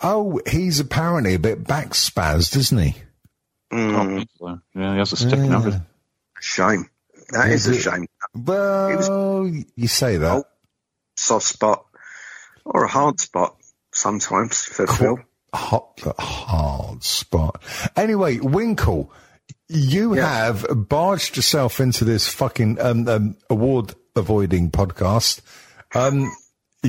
oh, 0.02 0.40
he's 0.48 0.80
apparently 0.80 1.34
a 1.34 1.38
bit 1.38 1.66
back 1.66 1.88
spazzed, 1.90 2.56
isn't 2.56 2.78
he? 2.78 2.94
Mm, 3.72 4.26
yeah 4.74 4.92
he 4.92 4.98
has 4.98 5.12
a 5.12 5.16
stick 5.16 5.40
and 5.40 5.52
everything 5.52 5.86
shame. 6.40 6.88
That 7.30 7.50
is 7.50 7.66
a 7.66 7.78
shame. 7.78 8.06
Well, 8.34 9.46
you 9.74 9.88
say 9.88 10.18
that. 10.18 10.36
Oh. 10.36 10.44
Soft 11.16 11.46
spot 11.46 11.86
or 12.64 12.84
a 12.84 12.88
hard 12.88 13.18
spot 13.20 13.56
sometimes 13.92 14.62
for 14.62 14.86
Phil. 14.86 15.18
Hot, 15.52 16.00
hard 16.18 17.02
spot. 17.02 17.62
Anyway, 17.96 18.38
Winkle, 18.38 19.10
you 19.68 20.12
have 20.14 20.66
barged 20.88 21.36
yourself 21.36 21.80
into 21.80 22.04
this 22.04 22.28
fucking 22.28 22.80
um, 22.80 23.08
um, 23.08 23.36
award 23.50 23.94
avoiding 24.14 24.70
podcast. 24.70 25.40
Um, 25.94 26.30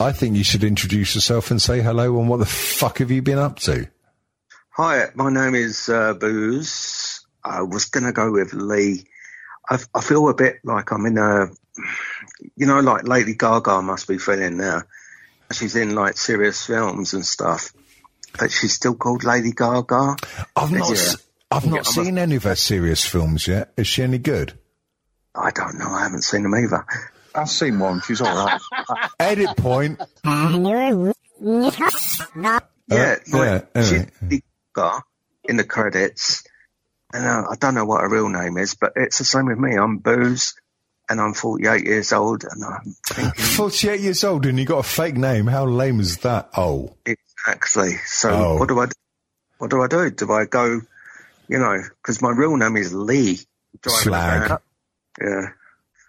I 0.00 0.12
think 0.12 0.36
you 0.36 0.44
should 0.44 0.64
introduce 0.64 1.14
yourself 1.14 1.50
and 1.50 1.62
say 1.62 1.80
hello 1.80 2.18
and 2.18 2.28
what 2.28 2.38
the 2.38 2.46
fuck 2.46 2.98
have 2.98 3.10
you 3.10 3.22
been 3.22 3.38
up 3.38 3.58
to? 3.60 3.88
Hi, 4.70 5.06
my 5.14 5.30
name 5.30 5.54
is 5.54 5.88
uh, 5.88 6.14
Booze. 6.14 7.24
I 7.44 7.62
was 7.62 7.86
going 7.86 8.04
to 8.04 8.12
go 8.12 8.32
with 8.32 8.52
Lee. 8.52 9.04
I, 9.68 9.78
I 9.94 10.00
feel 10.00 10.28
a 10.28 10.34
bit 10.34 10.56
like 10.64 10.90
I'm 10.90 11.06
in 11.06 11.16
a, 11.16 11.46
you 12.56 12.66
know, 12.66 12.80
like 12.80 13.06
Lady 13.06 13.34
Gaga 13.34 13.82
must 13.82 14.08
be 14.08 14.18
feeling 14.18 14.56
now. 14.56 14.82
She's 15.52 15.76
in 15.76 15.94
like 15.94 16.16
serious 16.16 16.66
films 16.66 17.14
and 17.14 17.24
stuff, 17.24 17.72
but 18.38 18.50
she's 18.50 18.72
still 18.74 18.94
called 18.94 19.24
Lady 19.24 19.52
Gaga. 19.52 20.16
I've 20.56 20.70
not, 20.72 20.88
Yeah. 20.88 20.94
s- 20.96 21.16
I've 21.50 21.66
not 21.66 21.74
Yeah, 21.74 21.80
I'm 21.94 22.02
a- 22.02 22.04
seen 22.06 22.18
any 22.18 22.36
of 22.36 22.42
her 22.44 22.56
serious 22.56 23.04
films 23.04 23.46
yet. 23.46 23.72
Is 23.76 23.86
she 23.86 24.02
any 24.02 24.18
good? 24.18 24.58
I 25.34 25.50
don't 25.50 25.78
know. 25.78 25.88
I 25.90 26.02
haven't 26.02 26.22
seen 26.22 26.42
them 26.44 26.54
either. 26.54 26.84
I've 27.34 27.50
seen 27.50 27.78
one. 27.80 28.00
She's 28.02 28.20
all 28.20 28.46
right. 28.46 28.60
Edit 29.20 29.56
point. 29.56 30.00
Yeah, 30.24 31.78
yeah, 32.88 33.16
like, 33.32 33.68
anyway. 33.74 34.08
she's 34.30 34.40
Gaga 34.74 35.02
in 35.44 35.56
the 35.56 35.64
credits. 35.64 36.44
And 37.12 37.24
uh, 37.26 37.44
I 37.50 37.56
don't 37.56 37.74
know 37.74 37.84
what 37.84 38.00
her 38.02 38.08
real 38.08 38.28
name 38.28 38.56
is, 38.56 38.74
but 38.74 38.92
it's 38.96 39.18
the 39.18 39.24
same 39.24 39.46
with 39.46 39.58
me. 39.58 39.76
I'm 39.76 39.98
Booze, 39.98 40.54
and 41.08 41.20
I'm 41.20 41.32
48 41.34 41.84
years 41.84 42.12
old, 42.12 42.44
and 42.44 42.64
I'm 42.64 42.94
thinking 43.06 43.32
48 43.56 44.00
years 44.00 44.24
old 44.24 44.46
and 44.46 44.58
you 44.58 44.64
got 44.64 44.78
a 44.78 44.82
fake 44.82 45.16
name. 45.16 45.46
How 45.46 45.64
lame 45.64 46.00
is 46.00 46.18
that? 46.18 46.50
Oh, 46.56 46.96
exactly. 47.46 47.96
So 48.06 48.30
Oh. 48.30 48.56
what 48.56 48.68
do 48.68 48.78
I? 48.80 48.86
do? 48.86 48.92
What 49.58 49.70
do 49.70 49.82
I 49.82 49.86
do? 49.88 50.10
Do 50.10 50.32
I 50.32 50.44
go? 50.46 50.80
You 51.48 51.58
know, 51.58 51.82
because 52.02 52.22
my 52.22 52.30
real 52.30 52.56
name 52.56 52.76
is 52.76 52.94
Lee. 52.94 53.40
Slag. 53.86 54.60
Yeah. 55.20 55.50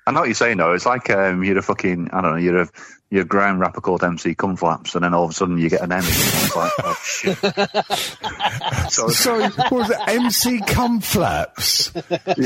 I 0.08 0.12
know 0.12 0.20
what 0.20 0.28
you're 0.28 0.36
saying 0.36 0.58
though. 0.58 0.74
It's 0.74 0.86
like 0.86 1.10
um, 1.10 1.44
you're 1.44 1.58
a 1.58 1.64
fucking 1.64 2.10
I 2.12 2.22
don't 2.22 2.32
know. 2.32 2.38
You're 2.38 2.62
a 2.62 2.70
you're 3.10 3.24
a 3.24 3.26
ground 3.26 3.60
rapper 3.60 3.82
called 3.82 4.04
MC 4.04 4.36
Cumflaps, 4.36 4.94
and 4.94 5.04
then 5.04 5.14
all 5.14 5.24
of 5.26 5.32
a 5.32 5.34
sudden 5.34 5.58
you 5.58 5.70
get 5.70 5.82
an 5.82 5.92
M. 5.92 6.04
It's 6.04 6.56
like, 6.56 6.72
oh 6.84 7.00
shit. 7.04 7.38
so 8.92 9.08
sorry. 9.10 9.46
What 9.46 9.72
was 9.72 9.90
it? 9.90 9.98
MC 10.08 10.60
Cumflaps. 10.60 11.92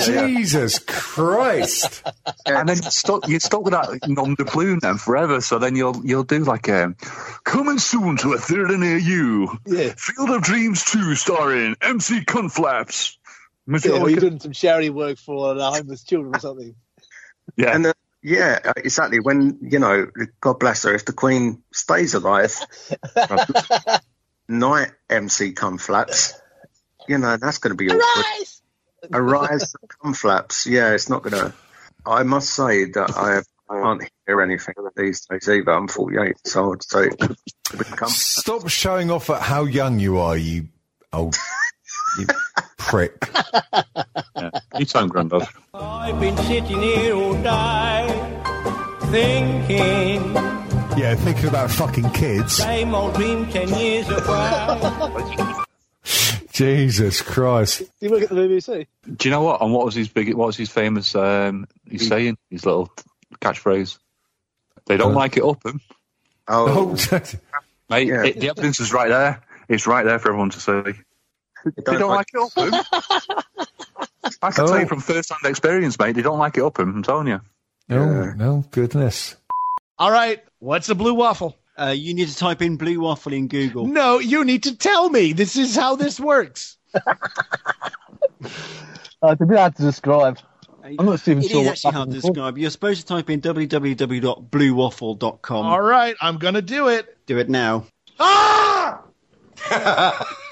Jesus 0.05 0.79
Christ. 0.79 2.03
and 2.45 2.69
then 2.69 2.77
you're 2.77 2.91
stuck, 2.91 3.27
you're 3.27 3.39
stuck 3.39 3.63
with 3.63 3.73
that 3.73 4.07
nom 4.07 4.35
de 4.35 4.45
plume 4.45 4.79
then 4.79 4.97
forever. 4.97 5.41
So 5.41 5.59
then 5.59 5.75
you'll 5.75 6.05
you'll 6.05 6.23
do 6.23 6.43
like 6.45 6.69
um, 6.69 6.95
coming 7.43 7.79
soon 7.79 8.17
to 8.17 8.33
a 8.33 8.37
theatre 8.37 8.77
near 8.77 8.97
you. 8.97 9.57
Yeah. 9.65 9.93
Field 9.97 10.29
of 10.29 10.43
Dreams 10.43 10.85
two, 10.85 11.15
starring 11.15 11.75
MC 11.81 12.21
Cunflaps. 12.21 13.17
Yeah, 13.67 13.99
or 13.99 14.09
you're 14.09 14.19
doing 14.19 14.39
some 14.39 14.51
charity 14.51 14.89
work 14.89 15.19
for 15.19 15.55
uh, 15.55 15.71
homeless 15.71 16.03
children 16.03 16.35
or 16.35 16.39
something. 16.39 16.75
Yeah. 17.55 17.75
And 17.75 17.85
uh, 17.87 17.93
yeah, 18.21 18.59
uh, 18.65 18.73
exactly. 18.77 19.19
When 19.19 19.59
you 19.61 19.79
know, 19.79 20.07
God 20.41 20.59
bless 20.59 20.83
her, 20.83 20.93
if 20.93 21.05
the 21.05 21.13
Queen 21.13 21.63
stays 21.73 22.13
alive, 22.13 22.55
night 24.47 24.91
MC 25.09 25.53
come 25.53 25.77
flaps. 25.77 26.33
You 27.07 27.17
know, 27.17 27.37
that's 27.37 27.57
going 27.59 27.75
to 27.75 27.77
be 27.77 27.89
awkward. 27.89 28.25
Arise, 29.13 29.73
come 30.01 30.13
flaps. 30.13 30.67
Yeah, 30.67 30.93
it's 30.93 31.09
not 31.09 31.23
going 31.23 31.33
to. 31.33 31.53
I 32.05 32.23
must 32.23 32.49
say 32.49 32.85
that 32.85 33.11
I, 33.15 33.41
I 33.73 33.81
can't 33.81 34.03
hear 34.27 34.41
anything 34.41 34.75
these 34.95 35.25
days 35.25 35.47
either. 35.47 35.71
I'm 35.71 35.87
48, 35.87 36.35
so 36.45 36.73
I'd 36.73 36.83
say 36.83 37.05
it 37.05 37.19
could 37.19 37.37
become. 37.77 38.09
Stop 38.09 38.67
showing 38.67 39.11
off 39.11 39.29
at 39.29 39.41
how 39.41 39.63
young 39.63 39.99
you 39.99 40.19
are, 40.19 40.37
you 40.37 40.67
old 41.13 41.35
you 42.17 42.27
prick. 42.89 43.13
You 44.77 44.85
sound 44.85 45.11
granddad. 45.11 45.43
I've 45.73 46.19
been 46.19 46.35
sitting 46.37 46.81
here 46.81 47.13
all 47.15 47.33
day 47.41 48.07
thinking, 49.11 50.33
Yeah, 50.97 51.15
thinking 51.15 51.47
about 51.47 51.71
fucking 51.71 52.09
kids. 52.11 52.57
same 52.57 52.93
old 52.93 53.15
dream 53.15 53.47
ten 53.49 53.69
years 53.69 54.07
away. 54.09 55.53
Jesus 56.51 57.21
Christ. 57.21 57.79
Do 57.79 57.85
you 58.01 58.09
work 58.11 58.23
at 58.23 58.29
the 58.29 58.35
BBC? 58.35 58.87
Do 59.15 59.29
you 59.29 59.31
know 59.31 59.43
what? 59.43 59.61
And 59.61 59.71
what 59.73 59.85
was 59.85 59.95
his 59.95 60.09
big? 60.09 60.33
What 60.33 60.47
was 60.47 60.57
his 60.57 60.69
famous? 60.69 61.15
Um, 61.15 61.67
he's 61.89 62.07
saying 62.07 62.37
his 62.49 62.65
little 62.65 62.91
catchphrase. 63.39 63.97
They 64.87 64.97
don't 64.97 65.13
Uh, 65.13 65.15
like 65.15 65.37
it 65.37 65.43
up 65.43 65.63
him, 65.65 65.79
Oh, 66.47 66.95
Oh, 67.11 67.19
mate. 67.89 68.07
Yeah. 68.07 68.23
It, 68.25 68.39
the 68.39 68.49
evidence 68.49 68.79
is 68.79 68.91
right 68.91 69.07
there. 69.09 69.41
It's 69.69 69.85
right 69.87 70.03
there 70.03 70.19
for 70.19 70.29
everyone 70.29 70.49
to 70.49 70.59
see. 70.59 70.99
They 71.65 71.97
don't 71.97 72.09
like 72.09 72.27
it 72.33 72.39
up 72.39 72.57
him. 72.57 72.73
I 74.41 74.51
can 74.51 74.63
Oh. 74.65 74.67
tell 74.67 74.79
you 74.79 74.85
from 74.87 74.99
first-hand 75.01 75.41
experience, 75.45 75.97
mate. 75.99 76.13
They 76.15 76.21
don't 76.21 76.39
like 76.39 76.57
it 76.57 76.63
up 76.63 76.79
him. 76.79 76.95
I'm 76.95 77.03
telling 77.03 77.27
you. 77.27 77.41
oh, 77.89 78.31
no, 78.35 78.63
goodness. 78.71 79.35
All 79.97 80.11
right, 80.11 80.41
what's 80.59 80.87
a 80.89 80.95
blue 80.95 81.13
waffle? 81.13 81.57
Uh, 81.77 81.93
you 81.95 82.13
need 82.13 82.27
to 82.27 82.35
type 82.35 82.61
in 82.61 82.75
blue 82.77 82.99
waffle 83.01 83.33
in 83.33 83.47
Google. 83.47 83.85
No, 83.87 84.19
you 84.19 84.43
need 84.45 84.63
to 84.63 84.75
tell 84.75 85.09
me. 85.09 85.33
This 85.33 85.55
is 85.55 85.75
how 85.75 85.95
this 85.95 86.19
works. 86.19 86.77
Uh, 89.21 89.31
it's 89.31 89.41
a 89.41 89.45
bit 89.45 89.57
hard 89.57 89.75
to 89.75 89.81
describe. 89.81 90.39
I'm 90.97 91.05
not 91.05 91.27
even 91.27 91.43
It 91.43 91.49
sure 91.51 91.59
is 91.59 91.65
what 91.65 91.71
actually 91.73 91.91
hard 91.91 92.09
to 92.11 92.15
waffles 92.15 92.33
describe. 92.35 92.57
You're 92.57 92.69
supposed 92.69 93.01
to 93.01 93.05
type 93.07 93.29
in 93.29 93.41
www.bluewaffle.com. 93.41 95.65
All 95.65 95.81
right, 95.81 96.15
I'm 96.21 96.37
going 96.37 96.53
to 96.53 96.61
do 96.61 96.87
it. 96.87 97.17
Do 97.25 97.37
it 97.37 97.49
now. 97.49 97.83
Ah! 98.17 99.01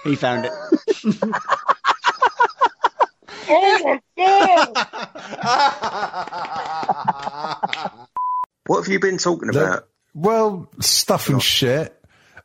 He 0.04 0.16
found 0.16 0.46
it. 0.46 0.52
Oh 3.50 3.80
my 3.84 4.02
god! 4.18 4.74
what 8.66 8.84
have 8.84 8.92
you 8.92 9.00
been 9.00 9.18
talking 9.18 9.48
about? 9.50 9.88
Well, 10.14 10.70
stuff 10.80 11.30
and 11.30 11.42
shit. 11.42 11.94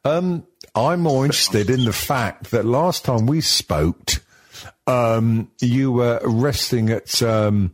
Um, 0.04 0.46
I'm 0.74 1.00
more 1.00 1.24
interested 1.24 1.70
in 1.70 1.84
the 1.84 1.92
fact 1.92 2.50
that 2.52 2.64
last 2.64 3.04
time 3.04 3.26
we 3.26 3.40
spoke, 3.40 4.10
um, 4.86 5.50
you 5.60 5.90
were 5.92 6.20
resting 6.24 6.90
at 6.90 7.22
um, 7.22 7.72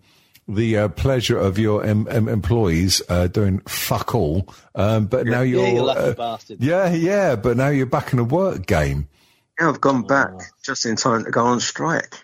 the 0.48 0.78
uh, 0.78 0.88
pleasure 0.88 1.38
of 1.38 1.58
your 1.58 1.84
em- 1.84 2.08
em- 2.10 2.28
employees 2.28 3.02
uh, 3.08 3.26
doing 3.28 3.60
fuck 3.68 4.14
all. 4.14 4.48
Um, 4.74 5.06
but 5.06 5.26
now 5.26 5.42
you're, 5.42 5.62
Yeah, 5.66 5.72
you 5.74 5.82
lucky 5.82 6.00
uh, 6.00 6.12
bastard. 6.14 6.62
yeah, 6.62 6.90
yeah. 6.92 7.36
But 7.36 7.56
now 7.56 7.68
you're 7.68 7.86
back 7.86 8.12
in 8.12 8.18
a 8.18 8.24
work 8.24 8.66
game. 8.66 9.08
Yeah, 9.60 9.68
I've 9.68 9.80
gone 9.80 10.02
back 10.02 10.30
just 10.64 10.86
in 10.86 10.96
time 10.96 11.24
to 11.24 11.30
go 11.30 11.44
on 11.44 11.60
strike. 11.60 12.14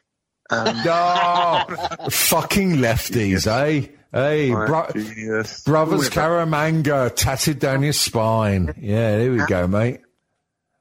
Um, 0.51 0.75
Oh, 0.87 2.09
fucking 2.11 2.77
lefties, 2.77 3.47
eh? 3.47 3.89
Hey, 4.13 4.51
bro- 4.51 4.87
brothers 5.67 6.09
Caramanga 6.11 7.13
tatted 7.15 7.59
down 7.59 7.83
your 7.83 7.93
spine. 7.93 8.73
Yeah, 8.81 9.17
there 9.17 9.33
we 9.33 9.45
go, 9.47 9.67
mate. 9.67 10.01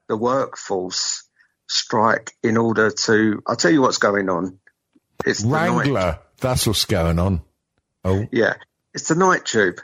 the 0.08 0.16
workforce 0.16 1.24
strike 1.66 2.30
in 2.44 2.56
order 2.56 2.90
to. 2.90 3.42
I'll 3.46 3.56
tell 3.56 3.72
you 3.72 3.80
what's 3.82 3.98
going 3.98 4.28
on. 4.28 4.60
It's 5.26 5.42
the 5.42 5.48
Wrangler, 5.48 6.18
that's 6.44 6.66
what's 6.66 6.84
going 6.84 7.18
on. 7.18 7.40
Oh, 8.04 8.26
yeah, 8.30 8.56
it's 8.92 9.08
the 9.08 9.14
night 9.14 9.46
tube. 9.46 9.80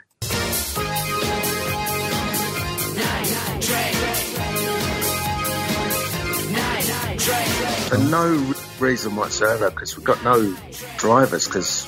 For 7.89 7.97
no 7.97 8.53
reason 8.79 9.15
whatsoever, 9.15 9.71
because 9.71 9.97
we've 9.97 10.05
got 10.05 10.23
no 10.23 10.55
drivers, 10.97 11.47
because 11.47 11.87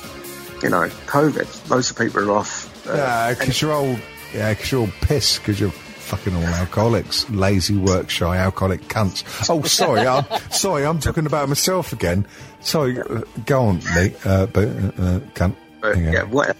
you 0.60 0.70
know 0.70 0.88
COVID. 1.06 1.70
Loads 1.70 1.92
of 1.92 1.96
people 1.96 2.28
are 2.28 2.32
off. 2.32 2.86
Uh, 2.88 2.96
yeah, 2.96 3.34
because 3.34 3.62
you're 3.62 3.72
all, 3.72 3.96
yeah, 4.34 4.52
because 4.54 4.72
you're 4.72 4.80
all 4.80 4.92
pissed 5.02 5.38
because 5.38 5.60
you're 5.60 5.70
fucking 5.70 6.34
all 6.34 6.42
alcoholics, 6.42 7.30
lazy, 7.30 7.76
work 7.76 8.10
shy, 8.10 8.36
alcoholic 8.36 8.82
cunts. 8.88 9.22
Oh, 9.48 9.62
sorry, 9.62 10.06
I'm 10.06 10.24
sorry, 10.50 10.84
I'm 10.84 10.98
talking 10.98 11.26
about 11.26 11.48
myself 11.48 11.92
again. 11.92 12.26
Sorry, 12.64 12.98
uh, 12.98 13.20
go 13.46 13.60
on, 13.66 13.80
Lee, 13.94 14.14
uh, 14.24 14.46
but, 14.46 14.64
uh, 14.64 14.68
uh, 14.68 15.20
cunt. 15.34 15.54
But, 15.80 15.96
Hang 15.96 16.06
on. 16.08 16.12
yeah, 16.12 16.22
whatever. 16.24 16.58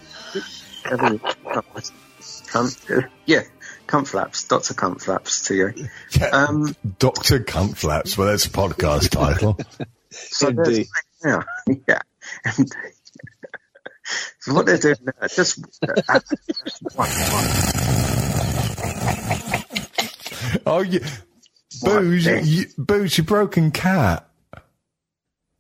Cunt, 2.52 3.08
yeah, 3.26 3.42
cunt 3.88 4.06
flaps, 4.06 4.44
Doctor 4.46 4.74
Cunt 4.74 5.00
flaps 5.00 5.46
to 5.46 5.54
you. 5.54 5.72
Yeah, 6.18 6.26
Um, 6.28 6.76
Doctor 6.98 7.40
Cunt 7.40 7.76
Flaps. 7.76 8.16
Well, 8.18 8.28
that's 8.28 8.44
a 8.46 8.50
podcast 8.50 9.10
title. 9.10 9.58
so 10.10 10.48
Indeed. 10.48 10.86
yeah, 11.24 11.42
yeah. 11.88 12.00
So 14.40 14.52
what 14.54 14.66
they're 14.66 14.76
doing 14.78 14.96
now, 15.06 15.26
just 15.28 15.58
uh, 15.82 16.20
one, 16.94 17.08
one. 17.08 17.46
oh, 20.66 20.82
you, 20.86 21.00
booze, 21.82 22.26
What? 22.26 22.44
you, 22.44 22.66
booze, 22.76 23.16
you 23.18 23.24
broken 23.24 23.70
cat. 23.70 24.28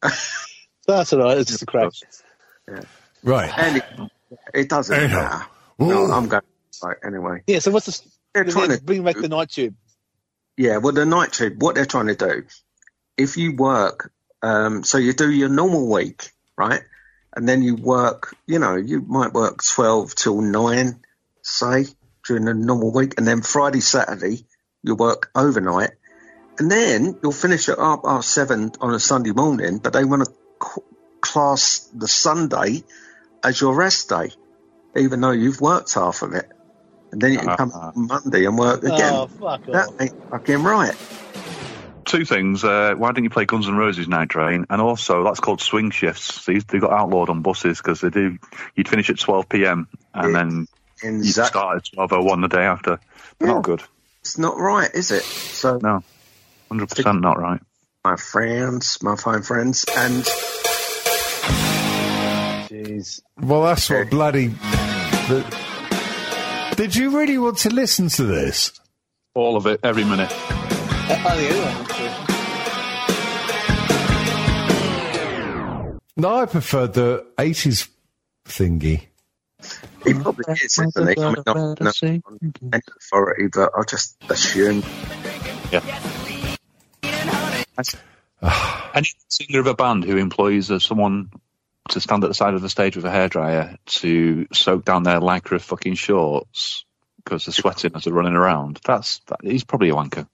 That's 0.86 1.12
all 1.12 1.20
right. 1.20 1.38
It's 1.38 1.50
just 1.50 1.62
a 1.62 1.66
crack. 1.66 1.92
Right. 3.22 3.50
And 3.56 3.76
it, 3.78 3.84
it 4.52 4.68
doesn't 4.68 4.94
Anyhow. 4.94 5.22
matter. 5.22 5.46
No, 5.78 6.12
I'm 6.12 6.28
going 6.28 6.42
right 6.82 6.96
anyway. 7.04 7.42
Yeah. 7.46 7.58
So 7.60 7.70
what's 7.70 7.86
the? 7.86 8.08
They're 8.34 8.44
trying 8.44 8.70
to 8.70 8.82
bring 8.82 9.04
back 9.04 9.16
the 9.16 9.28
night 9.28 9.50
tube. 9.50 9.74
Yeah, 10.56 10.76
well, 10.78 10.92
the 10.92 11.04
night 11.06 11.32
tube, 11.32 11.60
what 11.60 11.74
they're 11.74 11.86
trying 11.86 12.06
to 12.08 12.14
do, 12.14 12.44
if 13.16 13.36
you 13.36 13.56
work, 13.56 14.12
um, 14.42 14.84
so 14.84 14.98
you 14.98 15.12
do 15.12 15.30
your 15.30 15.48
normal 15.48 15.90
week, 15.90 16.30
right? 16.56 16.82
And 17.34 17.48
then 17.48 17.62
you 17.62 17.74
work, 17.74 18.36
you 18.46 18.60
know, 18.60 18.76
you 18.76 19.00
might 19.00 19.32
work 19.32 19.62
12 19.64 20.14
till 20.14 20.40
9, 20.40 21.00
say, 21.42 21.86
during 22.24 22.44
the 22.44 22.54
normal 22.54 22.92
week, 22.92 23.14
and 23.18 23.26
then 23.26 23.42
Friday, 23.42 23.80
Saturday, 23.80 24.46
you 24.82 24.94
work 24.94 25.30
overnight, 25.34 25.90
and 26.58 26.70
then 26.70 27.18
you'll 27.22 27.32
finish 27.32 27.68
at 27.68 27.78
half 27.78 28.02
past 28.02 28.30
seven 28.30 28.72
on 28.80 28.94
a 28.94 29.00
Sunday 29.00 29.32
morning, 29.32 29.78
but 29.78 29.92
they 29.92 30.04
want 30.04 30.24
to 30.24 30.30
c- 30.62 30.82
class 31.20 31.90
the 31.94 32.08
Sunday 32.08 32.82
as 33.42 33.60
your 33.60 33.74
rest 33.74 34.08
day, 34.08 34.30
even 34.96 35.20
though 35.20 35.30
you've 35.32 35.60
worked 35.60 35.92
half 35.94 36.22
of 36.22 36.32
it. 36.34 36.48
And 37.12 37.20
then 37.20 37.32
you 37.32 37.38
can 37.38 37.56
come 37.56 37.70
on 37.72 37.92
Monday 37.96 38.44
and 38.44 38.58
work 38.58 38.82
again. 38.82 39.12
Oh, 39.14 39.26
fuck 39.26 39.64
that 39.66 39.88
off. 39.88 40.00
ain't 40.00 40.30
fucking 40.30 40.62
right. 40.62 40.96
Two 42.04 42.24
things. 42.24 42.64
Uh, 42.64 42.94
why 42.96 43.08
didn't 43.12 43.24
you 43.24 43.30
play 43.30 43.44
Guns 43.44 43.66
N' 43.66 43.76
Roses 43.76 44.08
Night 44.08 44.28
Train? 44.28 44.66
And 44.68 44.80
also, 44.80 45.24
that's 45.24 45.40
called 45.40 45.60
swing 45.60 45.90
shifts. 45.90 46.44
These 46.44 46.64
they 46.66 46.78
got 46.78 46.92
outlawed 46.92 47.30
on 47.30 47.40
buses 47.42 47.78
because 47.78 48.00
they 48.00 48.10
do. 48.10 48.38
You'd 48.74 48.88
finish 48.88 49.08
at 49.10 49.18
12 49.18 49.48
p.m. 49.48 49.88
and 50.12 50.34
then 50.34 50.66
you'd 51.02 51.24
Exact- 51.24 51.48
start 51.48 51.76
at 51.78 51.84
12:01 51.96 52.42
the 52.42 52.48
day 52.48 52.62
after. 52.64 53.00
Yeah. 53.40 53.46
Not 53.46 53.62
good. 53.62 53.82
It's 54.20 54.38
not 54.38 54.58
right, 54.58 54.90
is 54.94 55.10
it? 55.12 55.22
So 55.22 55.78
No, 55.82 56.02
100 56.68 56.88
percent 56.88 57.20
not 57.20 57.38
right. 57.38 57.60
my 58.04 58.16
friends, 58.16 58.98
my 59.02 59.16
fine 59.16 59.42
friends, 59.42 59.84
and 59.96 60.24
Jeez. 62.68 63.20
Well, 63.40 63.62
that's 63.62 63.88
what 63.88 64.10
bloody. 64.10 64.48
The, 64.48 65.44
did 66.76 66.96
you 66.96 67.16
really 67.16 67.38
want 67.38 67.58
to 67.58 67.70
listen 67.70 68.08
to 68.08 68.24
this? 68.24 68.72
All 69.34 69.56
of 69.56 69.66
it, 69.66 69.80
every 69.82 70.04
minute. 70.04 70.32
Only 71.08 71.46
anyone. 71.46 71.86
No, 76.16 76.36
I 76.36 76.46
preferred 76.46 76.94
the 76.94 77.26
80s 77.36 77.88
thingy. 78.46 79.06
he 80.04 80.14
probably 80.14 80.44
is, 80.62 80.78
isn't 80.78 80.92
he? 80.94 81.00
I 81.22 81.32
mean, 81.32 81.42
not, 81.46 81.80
not 81.80 82.02
on 82.02 82.22
authority, 83.00 83.48
but 83.52 83.70
I 83.76 83.82
just 83.88 84.16
assume. 84.28 84.82
Any 88.94 89.08
singer 89.28 89.60
of 89.60 89.66
a 89.66 89.74
band 89.74 90.04
who 90.04 90.16
employs 90.16 90.70
uh, 90.70 90.78
someone 90.78 91.30
to 91.90 92.00
stand 92.00 92.24
at 92.24 92.28
the 92.28 92.34
side 92.34 92.54
of 92.54 92.62
the 92.62 92.70
stage 92.70 92.96
with 92.96 93.04
a 93.04 93.10
hairdryer 93.10 93.76
to 93.86 94.46
soak 94.52 94.84
down 94.84 95.02
their 95.02 95.20
lycra 95.20 95.60
fucking 95.60 95.94
shorts 95.94 96.84
because 97.16 97.46
they're 97.46 97.52
sweating 97.52 97.92
as 97.94 98.04
they're 98.04 98.12
running 98.12 98.34
around. 98.34 98.80
That's 98.84 99.20
that, 99.26 99.40
he's 99.42 99.64
probably 99.64 99.90
a 99.90 99.94
wanker. 99.94 100.26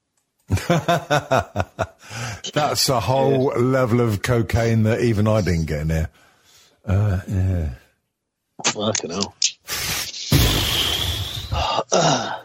That's 2.53 2.89
a 2.89 3.01
whole 3.01 3.53
level 3.57 4.01
of 4.01 4.23
cocaine 4.23 4.85
that 4.85 5.01
even 5.01 5.29
I 5.29 5.41
didn't 5.43 5.67
get 5.67 5.81
in 5.83 5.89
there. 5.89 6.09
Uh, 6.85 7.21
yeah. 7.29 7.71
Fucking 8.67 9.11
hell. 9.11 9.35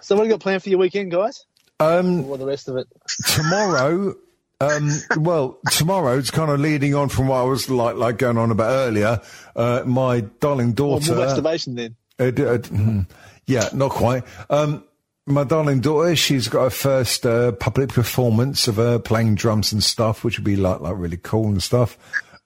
so, 0.02 0.16
what 0.16 0.20
have 0.20 0.26
you 0.26 0.30
got 0.30 0.40
planned 0.40 0.64
for 0.64 0.70
your 0.70 0.80
weekend, 0.80 1.12
guys? 1.12 1.46
Um, 1.80 2.28
What 2.28 2.40
the 2.40 2.46
rest 2.46 2.70
of 2.70 2.78
it? 2.78 2.88
tomorrow, 3.28 4.16
um, 4.62 4.90
well, 5.18 5.58
tomorrow 5.72 6.18
it's 6.18 6.32
kind 6.32 6.50
of 6.52 6.60
leading 6.60 6.96
on 6.96 7.10
from 7.10 7.28
what 7.28 7.38
I 7.38 7.44
was 7.44 7.70
like, 7.70 7.96
like 7.96 8.18
going 8.18 8.38
on 8.38 8.52
about 8.52 8.70
earlier. 8.72 9.22
Uh, 9.56 9.84
my 9.86 10.22
darling 10.40 10.68
Well, 10.68 11.00
daughter. 11.00 11.16
more 11.16 11.26
masturbation 11.26 11.76
then. 11.76 11.96
Uh, 12.20 12.32
d- 12.32 12.46
uh, 12.46 12.58
mm, 12.60 13.08
yeah, 13.46 13.70
not 13.74 13.92
quite. 13.92 14.24
Um, 14.50 14.84
my 15.28 15.44
darling 15.44 15.82
daughter, 15.82 16.16
she's 16.16 16.48
got 16.48 16.64
her 16.66 16.70
first 16.70 17.26
uh, 17.26 17.52
public 17.54 17.90
performance 17.90 18.68
of 18.68 18.76
her 18.76 19.00
playing 19.00 19.36
drums 19.36 19.74
and 19.74 19.84
stuff, 19.84 20.24
which 20.24 20.38
would 20.38 20.46
be 20.46 20.56
like 20.56 20.80
like 20.82 20.94
really 20.98 21.18
cool 21.18 21.48
and 21.48 21.62
stuff. 21.64 21.98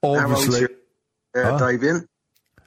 How 0.01 0.09
old's 0.09 0.21
Obviously, 0.23 0.59
your, 0.61 1.45
uh, 1.45 1.57
Huh? 1.57 1.65
Davian? 1.65 2.05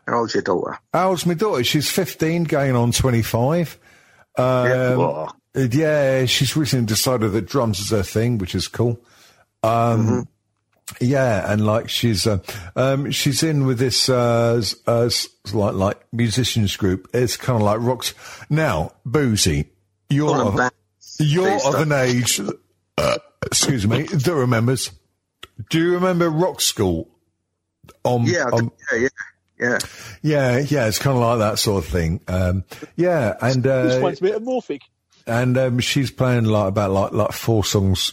How 0.07 0.18
old's 0.18 0.34
your 0.34 0.43
daughter? 0.43 0.78
How 0.93 1.09
old's 1.11 1.24
my 1.26 1.34
daughter? 1.34 1.64
She's 1.64 1.90
15, 1.90 2.45
going 2.45 2.76
on 2.76 2.93
25. 2.93 3.78
Um, 4.36 4.45
Yeah. 4.45 5.26
yeah, 5.55 6.26
she's 6.26 6.57
recently 6.57 6.86
decided 6.86 7.32
that 7.32 7.47
drums 7.47 7.80
is 7.80 7.90
her 7.90 8.03
thing, 8.03 8.38
which 8.38 8.55
is 8.55 8.68
cool. 8.68 9.01
Um, 9.62 10.06
Mm-hmm. 10.06 10.20
Yeah, 11.00 11.50
and 11.50 11.64
like 11.64 11.88
she's 11.88 12.26
uh, 12.26 12.38
um, 12.76 13.10
she's 13.12 13.42
in 13.42 13.64
with 13.64 13.78
this 13.78 14.08
uh, 14.10 14.62
uh, 14.86 15.04
s- 15.04 15.28
like 15.54 15.74
like 15.74 16.00
musicians 16.12 16.76
group. 16.76 17.08
It's 17.14 17.36
kind 17.38 17.56
of 17.56 17.62
like 17.62 17.78
rocks. 17.80 18.12
Now, 18.50 18.92
boozy, 19.06 19.70
you're 20.10 20.28
Full 20.36 20.60
of, 20.60 20.70
you're 21.18 21.44
these 21.50 21.64
of 21.64 21.72
stuff. 21.72 21.82
an 21.86 21.92
age. 21.92 22.40
Uh, 22.98 23.18
excuse 23.46 23.86
me, 23.86 24.02
that 24.02 24.34
remembers. 24.34 24.90
Do 25.70 25.78
you 25.78 25.94
remember 25.94 26.28
Rock 26.28 26.60
School? 26.60 27.08
On, 28.04 28.26
Yeah, 28.26 28.44
on 28.52 28.70
yeah, 28.92 28.98
yeah, 28.98 29.08
yeah. 29.58 29.78
yeah, 30.22 30.58
yeah, 30.58 30.86
it's 30.88 30.98
kind 30.98 31.16
of 31.16 31.22
like 31.22 31.38
that 31.38 31.58
sort 31.58 31.84
of 31.84 31.90
thing. 31.90 32.20
Um, 32.28 32.64
yeah, 32.96 33.34
and 33.40 33.66
uh, 33.66 33.84
This 33.84 34.02
one's 34.02 34.20
metamorphic. 34.20 34.82
and 35.26 35.56
um, 35.56 35.78
she's 35.78 36.10
playing 36.10 36.44
like 36.44 36.68
about 36.68 36.90
like 36.90 37.12
like 37.12 37.32
four 37.32 37.64
songs 37.64 38.12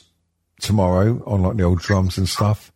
tomorrow 0.59 1.21
on 1.25 1.41
like 1.41 1.57
the 1.57 1.63
old 1.63 1.79
drums 1.79 2.17
and 2.17 2.27
stuff. 2.27 2.71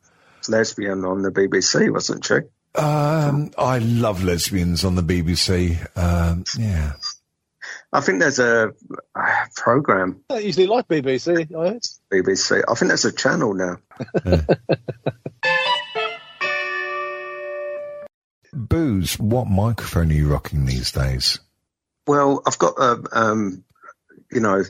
Lesbian 0.49 1.05
on 1.05 1.21
the 1.21 1.31
BBC, 1.31 1.91
wasn't 1.91 2.25
she? 2.25 2.35
Um, 2.75 3.51
I 3.57 3.77
love 3.77 4.23
lesbians 4.23 4.83
on 4.83 4.95
the 4.95 5.03
BBC. 5.03 5.77
Um, 5.97 6.43
yeah, 6.57 6.93
I 7.91 8.01
think 8.01 8.19
there's 8.19 8.39
a, 8.39 8.73
a 9.15 9.21
program 9.55 10.23
I 10.29 10.39
usually 10.39 10.67
like 10.67 10.87
BBC. 10.87 11.55
I 11.55 11.69
heard. 11.69 11.83
BBC. 12.11 12.63
I 12.67 12.73
think 12.73 12.89
there's 12.89 13.05
a 13.05 13.11
channel 13.11 13.53
now. 13.53 13.77
booze. 18.53 19.19
What 19.19 19.47
microphone 19.47 20.11
are 20.11 20.15
you 20.15 20.29
rocking 20.29 20.65
these 20.65 20.91
days? 20.91 21.39
Well, 22.07 22.41
I've 22.45 22.57
got 22.57 22.75
a, 22.77 23.03
um, 23.11 23.63
you 24.31 24.39
know, 24.39 24.63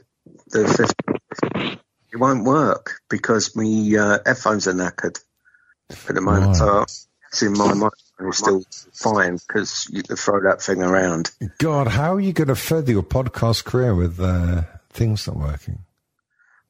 the 0.48 0.68
50, 0.68 1.80
it 2.14 2.20
won't 2.20 2.44
work 2.46 3.02
because 3.10 3.56
my 3.56 3.64
uh, 4.00 4.20
headphones 4.26 4.68
are 4.68 4.74
knackered 4.74 5.20
at 5.90 6.16
the 6.16 6.22
moment. 6.22 6.56
So 6.56 6.86
see, 7.32 7.48
my 7.48 7.74
microphone 7.74 8.30
is 8.30 8.38
still 8.38 8.64
fine 8.94 9.40
because 9.48 9.88
you 9.92 10.04
can 10.04 10.16
throw 10.16 10.42
that 10.44 10.62
thing 10.62 10.84
around. 10.84 11.32
God, 11.58 11.88
how 11.88 12.14
are 12.14 12.20
you 12.20 12.32
going 12.32 12.50
to 12.50 12.56
further 12.56 12.92
your 12.92 13.04
podcast 13.04 13.66
career 13.66 13.96
with 13.96 14.20
uh, 14.20 14.62
things 14.92 15.26
not 15.28 15.38
working? 15.38 15.80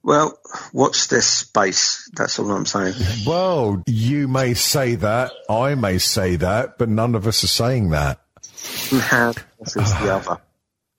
Well, 0.01 0.37
watch 0.71 1.09
this 1.09 1.27
space. 1.27 2.09
That's 2.13 2.39
all 2.39 2.51
I'm 2.51 2.65
saying. 2.65 2.93
Well, 3.27 3.83
you 3.85 4.27
may 4.27 4.53
say 4.53 4.95
that, 4.95 5.31
I 5.49 5.75
may 5.75 5.97
say 5.97 6.37
that, 6.37 6.77
but 6.77 6.89
none 6.89 7.15
of 7.15 7.27
us 7.27 7.43
are 7.43 7.47
saying 7.47 7.89
that. 7.89 8.19
this 8.41 9.75
is 9.75 9.93
the 9.99 10.13
other. 10.13 10.41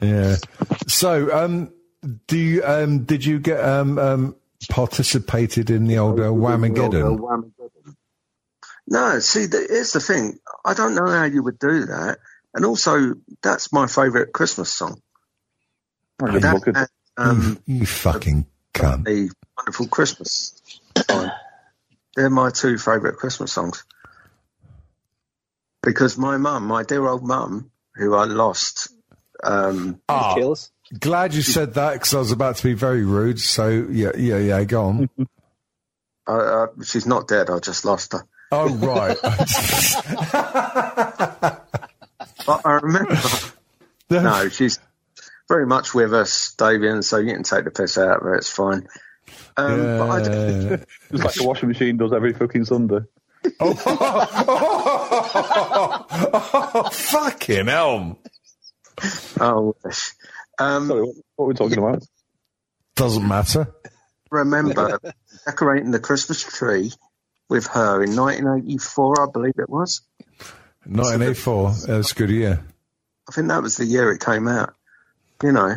Yeah. 0.01 0.37
So, 0.87 1.35
um, 1.37 1.73
do 2.27 2.37
you, 2.39 2.65
um, 2.65 3.05
did 3.05 3.25
you 3.25 3.39
get, 3.39 3.63
um, 3.65 3.99
um, 3.99 4.37
participated 4.69 5.71
in 5.71 5.87
the 5.87 5.99
old 5.99 6.21
uh, 6.21 6.25
Whamageddon? 6.25 7.19
No, 8.87 9.19
see, 9.19 9.47
th- 9.49 9.69
here's 9.69 9.93
the 9.93 10.01
thing. 10.01 10.39
I 10.65 10.75
don't 10.75 10.95
know 10.95 11.07
how 11.07 11.25
you 11.25 11.43
would 11.43 11.59
do 11.59 11.87
that. 11.87 12.19
And 12.55 12.65
also, 12.65 13.15
that's 13.43 13.73
my 13.73 13.87
favourite 13.87 14.33
Christmas 14.33 14.71
song. 14.71 15.01
That 16.19 16.89
and, 17.17 17.29
um, 17.29 17.59
You 17.67 17.87
fucking 17.87 18.47
cunt. 18.73 19.09
a 19.09 19.31
wonderful 19.57 19.89
Christmas 19.89 20.61
time. 20.95 21.33
They're 22.15 22.31
my 22.31 22.51
two 22.51 22.79
favourite 22.79 23.17
Christmas 23.17 23.53
songs. 23.53 23.85
Because 25.83 26.17
my 26.17 26.37
mum, 26.37 26.67
my 26.67 26.83
dear 26.85 27.07
old 27.07 27.27
mum, 27.27 27.71
who 27.97 28.15
I 28.15 28.25
lost, 28.25 28.89
um, 29.43 30.01
Kills. 30.09 30.71
Glad 31.01 31.35
you 31.35 31.43
said 31.43 31.75
that 31.75 31.95
because 31.95 32.15
I 32.15 32.19
was 32.19 32.33
about 32.33 32.57
to 32.57 32.63
be 32.63 32.75
very 32.75 33.05
rude. 33.05 33.41
So, 33.41 33.69
yeah, 33.69 34.13
yeah, 34.17 34.39
yeah, 34.39 34.65
go 34.65 34.85
on. 34.85 35.09
I, 36.27 36.33
I, 36.33 36.67
she's 36.85 37.07
not 37.07 37.29
dead. 37.29 37.51
I 37.51 37.59
just 37.59 37.85
lost 37.85 38.13
her. 38.13 38.25
Oh, 38.53 38.69
right. 38.77 39.17
But 42.47 42.61
I 42.67 42.73
remember. 42.75 43.19
no, 44.11 44.49
she's 44.51 44.79
very 45.49 45.67
much 45.67 45.95
with 45.95 46.13
us, 46.13 46.55
Davian. 46.59 47.03
So 47.03 47.17
you 47.19 47.33
can 47.33 47.43
take 47.43 47.65
the 47.65 47.71
piss 47.71 47.97
out 47.97 48.19
of 48.19 48.23
her. 48.23 48.35
It's 48.35 48.51
fine. 48.51 48.87
Um, 49.57 49.81
but 49.99 50.11
I 50.11 50.23
don't- 50.23 50.85
It's 51.11 51.25
like 51.25 51.35
the 51.35 51.45
washing 51.45 51.71
machine 51.71 51.97
does 51.97 52.13
every 52.13 52.35
fucking 52.35 52.67
Sunday. 52.67 52.99
oh, 53.61 53.75
fucking 56.93 57.69
elm. 57.69 58.17
oh, 59.41 59.75
wish. 59.85 60.13
Um, 60.59 60.89
Sorry, 60.89 61.01
what, 61.03 61.15
what 61.37 61.45
are 61.45 61.49
we 61.49 61.55
talking 61.55 61.79
about? 61.79 62.03
Doesn't 62.97 63.27
matter. 63.27 63.73
remember 64.31 64.99
decorating 65.47 65.91
the 65.91 65.99
Christmas 66.01 66.43
tree 66.43 66.93
with 67.49 67.67
her 67.69 68.03
in 68.03 68.15
1984, 68.17 69.21
I 69.21 69.27
believe 69.33 69.55
it 69.59 69.69
was. 69.69 70.03
1984. 70.85 71.73
That's 71.87 72.13
a 72.13 72.15
good 72.15 72.31
year. 72.31 72.65
I 73.29 73.33
think 73.33 73.49
that 73.49 73.63
was 73.63 73.77
the 73.77 73.85
year 73.87 74.11
it 74.13 74.21
came 74.25 74.47
out. 74.49 74.75
You 75.43 75.53
know, 75.53 75.77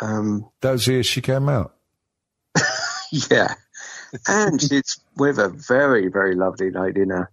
um, 0.00 0.48
That 0.60 0.72
was 0.72 0.86
the 0.86 0.92
year 0.94 1.02
she 1.02 1.20
came 1.20 1.48
out. 1.48 1.74
yeah. 3.12 3.54
And 4.26 4.60
she's 4.60 4.98
with 5.16 5.38
a 5.38 5.48
very, 5.48 6.08
very 6.08 6.34
lovely 6.34 6.70
lady 6.70 7.04
now. 7.04 7.26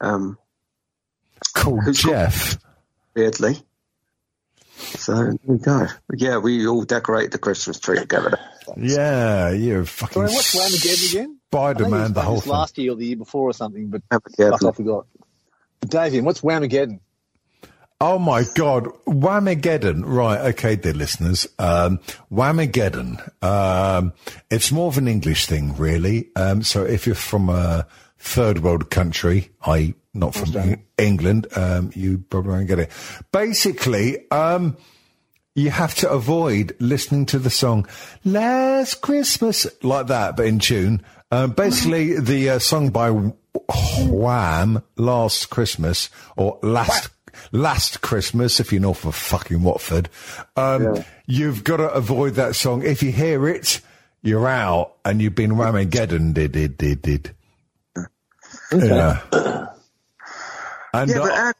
Um, 0.00 0.36
Called 1.54 1.84
Who's 1.84 2.02
called- 2.02 2.14
Jeff. 2.14 2.58
weirdly. 3.14 3.62
So 4.98 5.14
there 5.14 5.34
we 5.46 5.58
go. 5.58 5.86
Yeah, 6.14 6.38
we 6.38 6.66
all 6.66 6.82
decorate 6.84 7.30
the 7.32 7.38
Christmas 7.38 7.78
tree 7.78 7.98
together. 7.98 8.38
Yeah, 8.76 9.50
you're 9.50 9.84
fucking 9.84 10.14
Sorry, 10.14 10.26
what's 10.28 10.54
Whamageddon 10.54 11.10
again? 11.10 11.38
Spider 11.50 11.86
I 11.86 11.88
Man, 11.88 12.12
the 12.12 12.22
whole 12.22 12.40
thing. 12.40 12.52
last 12.52 12.78
year 12.78 12.92
or 12.92 12.94
the 12.96 13.06
year 13.06 13.16
before 13.16 13.50
or 13.50 13.52
something, 13.52 13.88
but 13.88 14.02
Whamageddon. 14.10 14.50
fuck, 14.58 14.64
I 14.64 14.72
forgot. 14.72 15.06
Davian, 15.86 16.22
what's 16.22 16.40
Whamageddon? 16.42 17.00
Oh 18.02 18.18
my 18.18 18.44
God, 18.54 18.86
Whamageddon. 19.06 20.02
Right, 20.06 20.40
okay, 20.52 20.76
dear 20.76 20.94
listeners. 20.94 21.46
Um, 21.58 21.98
Whamageddon. 22.32 23.42
Um, 23.42 24.12
it's 24.50 24.72
more 24.72 24.88
of 24.88 24.96
an 24.98 25.06
English 25.08 25.46
thing, 25.46 25.76
really. 25.76 26.30
Um, 26.34 26.62
so 26.62 26.84
if 26.84 27.06
you're 27.06 27.14
from 27.14 27.48
a 27.50 27.86
third 28.20 28.62
world 28.62 28.90
country, 28.90 29.50
i.e. 29.66 29.94
not 30.14 30.34
from 30.34 30.56
Eng- 30.56 30.84
England, 30.98 31.46
um, 31.56 31.90
you 31.94 32.18
probably 32.18 32.52
won't 32.52 32.68
get 32.68 32.78
it. 32.78 32.90
Basically, 33.32 34.30
um, 34.30 34.76
you 35.54 35.70
have 35.70 35.94
to 35.96 36.10
avoid 36.10 36.76
listening 36.78 37.26
to 37.26 37.38
the 37.38 37.50
song 37.50 37.88
Last 38.24 39.00
Christmas 39.00 39.66
like 39.82 40.06
that, 40.08 40.36
but 40.36 40.46
in 40.46 40.58
tune. 40.58 41.02
Um, 41.30 41.52
basically, 41.52 42.20
the 42.20 42.50
uh, 42.50 42.58
song 42.58 42.90
by 42.90 43.10
Wham, 44.06 44.82
Last 44.96 45.50
Christmas, 45.50 46.10
or 46.36 46.58
Last 46.62 47.10
Last 47.52 48.02
Christmas, 48.02 48.60
if 48.60 48.72
you're 48.72 48.82
north 48.82 49.04
of 49.04 49.14
fucking 49.14 49.62
Watford, 49.62 50.10
um, 50.56 51.04
you've 51.26 51.64
got 51.64 51.78
to 51.78 51.88
avoid 51.90 52.34
that 52.34 52.54
song. 52.54 52.82
If 52.82 53.02
you 53.02 53.12
hear 53.12 53.48
it, 53.48 53.80
you're 54.20 54.48
out, 54.48 54.96
and 55.04 55.22
you've 55.22 55.34
been 55.34 55.52
Whamageddon. 55.52 56.34
Did 56.34 56.52
did 56.52 56.76
did 56.76 57.02
did. 57.02 57.34
Yeah. 58.86 59.20
And 60.92 61.08
yeah, 61.10 61.18
but 61.18 61.30
uh, 61.30 61.36
how 61.36 61.52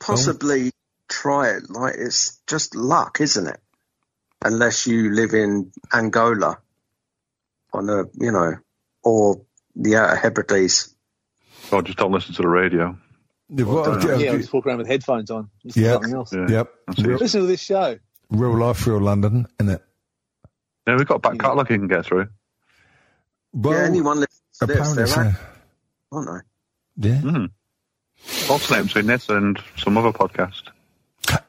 possibly 0.00 0.72
try 1.08 1.50
it? 1.50 1.68
Like 1.70 1.94
it's 1.98 2.38
just 2.46 2.74
luck, 2.74 3.20
isn't 3.20 3.46
it? 3.46 3.60
Unless 4.42 4.86
you 4.86 5.10
live 5.14 5.34
in 5.34 5.70
Angola, 5.92 6.58
on 7.74 7.88
a 7.90 8.04
you 8.18 8.32
know, 8.32 8.54
or 9.04 9.42
the 9.76 9.96
Outer 9.96 10.16
Hebrides. 10.16 10.94
Oh, 11.72 11.82
just 11.82 11.98
don't 11.98 12.10
listen 12.12 12.34
to 12.36 12.42
the 12.42 12.48
radio. 12.48 12.96
what- 13.48 14.02
yeah, 14.04 14.16
yeah, 14.16 14.32
I 14.32 14.36
just 14.38 14.52
walk 14.52 14.66
around 14.66 14.78
with 14.78 14.86
headphones 14.88 15.30
on. 15.30 15.50
Listen 15.62 15.82
to 15.82 15.88
Yep. 15.88 15.92
something 15.94 16.14
else. 16.14 16.32
Yeah. 16.32 16.46
Yep. 16.48 16.74
Real, 16.98 17.18
Listen 17.18 17.40
to 17.42 17.46
this 17.46 17.60
show. 17.60 17.98
real 18.30 18.56
life, 18.58 18.86
real 18.86 19.00
London, 19.00 19.46
isn't 19.60 19.74
it? 19.74 19.84
Yeah, 20.86 20.96
we've 20.96 21.06
got 21.06 21.16
a 21.16 21.18
back 21.18 21.38
catalogue 21.38 21.70
you 21.70 21.78
can 21.78 21.86
get 21.88 22.06
through. 22.06 22.28
Well, 23.52 23.74
yeah, 23.78 23.84
anyone 23.84 24.20
listens 24.20 24.40
to 24.60 24.66
this, 24.66 24.76
apparently 24.76 24.96
they're 24.96 25.06
so. 25.06 25.20
right, 25.20 25.34
aren't 26.12 26.28
they? 26.28 26.49
Yeah. 27.00 27.20
Mm. 27.22 27.50
Alternate 28.50 28.84
between 28.84 29.06
this 29.06 29.28
and 29.30 29.58
some 29.78 29.96
other 29.96 30.12
podcast. 30.12 30.64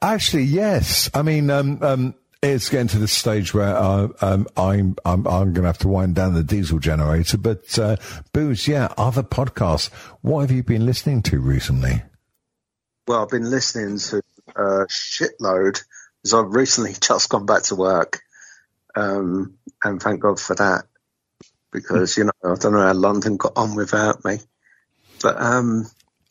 Actually, 0.02 0.44
yes. 0.44 1.10
I 1.14 1.22
mean, 1.22 1.50
um, 1.50 1.80
um, 1.82 2.16
it's 2.42 2.70
getting 2.70 2.88
to 2.88 3.00
the 3.00 3.08
stage 3.08 3.54
where 3.54 3.76
uh, 3.76 4.08
um, 4.22 4.48
I'm 4.56 4.96
I'm 5.06 5.28
I'm 5.28 5.54
going 5.54 5.56
to 5.56 5.64
have 5.64 5.78
to 5.80 5.90
wind 5.90 6.16
down 6.16 6.34
the 6.34 6.44
diesel 6.44 6.80
generator. 6.80 7.38
But 7.38 7.78
uh, 7.78 7.98
booze, 8.32 8.68
yeah, 8.68 8.94
other 8.98 9.24
podcasts. 9.24 9.92
What 10.22 10.42
have 10.42 10.52
you 10.52 10.64
been 10.64 10.86
listening 10.86 11.22
to 11.24 11.40
recently? 11.40 12.02
Well, 13.08 13.24
I've 13.24 13.30
been 13.30 13.50
listening 13.50 14.00
to 14.00 14.22
a 14.56 14.88
shitload 14.88 15.84
because 16.24 16.34
I've 16.34 16.54
recently 16.54 16.94
just 17.02 17.30
gone 17.30 17.46
back 17.46 17.64
to 17.64 17.76
work, 17.76 18.22
um, 18.96 19.58
and 19.84 20.02
thank 20.02 20.22
God 20.22 20.40
for 20.40 20.56
that. 20.56 20.86
Because 21.72 22.18
you 22.18 22.24
know 22.24 22.32
I 22.44 22.56
don't 22.56 22.74
know 22.74 22.82
how 22.82 22.94
London 22.94 23.38
got 23.38 23.54
on 23.58 23.76
without 23.76 24.24
me, 24.24 24.40
but 25.22 25.42
um, 25.42 25.86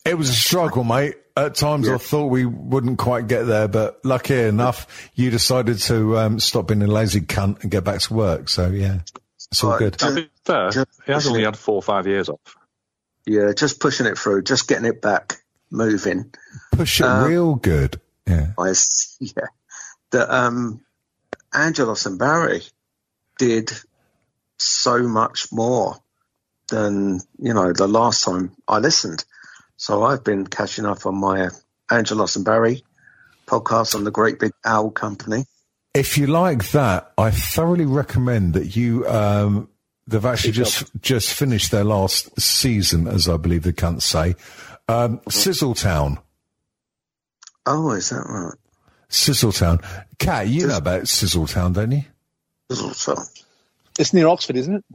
It 0.05 0.17
was 0.17 0.29
a 0.29 0.33
struggle, 0.33 0.83
mate. 0.83 1.15
At 1.37 1.55
times, 1.55 1.87
I 1.87 1.97
thought 1.97 2.25
we 2.27 2.45
wouldn't 2.45 2.97
quite 2.99 3.27
get 3.27 3.43
there, 3.43 3.69
but 3.69 4.03
lucky 4.03 4.37
enough, 4.37 5.09
you 5.15 5.29
decided 5.31 5.79
to 5.79 6.17
um, 6.17 6.39
stop 6.41 6.67
being 6.67 6.81
a 6.83 6.87
lazy 6.87 7.21
cunt 7.21 7.61
and 7.61 7.71
get 7.71 7.85
back 7.85 8.01
to 8.01 8.13
work. 8.13 8.49
So 8.49 8.67
yeah, 8.67 8.99
it's 9.49 9.63
all 9.63 9.71
Right, 9.71 9.79
good. 9.79 9.93
To 9.99 10.13
be 10.13 10.29
fair, 10.43 10.71
he 11.05 11.11
has 11.13 11.27
only 11.27 11.43
had 11.45 11.55
four 11.57 11.75
or 11.75 11.81
five 11.81 12.05
years 12.05 12.27
off. 12.27 12.57
yeah, 13.25 13.53
just 13.55 13.79
pushing 13.79 14.07
it 14.07 14.17
through, 14.17 14.43
just 14.43 14.67
getting 14.67 14.85
it 14.85 15.01
back 15.01 15.37
moving. 15.71 16.33
Push 16.73 16.99
it 16.99 17.05
um, 17.05 17.29
real 17.29 17.55
good. 17.55 18.01
Yeah. 18.27 18.47
I 18.59 18.69
s- 18.71 19.15
yeah, 19.21 19.47
that 20.11 20.29
um, 20.29 20.81
Angelos 21.53 22.05
and 22.07 22.19
Barry 22.19 22.61
did 23.37 23.71
so 24.57 25.03
much 25.07 25.47
more 25.53 25.95
than 26.71 27.19
you 27.37 27.53
know 27.53 27.71
the 27.73 27.87
last 27.87 28.23
time 28.23 28.51
I 28.67 28.79
listened. 28.79 29.23
So 29.77 30.03
I've 30.03 30.23
been 30.23 30.47
catching 30.47 30.85
up 30.87 31.05
on 31.05 31.15
my 31.15 31.49
Angelos 31.91 32.35
and 32.35 32.43
Barry 32.45 32.83
podcast 33.45 33.93
on 33.93 34.03
the 34.03 34.11
Great 34.11 34.39
Big 34.39 34.51
Owl 34.65 34.89
Company. 34.91 35.45
If 35.93 36.17
you 36.17 36.27
like 36.27 36.71
that, 36.71 37.11
I 37.17 37.29
thoroughly 37.31 37.85
recommend 37.85 38.53
that 38.55 38.75
you. 38.75 39.07
Um, 39.07 39.67
they've 40.07 40.25
actually 40.25 40.53
just 40.53 40.89
just 41.01 41.33
finished 41.33 41.69
their 41.71 41.83
last 41.83 42.39
season, 42.39 43.07
as 43.07 43.29
I 43.29 43.37
believe 43.37 43.63
the 43.63 43.73
cunts 43.73 44.03
say. 44.03 44.35
Um, 44.87 45.19
Sizzletown, 45.29 46.17
Oh, 47.65 47.91
is 47.91 48.09
that 48.09 48.25
right? 48.27 48.57
Sizzletown. 49.09 49.83
Cat, 50.17 50.47
you 50.47 50.67
know 50.67 50.77
about 50.77 51.03
Sizzletown, 51.03 51.73
don't 51.73 51.91
you? 51.91 52.03
So, 52.71 53.15
It's 53.99 54.13
near 54.13 54.27
Oxford, 54.27 54.55
isn't 54.55 54.75
it? 54.75 54.85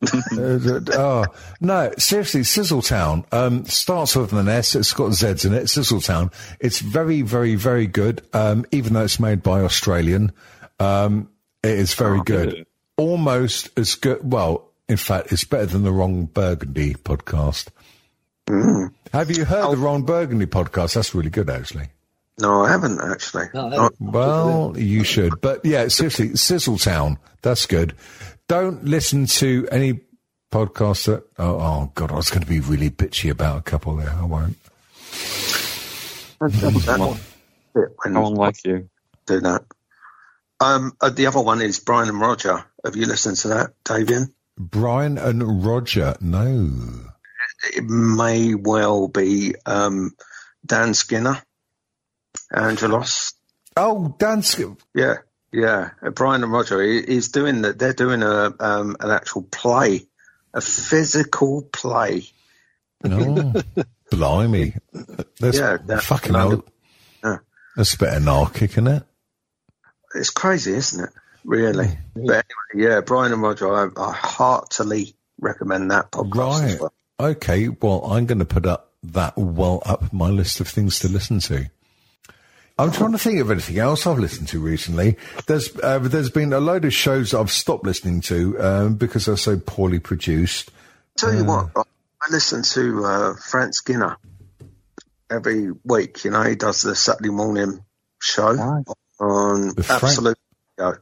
Uh, 0.00 0.80
oh 0.92 1.24
no, 1.60 1.92
seriously, 1.98 2.42
Sizzletown 2.42 3.24
um, 3.32 3.64
starts 3.64 4.14
with 4.14 4.32
an 4.32 4.48
S. 4.48 4.76
It's 4.76 4.92
got 4.92 5.12
Z's 5.12 5.44
in 5.44 5.54
it. 5.54 5.64
Sizzletown. 5.64 6.32
It's 6.60 6.78
very, 6.78 7.22
very, 7.22 7.56
very 7.56 7.86
good. 7.86 8.22
Um, 8.32 8.64
even 8.70 8.92
though 8.92 9.02
it's 9.02 9.18
made 9.18 9.42
by 9.42 9.62
Australian, 9.62 10.32
um, 10.78 11.30
it 11.64 11.72
is 11.72 11.94
very 11.94 12.22
good. 12.22 12.64
Almost 12.96 13.76
as 13.76 13.96
good. 13.96 14.20
Well, 14.32 14.70
in 14.88 14.96
fact, 14.96 15.32
it's 15.32 15.44
better 15.44 15.66
than 15.66 15.82
the 15.82 15.92
Ron 15.92 16.26
Burgundy 16.26 16.94
podcast. 16.94 17.68
Have 19.12 19.30
you 19.30 19.44
heard 19.44 19.72
the 19.72 19.76
Ron 19.76 20.02
Burgundy 20.02 20.46
podcast? 20.46 20.94
That's 20.94 21.14
really 21.14 21.30
good, 21.30 21.50
actually. 21.50 21.88
no, 22.40 22.64
I 22.64 22.70
haven't 22.70 23.00
actually. 23.00 23.46
No, 23.52 23.90
Well, 23.98 24.74
you 24.76 25.02
should. 25.04 25.40
But 25.40 25.64
yeah, 25.64 25.88
seriously, 25.88 26.30
Sizzletown. 26.30 27.18
That's 27.42 27.66
good. 27.66 27.94
Don't 28.48 28.84
listen 28.84 29.26
to 29.26 29.68
any 29.70 30.00
podcast 30.50 31.04
that. 31.06 31.24
Oh, 31.38 31.58
oh 31.60 31.92
God, 31.94 32.10
I 32.12 32.16
was 32.16 32.30
going 32.30 32.42
to 32.42 32.48
be 32.48 32.60
really 32.60 32.90
bitchy 32.90 33.30
about 33.30 33.58
a 33.58 33.62
couple 33.62 33.96
there. 33.96 34.10
I 34.10 34.24
won't. 34.24 34.56
That 36.40 36.96
one. 36.98 37.18
When 37.72 38.12
No 38.12 38.22
one 38.22 38.34
like 38.34 38.64
you. 38.64 38.88
do 39.26 39.40
that. 39.40 39.64
Um, 40.60 40.92
uh, 41.00 41.10
the 41.10 41.26
other 41.26 41.40
one 41.40 41.60
is 41.60 41.78
Brian 41.78 42.08
and 42.08 42.20
Roger. 42.20 42.64
Have 42.84 42.96
you 42.96 43.06
listened 43.06 43.36
to 43.38 43.48
that, 43.48 43.72
Davian? 43.84 44.32
Brian 44.56 45.18
and 45.18 45.64
Roger. 45.64 46.16
No. 46.20 46.70
It 47.74 47.84
may 47.84 48.54
well 48.54 49.08
be 49.08 49.54
um, 49.66 50.12
Dan 50.64 50.94
Skinner, 50.94 51.42
Angelos. 52.52 53.34
Oh, 53.76 54.16
Dan. 54.18 54.42
Skinner. 54.42 54.76
Yeah, 54.94 55.16
yeah. 55.52 55.90
Brian 56.14 56.42
and 56.42 56.52
Roger. 56.52 56.82
He's 56.82 57.28
doing 57.28 57.62
that. 57.62 57.78
They're 57.78 57.92
doing 57.92 58.22
a 58.22 58.52
um, 58.60 58.96
an 59.00 59.10
actual 59.10 59.42
play, 59.42 60.06
a 60.54 60.60
physical 60.60 61.62
play. 61.62 62.24
No. 63.04 63.52
Blimey. 64.10 64.74
That's 65.40 65.58
Yeah, 65.58 65.78
that- 65.86 66.02
fucking 66.02 66.32
no. 66.32 66.64
Yeah. 67.22 67.38
That's 67.76 67.94
a 67.94 67.98
bit 67.98 68.08
anarchic, 68.08 68.72
isn't 68.72 68.86
it? 68.88 69.02
It's 70.14 70.30
crazy, 70.30 70.72
isn't 70.72 71.04
it? 71.04 71.10
Really. 71.44 71.96
But 72.14 72.22
anyway, 72.22 72.42
yeah, 72.74 73.00
Brian 73.02 73.32
and 73.32 73.42
Roger. 73.42 73.72
I, 73.72 73.88
I 73.96 74.12
heartily 74.12 75.14
recommend 75.40 75.90
that 75.92 76.10
podcast 76.10 76.64
as 76.64 76.72
Right. 76.72 76.80
well. 76.80 76.92
Okay. 77.20 77.68
Well, 77.68 78.04
I'm 78.04 78.26
going 78.26 78.38
to 78.40 78.44
put 78.44 78.66
up 78.66 78.92
that 79.04 79.36
well 79.38 79.82
up 79.86 80.12
my 80.12 80.28
list 80.28 80.60
of 80.60 80.68
things 80.68 80.98
to 81.00 81.08
listen 81.08 81.38
to. 81.40 81.70
I'm 82.78 82.92
trying 82.92 83.12
to 83.12 83.18
think 83.18 83.40
of 83.40 83.50
anything 83.50 83.78
else 83.78 84.06
I've 84.06 84.18
listened 84.18 84.48
to 84.48 84.60
recently. 84.60 85.16
There's 85.46 85.74
uh, 85.82 85.98
there's 85.98 86.30
been 86.30 86.52
a 86.52 86.60
load 86.60 86.84
of 86.84 86.94
shows 86.94 87.32
that 87.32 87.40
I've 87.40 87.50
stopped 87.50 87.84
listening 87.84 88.20
to 88.22 88.60
um, 88.60 88.94
because 88.94 89.26
they're 89.26 89.36
so 89.36 89.58
poorly 89.58 89.98
produced. 89.98 90.70
Tell 91.16 91.34
you 91.34 91.44
what, 91.44 91.70
I 91.74 91.82
I 92.22 92.32
listen 92.32 92.62
to 92.62 93.04
uh, 93.04 93.34
Frank 93.34 93.74
Skinner 93.74 94.16
every 95.30 95.70
week. 95.84 96.24
You 96.24 96.30
know, 96.30 96.42
he 96.42 96.54
does 96.54 96.82
the 96.82 96.94
Saturday 96.94 97.30
morning 97.30 97.84
show 98.20 98.84
on 99.20 99.74
The 99.74 99.82
Frank- 99.82 100.02
Absolute 100.04 100.38
Radio. 100.78 100.98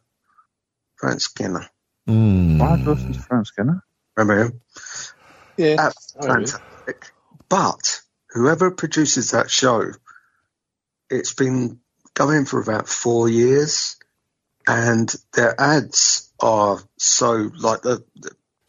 Frank 0.96 1.20
Skinner. 1.20 1.68
Mm. 2.08 2.58
Why 2.58 2.76
does 2.82 3.06
this 3.06 3.24
Frank 3.24 3.46
Skinner? 3.46 3.82
Remember 4.16 4.44
him? 4.44 4.60
Yeah. 5.56 5.76
That's 5.76 6.12
fantastic. 6.12 7.10
But 7.48 8.00
whoever 8.30 8.70
produces 8.70 9.32
that 9.32 9.50
show, 9.50 9.90
it's 11.10 11.34
been 11.34 11.80
going 12.14 12.44
for 12.44 12.60
about 12.60 12.88
four 12.88 13.28
years, 13.28 13.96
and 14.66 15.12
their 15.34 15.58
ads 15.60 16.32
are 16.40 16.78
so 16.98 17.50
like 17.58 17.82
the 17.82 18.04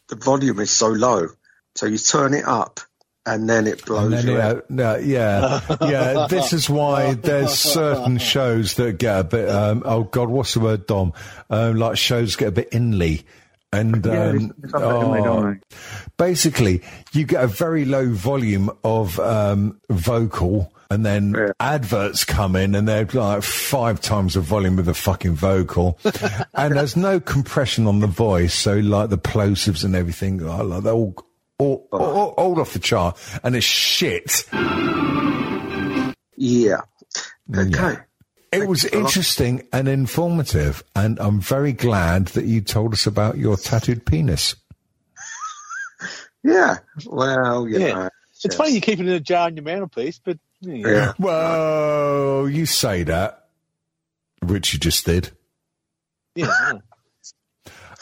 the, 0.10 0.16
volume 0.16 0.60
is 0.60 0.72
so 0.72 0.88
low, 0.88 1.28
so 1.76 1.86
you 1.86 1.98
turn 1.98 2.34
it 2.34 2.46
up, 2.46 2.80
and 3.26 3.50
then 3.50 3.68
it 3.68 3.86
blows 3.86 4.12
then, 4.24 4.28
you 4.28 4.42
out. 4.42 4.70
no, 4.70 4.96
yeah, 4.98 5.60
yeah. 5.82 6.28
This 6.30 6.54
is 6.54 6.70
why 6.70 7.14
there's 7.14 7.54
certain 7.54 8.18
shows 8.18 8.76
that 8.76 9.00
get 9.00 9.20
a 9.20 9.24
bit. 9.24 9.50
Um, 9.50 9.84
oh 9.86 10.04
God, 10.04 10.30
what's 10.30 10.54
the 10.54 10.60
word, 10.62 10.88
Dom? 10.88 11.14
Um, 11.50 11.76
like 11.76 11.98
shows 11.98 12.36
get 12.36 12.50
a 12.50 12.52
bit 12.52 12.70
inly, 12.72 13.26
and 13.74 14.06
Yeah, 14.06 14.12
um, 14.30 14.36
it's- 14.36 14.52
it's 14.64 14.74
a 14.74 14.80
bit 14.80 15.04
inly, 15.04 15.22
don't 15.22 15.62
oh, 15.72 15.78
basically 16.18 16.82
you 17.14 17.26
get 17.26 17.44
a 17.44 17.48
very 17.48 17.86
low 17.86 18.10
volume 18.12 18.70
of 18.84 19.20
um, 19.20 19.80
vocal. 19.90 20.74
And 20.90 21.06
then 21.06 21.52
adverts 21.60 22.24
come 22.24 22.56
in 22.56 22.74
and 22.76 22.88
they're 22.88 23.06
like 23.06 23.44
five 23.44 24.00
times 24.00 24.36
the 24.36 24.42
volume 24.42 24.80
of 24.80 24.86
the 24.86 24.94
fucking 24.94 25.34
vocal. 25.36 26.00
and 26.54 26.76
there's 26.78 26.96
no 26.96 27.20
compression 27.20 27.88
on 27.88 28.00
the 28.00 28.08
voice. 28.08 28.54
So 28.54 28.76
like 28.78 29.10
the 29.10 29.18
plosives 29.18 29.84
and 29.84 29.96
everything, 29.96 30.38
like, 30.38 30.64
like 30.64 30.84
they're 30.84 30.94
all, 30.94 31.16
all, 31.60 31.88
oh. 31.92 31.98
all, 31.98 32.30
all 32.38 32.62
off 32.62 32.74
the 32.74 32.80
chart. 32.80 33.18
And 33.44 33.56
it's 33.56 33.66
shit. 33.66 34.46
Yeah. 36.38 36.82
Okay. 37.56 37.98
It 38.54 38.68
was 38.68 38.86
interesting 38.86 39.68
and 39.74 39.90
informative, 39.90 40.82
and 40.96 41.20
I'm 41.20 41.42
very 41.42 41.74
glad 41.74 42.28
that 42.28 42.46
you 42.46 42.62
told 42.62 42.94
us 42.94 43.06
about 43.06 43.38
your 43.38 43.58
tattooed 43.58 44.06
penis. 44.06 44.56
Yeah. 46.44 46.78
Well, 47.06 47.68
you 47.68 47.80
Yeah. 47.80 47.94
know. 47.94 48.10
It's 48.46 48.56
funny 48.56 48.72
you 48.72 48.80
keep 48.80 49.00
it 49.00 49.08
in 49.08 49.12
a 49.12 49.20
jar 49.20 49.48
on 49.48 49.58
your 49.58 49.66
mantelpiece, 49.66 50.22
but 50.24 50.38
yeah. 50.62 50.88
Yeah. 50.88 51.14
Well, 51.20 52.50
you 52.50 52.66
say 52.66 53.04
that, 53.04 53.48
which 54.42 54.74
you 54.74 54.80
just 54.80 55.06
did. 55.06 55.32
Yeah. 56.36 56.74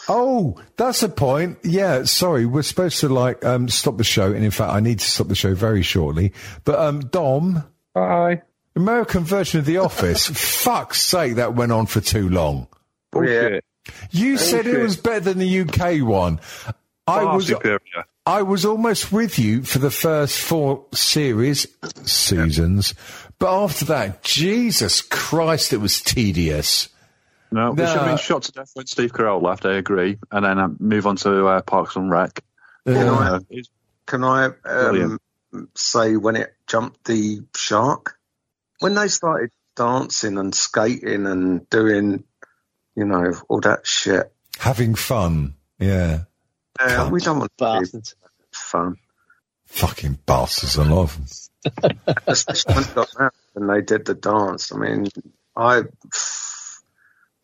Oh, 0.08 0.62
that's 0.78 1.02
a 1.04 1.10
point. 1.10 1.58
Yeah, 1.64 2.04
sorry, 2.04 2.46
we're 2.46 2.62
supposed 2.62 3.00
to 3.00 3.10
like 3.10 3.44
um, 3.44 3.70
stop 3.70 3.98
the 3.98 4.04
show, 4.04 4.32
and 4.32 4.44
in 4.44 4.52
fact, 4.52 4.72
I 4.72 4.80
need 4.80 5.00
to 5.00 5.06
stop 5.06 5.28
the 5.28 5.36
show 5.36 5.56
very 5.56 5.82
shortly. 5.82 6.34
But 6.64 6.80
um, 6.80 7.00
Dom, 7.08 7.64
Hi. 7.96 8.44
American 8.76 9.24
version 9.24 9.60
of 9.60 9.66
The 9.66 9.78
Office. 9.78 10.28
fuck's 10.64 11.02
sake, 11.02 11.36
that 11.36 11.56
went 11.56 11.72
on 11.72 11.88
for 11.88 12.02
too 12.02 12.30
long. 12.30 12.68
Bullshit. 13.12 13.64
You 14.12 14.38
said 14.38 14.68
it 14.68 14.80
was 14.80 14.98
better 14.98 15.20
than 15.20 15.38
the 15.38 15.60
UK 15.62 16.06
one. 16.08 16.40
I 17.08 17.22
Far 17.22 17.36
was 17.36 17.48
superior. 17.48 17.80
I 18.26 18.42
was 18.42 18.66
almost 18.66 19.12
with 19.12 19.38
you 19.38 19.62
for 19.62 19.80
the 19.80 19.92
first 19.92 20.40
four 20.40 20.86
series 20.94 21.68
seasons, 22.06 22.96
but 23.38 23.64
after 23.64 23.86
that, 23.86 24.24
Jesus 24.24 25.02
Christ, 25.02 25.74
it 25.74 25.78
was 25.78 26.02
tedious. 26.02 26.90
No, 27.52 27.72
we 27.72 27.86
should 27.86 27.98
have 27.98 28.06
been 28.08 28.18
shot 28.18 28.44
to 28.44 28.52
death 28.52 28.72
when 28.74 28.88
Steve 28.88 29.14
Carell 29.14 29.42
left. 29.42 29.66
I 29.66 29.76
agree, 29.76 30.18
and 30.32 30.44
then 30.44 30.58
uh, 30.60 30.70
move 30.80 31.06
on 31.06 31.16
to 31.18 31.46
uh, 31.46 31.62
Parks 31.62 31.96
and 31.96 32.10
Rec. 32.10 32.44
Can 32.86 32.98
Uh, 32.98 33.40
I, 33.52 33.62
can 34.06 34.24
I 34.24 34.50
um, 34.66 35.20
say 35.76 36.18
when 36.18 36.36
it 36.36 36.54
jumped 36.68 37.06
the 37.06 37.42
shark? 37.56 38.18
When 38.80 38.96
they 38.96 39.08
started 39.08 39.52
dancing 39.76 40.38
and 40.38 40.54
skating 40.54 41.26
and 41.28 41.70
doing, 41.70 42.24
you 42.96 43.06
know, 43.06 43.34
all 43.48 43.62
that 43.62 43.86
shit. 43.86 44.32
having 44.60 44.96
fun. 44.96 45.54
Yeah, 45.80 46.24
Uh, 46.80 47.10
we 47.12 47.20
don't 47.22 47.40
want 47.40 47.52
to 47.58 47.64
do 47.64 47.80
Bastards. 47.82 48.16
fun. 48.52 48.98
fucking 49.66 50.20
bastards, 50.26 50.78
I 50.78 50.88
love 50.88 51.16
them. 51.16 51.26
Especially 52.28 52.74
when, 52.74 52.84
it 52.84 52.96
got 52.96 53.10
round 53.18 53.32
and 53.56 53.70
they 53.70 53.82
did 53.82 54.06
the 54.06 54.14
dance. 54.14 54.72
I 54.72 54.78
mean, 54.78 55.08
I, 55.56 55.84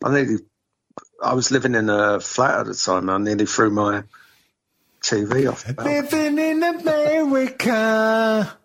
I 0.04 0.10
nearly, 0.10 0.36
I 1.22 1.34
was 1.34 1.50
living 1.50 1.74
in 1.74 1.88
a 1.88 2.20
flat 2.20 2.60
at 2.60 2.66
the 2.66 2.74
time. 2.74 3.08
I 3.10 3.18
nearly 3.18 3.46
threw 3.46 3.70
my 3.70 4.04
TV 5.00 5.50
off. 5.50 5.66
Living 5.78 6.38
in 6.38 6.62
America. 6.62 8.56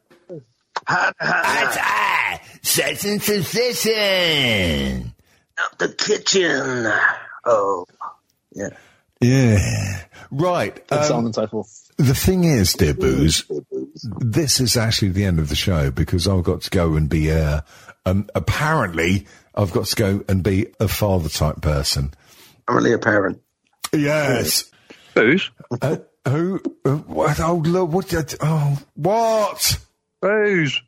I, 0.90 2.42
such 2.62 3.06
and 3.06 3.22
succession. 3.22 5.14
Out 5.60 5.80
the 5.80 5.90
kitchen. 5.90 6.92
Oh, 7.46 7.86
yeah. 8.54 8.70
Yeah. 9.22 10.04
Right. 10.32 10.78
And 10.92 11.06
so 11.06 11.14
on 11.14 11.20
Um, 11.20 11.26
and 11.28 11.36
so 11.36 11.48
forth. 11.48 11.92
the 11.98 12.14
thing 12.16 12.44
is, 12.44 12.74
dear 12.74 12.94
Booze, 12.94 13.44
this 14.20 14.60
is 14.60 14.78
actually 14.78 15.10
the 15.10 15.26
end 15.26 15.40
of 15.40 15.50
the 15.50 15.56
show 15.56 15.90
because 15.92 16.28
I've 16.28 16.44
got 16.44 16.62
to 16.64 16.70
go 16.70 16.96
and 16.96 17.10
be 17.10 17.30
a, 17.30 17.64
um, 18.06 18.30
apparently, 18.36 19.26
I've 19.56 19.72
got 19.74 19.86
to 19.86 19.96
go 19.96 20.24
and 20.28 20.44
be 20.44 20.68
a 20.80 20.88
father 20.88 21.30
type 21.30 21.62
person. 21.62 22.14
I'm 22.68 22.76
really 22.76 22.94
a 22.94 23.00
parent. 23.00 23.42
Yes. 23.94 24.70
booze. 25.16 25.50
Uh, 25.82 25.98
who? 26.28 26.62
Uh, 26.86 26.96
what? 26.98 27.40
Oh, 27.40 27.56
look, 27.56 27.90
what? 27.92 28.08
did- 28.10 28.36
Oh, 28.42 28.78
what? 28.96 29.80
Booze. 30.22 30.82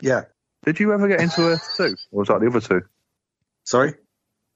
Yeah. 0.00 0.24
Did 0.64 0.78
you 0.80 0.92
ever 0.92 1.08
get 1.08 1.20
into 1.20 1.42
Earth 1.42 1.74
2? 1.76 1.96
Or 2.12 2.18
was 2.20 2.28
that 2.28 2.40
the 2.40 2.46
other 2.46 2.60
two? 2.60 2.82
Sorry? 3.64 3.94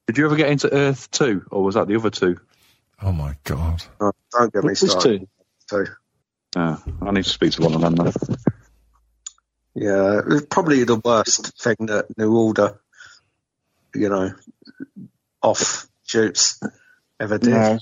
Did 0.07 0.17
you 0.17 0.25
ever 0.25 0.35
get 0.35 0.49
into 0.49 0.71
Earth 0.73 1.11
2? 1.11 1.45
Or 1.51 1.63
was 1.63 1.75
that 1.75 1.87
the 1.87 1.95
other 1.95 2.09
two? 2.09 2.37
Oh 3.03 3.11
my 3.11 3.35
god. 3.43 3.83
Oh, 3.99 4.11
don't 4.31 4.53
get 4.53 4.63
me 4.63 4.69
Which 4.69 4.77
started. 4.79 5.21
two? 5.21 5.27
So, 5.67 5.85
I 7.01 7.11
need 7.11 7.23
to 7.25 7.29
speak 7.29 7.51
to 7.53 7.61
one 7.63 7.73
of 7.75 7.81
them 7.81 7.95
then. 7.95 8.13
yeah, 9.75 10.19
it 10.19 10.25
was 10.25 10.45
probably 10.49 10.83
the 10.85 10.95
worst 11.03 11.61
thing 11.61 11.75
that 11.87 12.05
New 12.17 12.33
Order, 12.35 12.79
you 13.93 14.09
know, 14.09 14.31
off 15.41 15.87
shoots 16.05 16.59
ever 17.19 17.37
did. 17.39 17.49
No, 17.51 17.79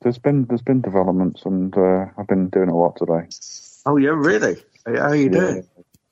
there's 0.00 0.18
been 0.18 0.46
there's 0.46 0.62
been 0.62 0.80
developments, 0.80 1.42
and 1.44 1.76
uh, 1.76 2.06
I've 2.16 2.26
been 2.26 2.48
doing 2.48 2.68
a 2.70 2.76
lot 2.76 2.96
today. 2.96 3.28
Oh, 3.84 3.96
yeah, 3.96 4.10
really? 4.10 4.56
How 4.86 4.92
are 5.08 5.16
you 5.16 5.28
doing? 5.28 5.66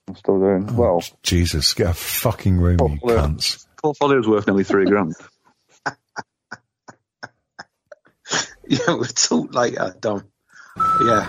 I'm 0.09 0.17
still 0.17 0.39
doing 0.41 0.77
well. 0.77 1.03
Jesus, 1.23 1.73
get 1.75 1.91
a 1.91 1.95
fucking 1.95 2.59
room, 2.59 2.79
you 2.81 2.99
Oh, 3.03 3.13
yeah. 3.13 3.21
cunts. 3.21 3.65
Portfolio's 3.83 4.29
worth 4.29 4.47
nearly 4.47 4.65
three 4.65 4.85
grand. 4.87 5.15
Yeah, 8.79 8.79
we'll 8.89 9.05
talk 9.05 9.53
later, 9.53 9.95
Dom. 10.01 10.23
Yeah. 11.05 11.29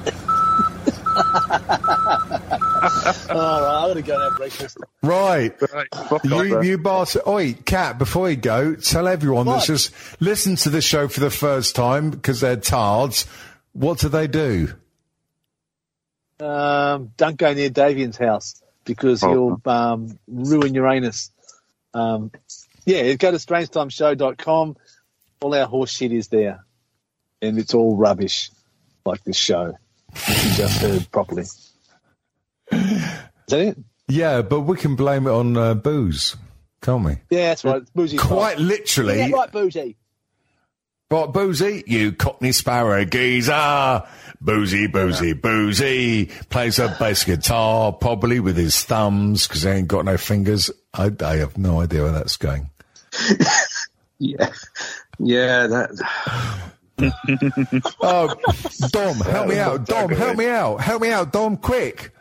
All 3.30 3.62
right, 3.62 3.80
I'm 3.80 3.92
going 3.92 3.96
to 3.96 4.02
go 4.04 4.14
and 4.14 4.24
have 4.24 4.38
breakfast. 4.38 4.78
Right. 5.02 5.54
Right, 5.74 5.88
You, 6.24 6.50
then. 6.56 6.64
you 6.64 6.78
bastard. 6.78 7.24
Oi, 7.28 7.54
Cat, 7.66 7.98
before 7.98 8.30
you 8.30 8.36
go, 8.36 8.76
tell 8.76 9.08
everyone 9.08 9.48
that's 9.48 9.66
just 9.68 9.92
listened 10.22 10.60
to 10.60 10.70
the 10.70 10.82
show 10.82 11.08
for 11.08 11.20
the 11.20 11.30
first 11.32 11.76
time 11.76 12.12
because 12.12 12.42
they're 12.42 12.56
tards. 12.58 13.26
What 13.74 14.00
do 14.00 14.10
they 14.10 14.28
do? 14.28 14.74
Um, 16.40 17.12
don't 17.18 17.38
go 17.38 17.54
near 17.54 17.70
Davian's 17.70 18.18
house 18.18 18.62
because 18.86 19.24
Oh. 19.24 19.30
he'll 19.64 19.72
um, 19.74 20.20
ruin 20.28 20.74
Uranus. 20.76 21.32
Um, 21.94 22.32
yeah, 22.86 23.14
go 23.14 23.32
to 23.32 23.38
strangetimeshow.com. 23.38 24.76
All 25.42 25.56
our 25.56 25.66
horse 25.66 25.92
shit 25.92 26.12
is 26.12 26.28
there. 26.28 26.66
And 27.42 27.58
it's 27.58 27.74
all 27.74 27.96
rubbish, 27.96 28.52
like 29.06 29.24
this 29.24 29.38
show. 29.38 29.74
which 30.12 30.44
You 30.46 30.52
just 30.54 30.82
heard 30.82 31.12
properly. 31.12 31.44
Is 31.44 31.60
that 33.48 33.60
it? 33.60 33.78
Yeah, 34.08 34.42
but 34.42 34.62
we 34.62 34.78
can 34.78 34.96
blame 34.96 35.26
it 35.28 35.32
on 35.32 35.58
uh, 35.58 35.74
booze, 35.74 36.36
can't 36.82 37.04
we? 37.04 37.14
Yeah, 37.30 37.50
that's 37.50 37.64
right. 37.64 37.82
It's 37.82 37.90
boozy. 37.92 38.18
Quite 38.18 38.60
literally. 38.60 39.20
Yeah, 39.20 39.30
right, 39.32 39.52
boozy. 39.52 39.98
What, 41.10 41.34
Boozy? 41.34 41.84
You 41.88 42.14
cockney 42.14 42.54
sparrow 42.54 43.04
geezer. 43.04 44.04
Boozy, 44.40 44.88
boozy, 44.88 45.34
boozy. 45.34 46.28
Plays 46.50 46.80
a 46.80 46.96
bass 46.98 47.26
guitar, 47.26 47.92
probably 47.92 48.40
with 48.40 48.56
his 48.56 48.82
thumbs, 48.82 49.46
because 49.46 49.64
he 49.64 49.70
ain't 49.70 49.90
got 49.90 50.06
no 50.06 50.16
fingers. 50.18 50.72
I, 50.94 51.12
I 51.22 51.36
have 51.36 51.58
no 51.58 51.82
idea 51.82 52.04
where 52.04 52.14
that's 52.14 52.38
going. 52.38 52.70
Yeah. 54.24 54.52
Yeah, 55.18 55.66
that. 55.66 56.70
Oh, 58.02 58.34
Dom, 58.90 59.16
help 59.18 59.48
me 59.48 59.58
out. 59.58 59.86
Dom, 59.86 60.10
help 60.12 60.38
me 60.38 60.48
out. 60.48 60.82
Help 60.82 61.02
me 61.02 61.12
out, 61.12 61.32
Dom, 61.32 61.58
quick. 61.58 62.14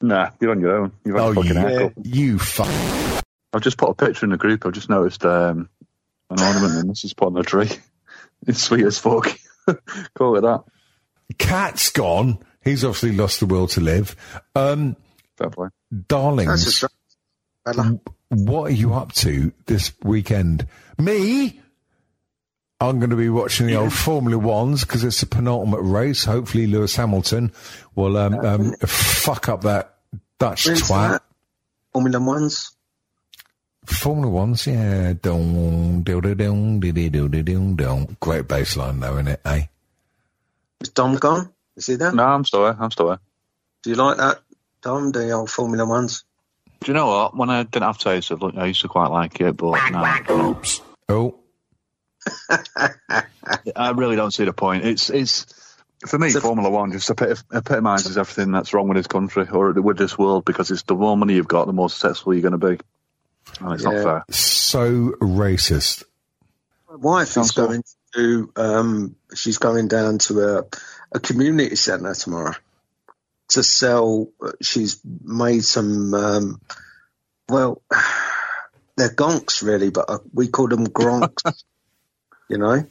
Nah, 0.00 0.30
you're 0.40 0.50
on 0.50 0.60
your 0.60 0.76
own. 0.76 0.92
You've 1.04 1.16
had 1.16 1.22
Oh, 1.24 1.30
a 1.30 1.34
fucking 1.34 1.50
you, 1.50 1.56
haircut. 1.58 1.92
you 2.06 2.38
fuck. 2.38 3.24
I've 3.52 3.62
just 3.62 3.78
put 3.78 3.90
a 3.90 3.94
picture 3.94 4.26
in 4.26 4.30
the 4.30 4.36
group. 4.36 4.66
I've 4.66 4.72
just 4.72 4.90
noticed 4.90 5.24
um, 5.24 5.68
an 6.30 6.40
ornament 6.40 6.74
and 6.80 6.90
this 6.90 7.04
is 7.04 7.14
put 7.14 7.26
on 7.26 7.34
the 7.34 7.42
tree. 7.42 7.70
It's 8.46 8.62
sweet 8.62 8.84
as 8.84 8.98
fuck. 8.98 9.28
Call 10.14 10.36
it 10.36 10.42
that. 10.42 10.64
Cat's 11.38 11.90
gone. 11.90 12.38
He's 12.62 12.84
obviously 12.84 13.12
lost 13.12 13.40
the 13.40 13.46
will 13.46 13.66
to 13.68 13.80
live. 13.80 14.16
Um, 14.54 14.96
Fair 15.38 15.48
play. 15.50 15.68
Darlings, 16.08 16.84
what 18.28 18.62
are 18.64 18.74
you 18.74 18.92
up 18.94 19.12
to 19.12 19.52
this 19.66 19.92
weekend? 20.02 20.66
Me? 20.98 21.60
I'm 22.80 22.98
going 22.98 23.10
to 23.10 23.16
be 23.16 23.28
watching 23.28 23.66
the 23.66 23.76
old 23.76 23.92
Formula 23.92 24.36
Ones 24.36 24.82
because 24.84 25.04
it's 25.04 25.20
the 25.20 25.26
penultimate 25.26 25.80
race. 25.82 26.24
Hopefully, 26.24 26.66
Lewis 26.66 26.96
Hamilton 26.96 27.52
will 27.94 28.16
um, 28.16 28.34
um, 28.34 28.72
fuck 28.80 29.48
up 29.48 29.62
that 29.62 29.94
Dutch 30.38 30.66
Where's 30.66 30.82
twat. 30.82 31.10
that? 31.10 31.22
Formula 31.92 32.20
Ones? 32.20 32.72
Formula 33.86 34.28
Ones, 34.28 34.66
yeah. 34.66 35.12
Dong, 35.20 36.02
dill, 36.02 36.20
dill, 36.20 36.34
dong, 36.34 36.80
dill, 36.80 36.92
dill, 36.92 37.10
dill, 37.10 37.28
dill, 37.28 37.42
dill, 37.42 37.74
dong. 37.74 38.16
Great 38.20 38.48
bass 38.48 38.76
line, 38.76 38.98
though, 39.00 39.14
isn't 39.14 39.28
it, 39.28 39.40
eh? 39.44 39.62
Is 40.80 40.88
Dom 40.90 41.16
gone? 41.16 41.50
Is 41.76 41.86
he 41.86 41.94
there? 41.96 42.12
No, 42.12 42.24
I'm 42.24 42.44
still 42.44 42.64
here. 42.64 42.76
I'm 42.78 42.90
still 42.90 43.08
here. 43.08 43.20
Do 43.82 43.90
you 43.90 43.96
like 43.96 44.16
that, 44.16 44.40
Dom? 44.82 45.12
The 45.12 45.30
old 45.30 45.50
Formula 45.50 45.86
Ones? 45.86 46.24
Do 46.80 46.90
you 46.90 46.94
know 46.94 47.06
what? 47.06 47.36
When 47.36 47.50
I 47.50 47.62
didn't 47.62 47.84
have 47.84 47.98
taste 47.98 48.30
of 48.30 48.42
I 48.42 48.66
used 48.66 48.82
to 48.82 48.88
quite 48.88 49.10
like 49.10 49.40
it, 49.40 49.56
but 49.56 49.90
now 49.90 50.60
Oh, 51.08 51.38
I 53.76 53.90
really 53.90 54.16
don't 54.16 54.32
see 54.32 54.44
the 54.44 54.52
point. 54.52 54.84
It's 54.84 55.10
it's 55.10 55.46
for 56.06 56.18
me, 56.18 56.30
Formula 56.32 56.68
One 56.70 56.92
just 56.92 57.10
epitomises 57.10 58.18
everything 58.18 58.52
that's 58.52 58.74
wrong 58.74 58.88
with 58.88 58.96
this 58.96 59.06
country 59.06 59.46
or 59.50 59.72
with 59.72 59.96
this 59.96 60.18
world 60.18 60.44
because 60.44 60.70
it's 60.70 60.82
the 60.82 60.94
more 60.94 61.16
money 61.16 61.34
you've 61.34 61.48
got, 61.48 61.66
the 61.66 61.72
more 61.72 61.88
successful 61.88 62.34
you're 62.34 62.42
going 62.48 62.58
to 62.60 62.76
be. 62.76 62.78
And 63.60 63.72
it's 63.74 63.84
Yeah. 63.84 63.90
not 63.90 64.02
fair. 64.02 64.24
so 64.30 65.10
racist. 65.20 66.04
My 66.90 66.96
wife 66.96 67.28
is 67.28 67.32
Sounds 67.34 67.50
cool. 67.52 67.66
going 67.68 67.84
to. 68.14 68.52
Um, 68.56 69.16
she's 69.34 69.58
going 69.58 69.88
down 69.88 70.18
to 70.18 70.40
a, 70.58 70.64
a 71.12 71.20
community 71.20 71.76
centre 71.76 72.14
tomorrow 72.14 72.54
to 73.50 73.62
sell. 73.62 74.28
She's 74.62 75.00
made 75.22 75.64
some. 75.64 76.12
Um, 76.14 76.60
well, 77.48 77.82
they're 78.96 79.08
gonks 79.14 79.62
really, 79.62 79.90
but 79.90 80.04
uh, 80.08 80.18
we 80.32 80.48
call 80.48 80.68
them 80.68 80.86
gronks. 80.86 81.62
you 82.48 82.58
know. 82.58 82.84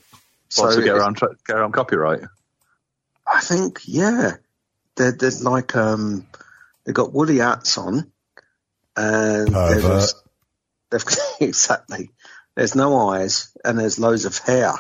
So 0.50 0.76
to 0.76 0.84
get 0.84 0.96
around, 0.96 1.20
get 1.20 1.58
around 1.58 1.72
copyright. 1.72 2.22
I 3.26 3.42
think, 3.42 3.82
yeah. 3.86 4.34
They're, 4.96 5.12
they're 5.12 5.32
like, 5.42 5.76
um, 5.76 6.28
they've 6.84 6.94
got 6.94 7.14
woolly 7.14 7.38
hats 7.40 7.78
on 7.78 8.12
and 8.96 9.48
they're 9.48 9.76
Pervert. 9.76 9.82
just, 9.82 10.24
they've, 10.92 11.06
exactly. 11.50 12.12
There's 12.56 12.76
no 12.76 13.10
eyes 13.10 13.52
and 13.66 13.80
there's 13.80 13.98
loads 13.98 14.26
of 14.26 14.38
hair 14.38 14.74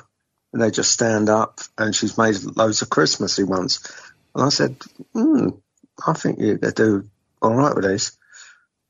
and 0.51 0.61
they 0.61 0.69
just 0.69 0.91
stand 0.91 1.29
up 1.29 1.61
and 1.77 1.95
she's 1.95 2.17
made 2.17 2.35
loads 2.43 2.83
of 2.83 2.89
Christmassy 2.89 3.43
ones. 3.43 3.79
And 4.35 4.45
I 4.45 4.49
said, 4.49 4.75
hmm, 5.13 5.49
I 6.05 6.13
think 6.13 6.39
you 6.39 6.57
could 6.57 6.75
do 6.75 7.09
all 7.41 7.55
right 7.55 7.75
with 7.75 7.85
these. 7.85 8.11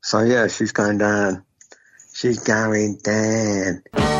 So 0.01 0.19
yeah, 0.19 0.47
she's 0.47 0.73
going 0.73 0.97
down. 0.97 1.45
She's 2.13 2.39
going 2.39 2.97
down. 2.97 4.12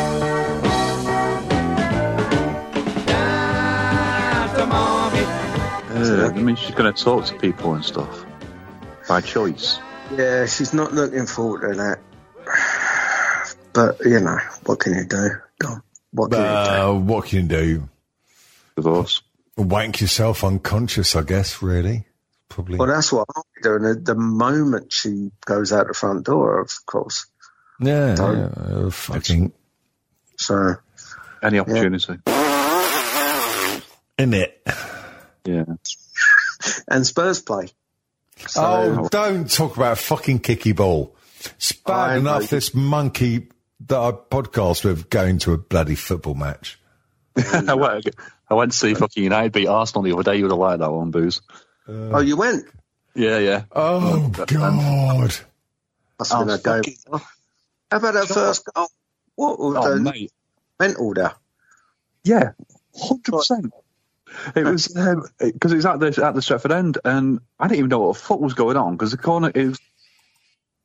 Uh, 6.24 6.30
I 6.34 6.42
mean, 6.42 6.56
she's 6.56 6.74
going 6.74 6.92
to 6.92 7.04
talk 7.04 7.24
to 7.26 7.34
people 7.38 7.74
and 7.74 7.84
stuff 7.84 8.24
by 9.08 9.20
choice. 9.20 9.78
Yeah, 10.16 10.46
she's 10.46 10.72
not 10.74 10.92
looking 10.92 11.26
forward 11.26 11.68
to 11.68 11.74
that. 11.76 11.98
But 13.72 13.98
you 14.04 14.20
know, 14.20 14.38
what 14.66 14.78
can 14.80 14.94
you 14.94 15.04
do? 15.04 15.30
Dom? 15.60 15.82
What 16.12 16.30
can 16.30 16.40
you 16.40 16.46
Uh, 16.46 16.92
what 16.94 17.24
can 17.26 17.42
you 17.42 17.48
do? 17.48 17.88
Divorce. 18.76 19.22
Wank 19.56 20.00
yourself 20.00 20.44
unconscious, 20.44 21.16
I 21.16 21.22
guess. 21.22 21.62
Really, 21.62 22.06
probably. 22.48 22.78
Well, 22.78 22.88
that's 22.88 23.12
what 23.12 23.26
I'm 23.34 23.42
doing. 23.62 23.82
The, 23.82 23.94
the 23.94 24.14
moment 24.14 24.92
she 24.92 25.30
goes 25.44 25.72
out 25.72 25.86
the 25.88 25.94
front 25.94 26.24
door, 26.26 26.60
of 26.60 26.70
course. 26.86 27.26
yeah, 27.80 28.14
Don't- 28.14 28.38
yeah, 28.38 28.44
uh, 28.86 28.90
fucking 28.90 29.52
So 30.36 30.76
Any 31.42 31.58
opportunity. 31.60 32.18
in 34.18 34.34
it. 34.34 34.62
Yeah. 35.44 35.64
And 36.88 37.06
Spurs 37.06 37.40
play. 37.40 37.68
So 38.48 38.62
oh, 39.04 39.08
don't 39.10 39.50
talk 39.50 39.76
about 39.76 39.98
fucking 39.98 40.40
kicky 40.40 40.72
ball. 40.72 41.14
It's 41.56 41.72
bad 41.72 42.10
I 42.10 42.16
enough 42.16 42.40
know. 42.42 42.46
this 42.46 42.74
monkey 42.74 43.48
that 43.86 43.98
I 43.98 44.12
podcast 44.12 44.84
with 44.84 45.08
going 45.10 45.38
to 45.40 45.52
a 45.52 45.58
bloody 45.58 45.94
football 45.94 46.34
match. 46.34 46.78
I, 47.36 47.74
went, 47.74 48.08
I 48.48 48.54
went 48.54 48.72
to 48.72 48.78
see 48.78 48.94
fucking 48.94 49.22
United 49.22 49.52
beat 49.52 49.66
Arsenal 49.66 50.02
the 50.02 50.12
other 50.12 50.22
day. 50.22 50.36
You 50.36 50.44
would 50.44 50.52
have 50.52 50.58
liked 50.58 50.80
that 50.80 50.90
one, 50.92 51.10
Booze. 51.10 51.42
oh, 51.88 52.20
you 52.20 52.36
went. 52.36 52.64
Yeah, 53.14 53.38
yeah. 53.38 53.64
Oh, 53.72 54.32
oh 54.36 54.44
God! 54.46 55.34
Must 56.18 56.32
have 56.32 56.46
been 56.46 56.50
Oh, 56.50 56.54
a 56.54 56.58
game. 56.82 56.94
fucking- 56.94 57.26
How 57.90 57.96
about 57.98 58.14
that 58.14 58.26
first 58.28 58.64
goal? 58.74 58.88
What 59.36 59.58
was 59.58 59.76
Oh, 59.78 59.94
the 59.94 60.00
mate. 60.00 60.32
mental 60.80 61.12
there? 61.14 61.34
Yeah, 62.24 62.52
hundred 62.96 63.32
percent. 63.32 63.72
It 64.54 64.64
was 64.64 64.88
because 64.88 65.72
it 65.72 65.76
was 65.76 65.86
at 65.86 66.00
the 66.00 66.06
at 66.24 66.34
the 66.34 66.40
Stretford 66.40 66.72
end, 66.72 66.98
and 67.04 67.40
I 67.58 67.68
didn't 67.68 67.78
even 67.78 67.90
know 67.90 68.00
what 68.00 68.16
the 68.16 68.22
fuck 68.22 68.40
was 68.40 68.54
going 68.54 68.76
on 68.76 68.96
because 68.96 69.10
the 69.10 69.16
corner 69.18 69.50
it 69.54 69.68
was, 69.68 69.80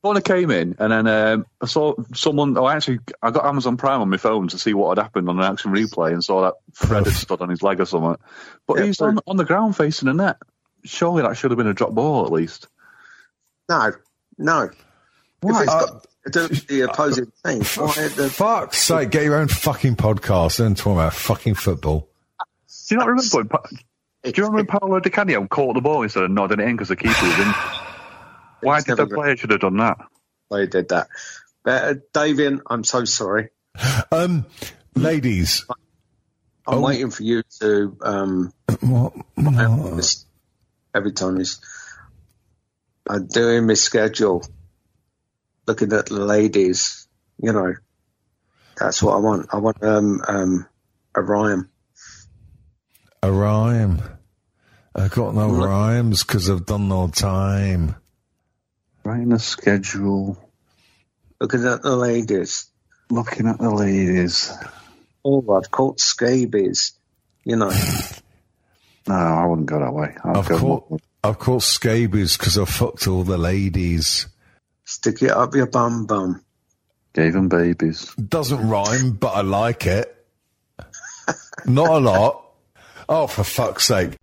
corner 0.04 0.22
came 0.22 0.52
in, 0.52 0.76
and 0.80 0.91
then 0.91 1.08
um, 1.08 1.45
I 1.62 1.66
saw 1.66 1.95
someone. 2.14 2.58
Oh, 2.58 2.68
actually, 2.68 3.00
I 3.22 3.32
got 3.32 3.45
Amazon 3.45 3.78
Prime 3.78 4.02
on 4.02 4.10
my 4.10 4.18
phone 4.18 4.47
to 4.50 4.58
see 4.60 4.74
what 4.74 4.97
had 4.97 5.04
happened 5.04 5.30
on 5.30 5.39
an 5.39 5.52
action 5.52 5.72
replay, 5.72 6.14
and 6.14 6.24
saw 6.24 6.41
that 6.43 6.54
Fred 6.74 7.06
had 7.06 7.16
stood 7.16 7.41
on 7.41 7.50
his 7.50 7.64
leg 7.64 7.80
or 7.80 7.86
something. 7.86 8.18
But 8.68 8.80
Yeah, 8.80 8.86
he's 8.86 9.02
on 9.02 9.20
on 9.28 9.38
the 9.38 9.45
ground 9.45 9.76
facing 9.76 10.08
the 10.08 10.14
net. 10.14 10.38
Surely 10.84 11.24
that 11.24 11.36
should 11.38 11.52
have 11.52 11.58
been 11.58 11.68
a 11.68 11.74
drop 11.74 11.91
ball 11.91 12.26
at 12.26 12.32
least. 12.32 12.68
No, 13.68 13.91
no. 14.38 14.70
Why? 15.41 15.58
If 15.58 15.64
it's 15.64 15.72
Uh, 15.74 15.86
got 15.86 16.06
to 16.34 16.47
do 16.47 16.56
the 16.68 16.82
opposing 16.82 17.32
team, 17.45 17.64
why 17.64 18.08
the 18.10 18.30
Fuck's 18.30 18.78
sake, 18.80 19.10
get 19.10 19.24
your 19.24 19.36
own 19.36 19.47
fucking 19.47 19.95
podcast 19.95 20.60
and 20.64 20.76
talk 20.76 20.93
about 20.93 21.14
fucking 21.14 21.56
football. 21.56 22.09
Do 22.90 22.96
you 22.96 23.00
not 23.00 23.08
remember? 23.08 23.38
When, 23.38 23.48
Pa- 23.50 23.62
do 24.24 24.32
you 24.36 24.44
remember 24.46 24.56
when 24.58 24.66
Paolo 24.66 25.00
Di 25.00 25.12
Canio 25.12 25.46
caught 25.48 25.76
the 25.76 25.82
ball 25.82 26.02
instead 26.02 26.24
of 26.24 26.32
nodding 26.32 26.60
it 26.60 26.68
in 26.68 26.76
because 26.76 26.88
the 26.88 26.96
keeper 26.96 27.12
was 27.12 27.46
in? 27.46 27.54
Why 28.62 28.82
did 28.82 28.98
the 28.98 29.06
player 29.06 29.38
should 29.38 29.52
have 29.52 29.60
done 29.62 29.78
that? 29.78 30.00
they 30.50 30.66
did 30.66 30.90
that? 30.90 31.08
But 31.64 31.84
uh, 31.84 31.94
Davian, 32.16 32.62
I'm 32.68 32.84
so 32.84 33.06
sorry. 33.06 33.50
Um, 34.12 34.48
ladies, 34.96 35.66
I'm 36.68 36.80
Oh. 36.80 36.82
waiting 36.82 37.12
for 37.12 37.22
you 37.22 37.44
to 37.62 37.96
um, 38.02 38.54
what? 38.82 39.14
this 39.96 40.26
every 40.96 41.12
time 41.12 41.38
he's 41.38 41.62
I'm 43.08 43.28
doing 43.28 43.68
my 43.68 43.76
schedule, 43.76 44.44
looking 45.68 45.94
at 45.94 46.08
the 46.08 46.16
ladies, 46.16 47.08
you 47.38 47.54
know, 47.54 47.76
that's 48.76 49.02
what 49.04 49.14
I 49.14 49.18
want. 49.20 49.48
I 49.54 49.58
want 49.58 49.84
um 49.84 50.22
um 50.28 50.68
a 51.16 51.22
rhyme. 51.22 51.70
A 53.24 53.32
rhyme. 53.32 54.02
I 54.96 55.08
got 55.08 55.36
no 55.36 55.50
rhymes 55.50 56.24
because 56.24 56.50
I've 56.50 56.66
done 56.66 56.88
no 56.90 57.08
time. 57.08 57.96
Right 59.04 59.22
in 59.22 59.30
the 59.30 59.40
schedule, 59.40 60.38
Looking 61.40 61.66
at 61.66 61.82
the 61.82 61.96
ladies. 61.96 62.66
looking 63.10 63.48
at 63.48 63.60
the 63.60 63.70
ladies. 63.70 64.52
Oh, 65.24 65.44
I've 65.54 65.72
caught 65.72 66.00
scabies. 66.00 66.94
You 67.46 67.56
know, 67.56 67.70
No, 69.08 69.16
I 69.16 69.46
wouldn't 69.46 69.68
go 69.68 69.80
that 69.80 69.94
way. 69.94 70.16
I'd 70.24 70.38
I've 70.38 70.48
caught, 70.48 70.62
more- 70.62 71.00
I've 71.24 71.40
caught 71.40 71.64
scabies 71.64 72.38
because 72.38 72.58
I 72.58 72.66
fucked 72.66 73.08
all 73.08 73.24
the 73.24 73.38
ladies. 73.38 74.28
stick 74.86 75.22
it 75.24 75.32
up 75.32 75.56
your 75.56 75.66
bum 75.68 76.06
bum. 76.06 76.44
gave 77.14 77.34
them 77.34 77.48
babies. 77.50 78.14
Doesn't 78.16 78.68
rhyme, 78.68 79.14
but 79.14 79.30
I 79.30 79.42
like 79.42 79.86
it. 79.86 80.14
Not 81.66 81.90
a 81.90 82.00
lot. 82.00 82.46
Oh, 83.12 83.26
for 83.26 83.43
fuck's 83.43 83.86
sake. 83.86 84.16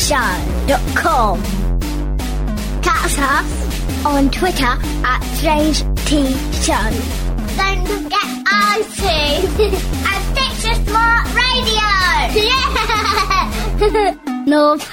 www.strangetimeshow.com. 0.00 1.42
Catch 2.82 3.18
us 3.18 4.04
on 4.04 4.30
Twitter 4.30 4.76
at 5.04 5.20
Strange 5.36 5.82
T 6.06 6.32
Show. 6.62 6.90
Don't 7.56 7.86
forget 7.86 8.28
iTunes 8.46 9.72
and 10.06 10.22
Stitcher 10.36 10.74
Smart 10.90 11.26
Radio. 11.36 11.88
Yeah! 12.34 14.14
North 14.46 14.86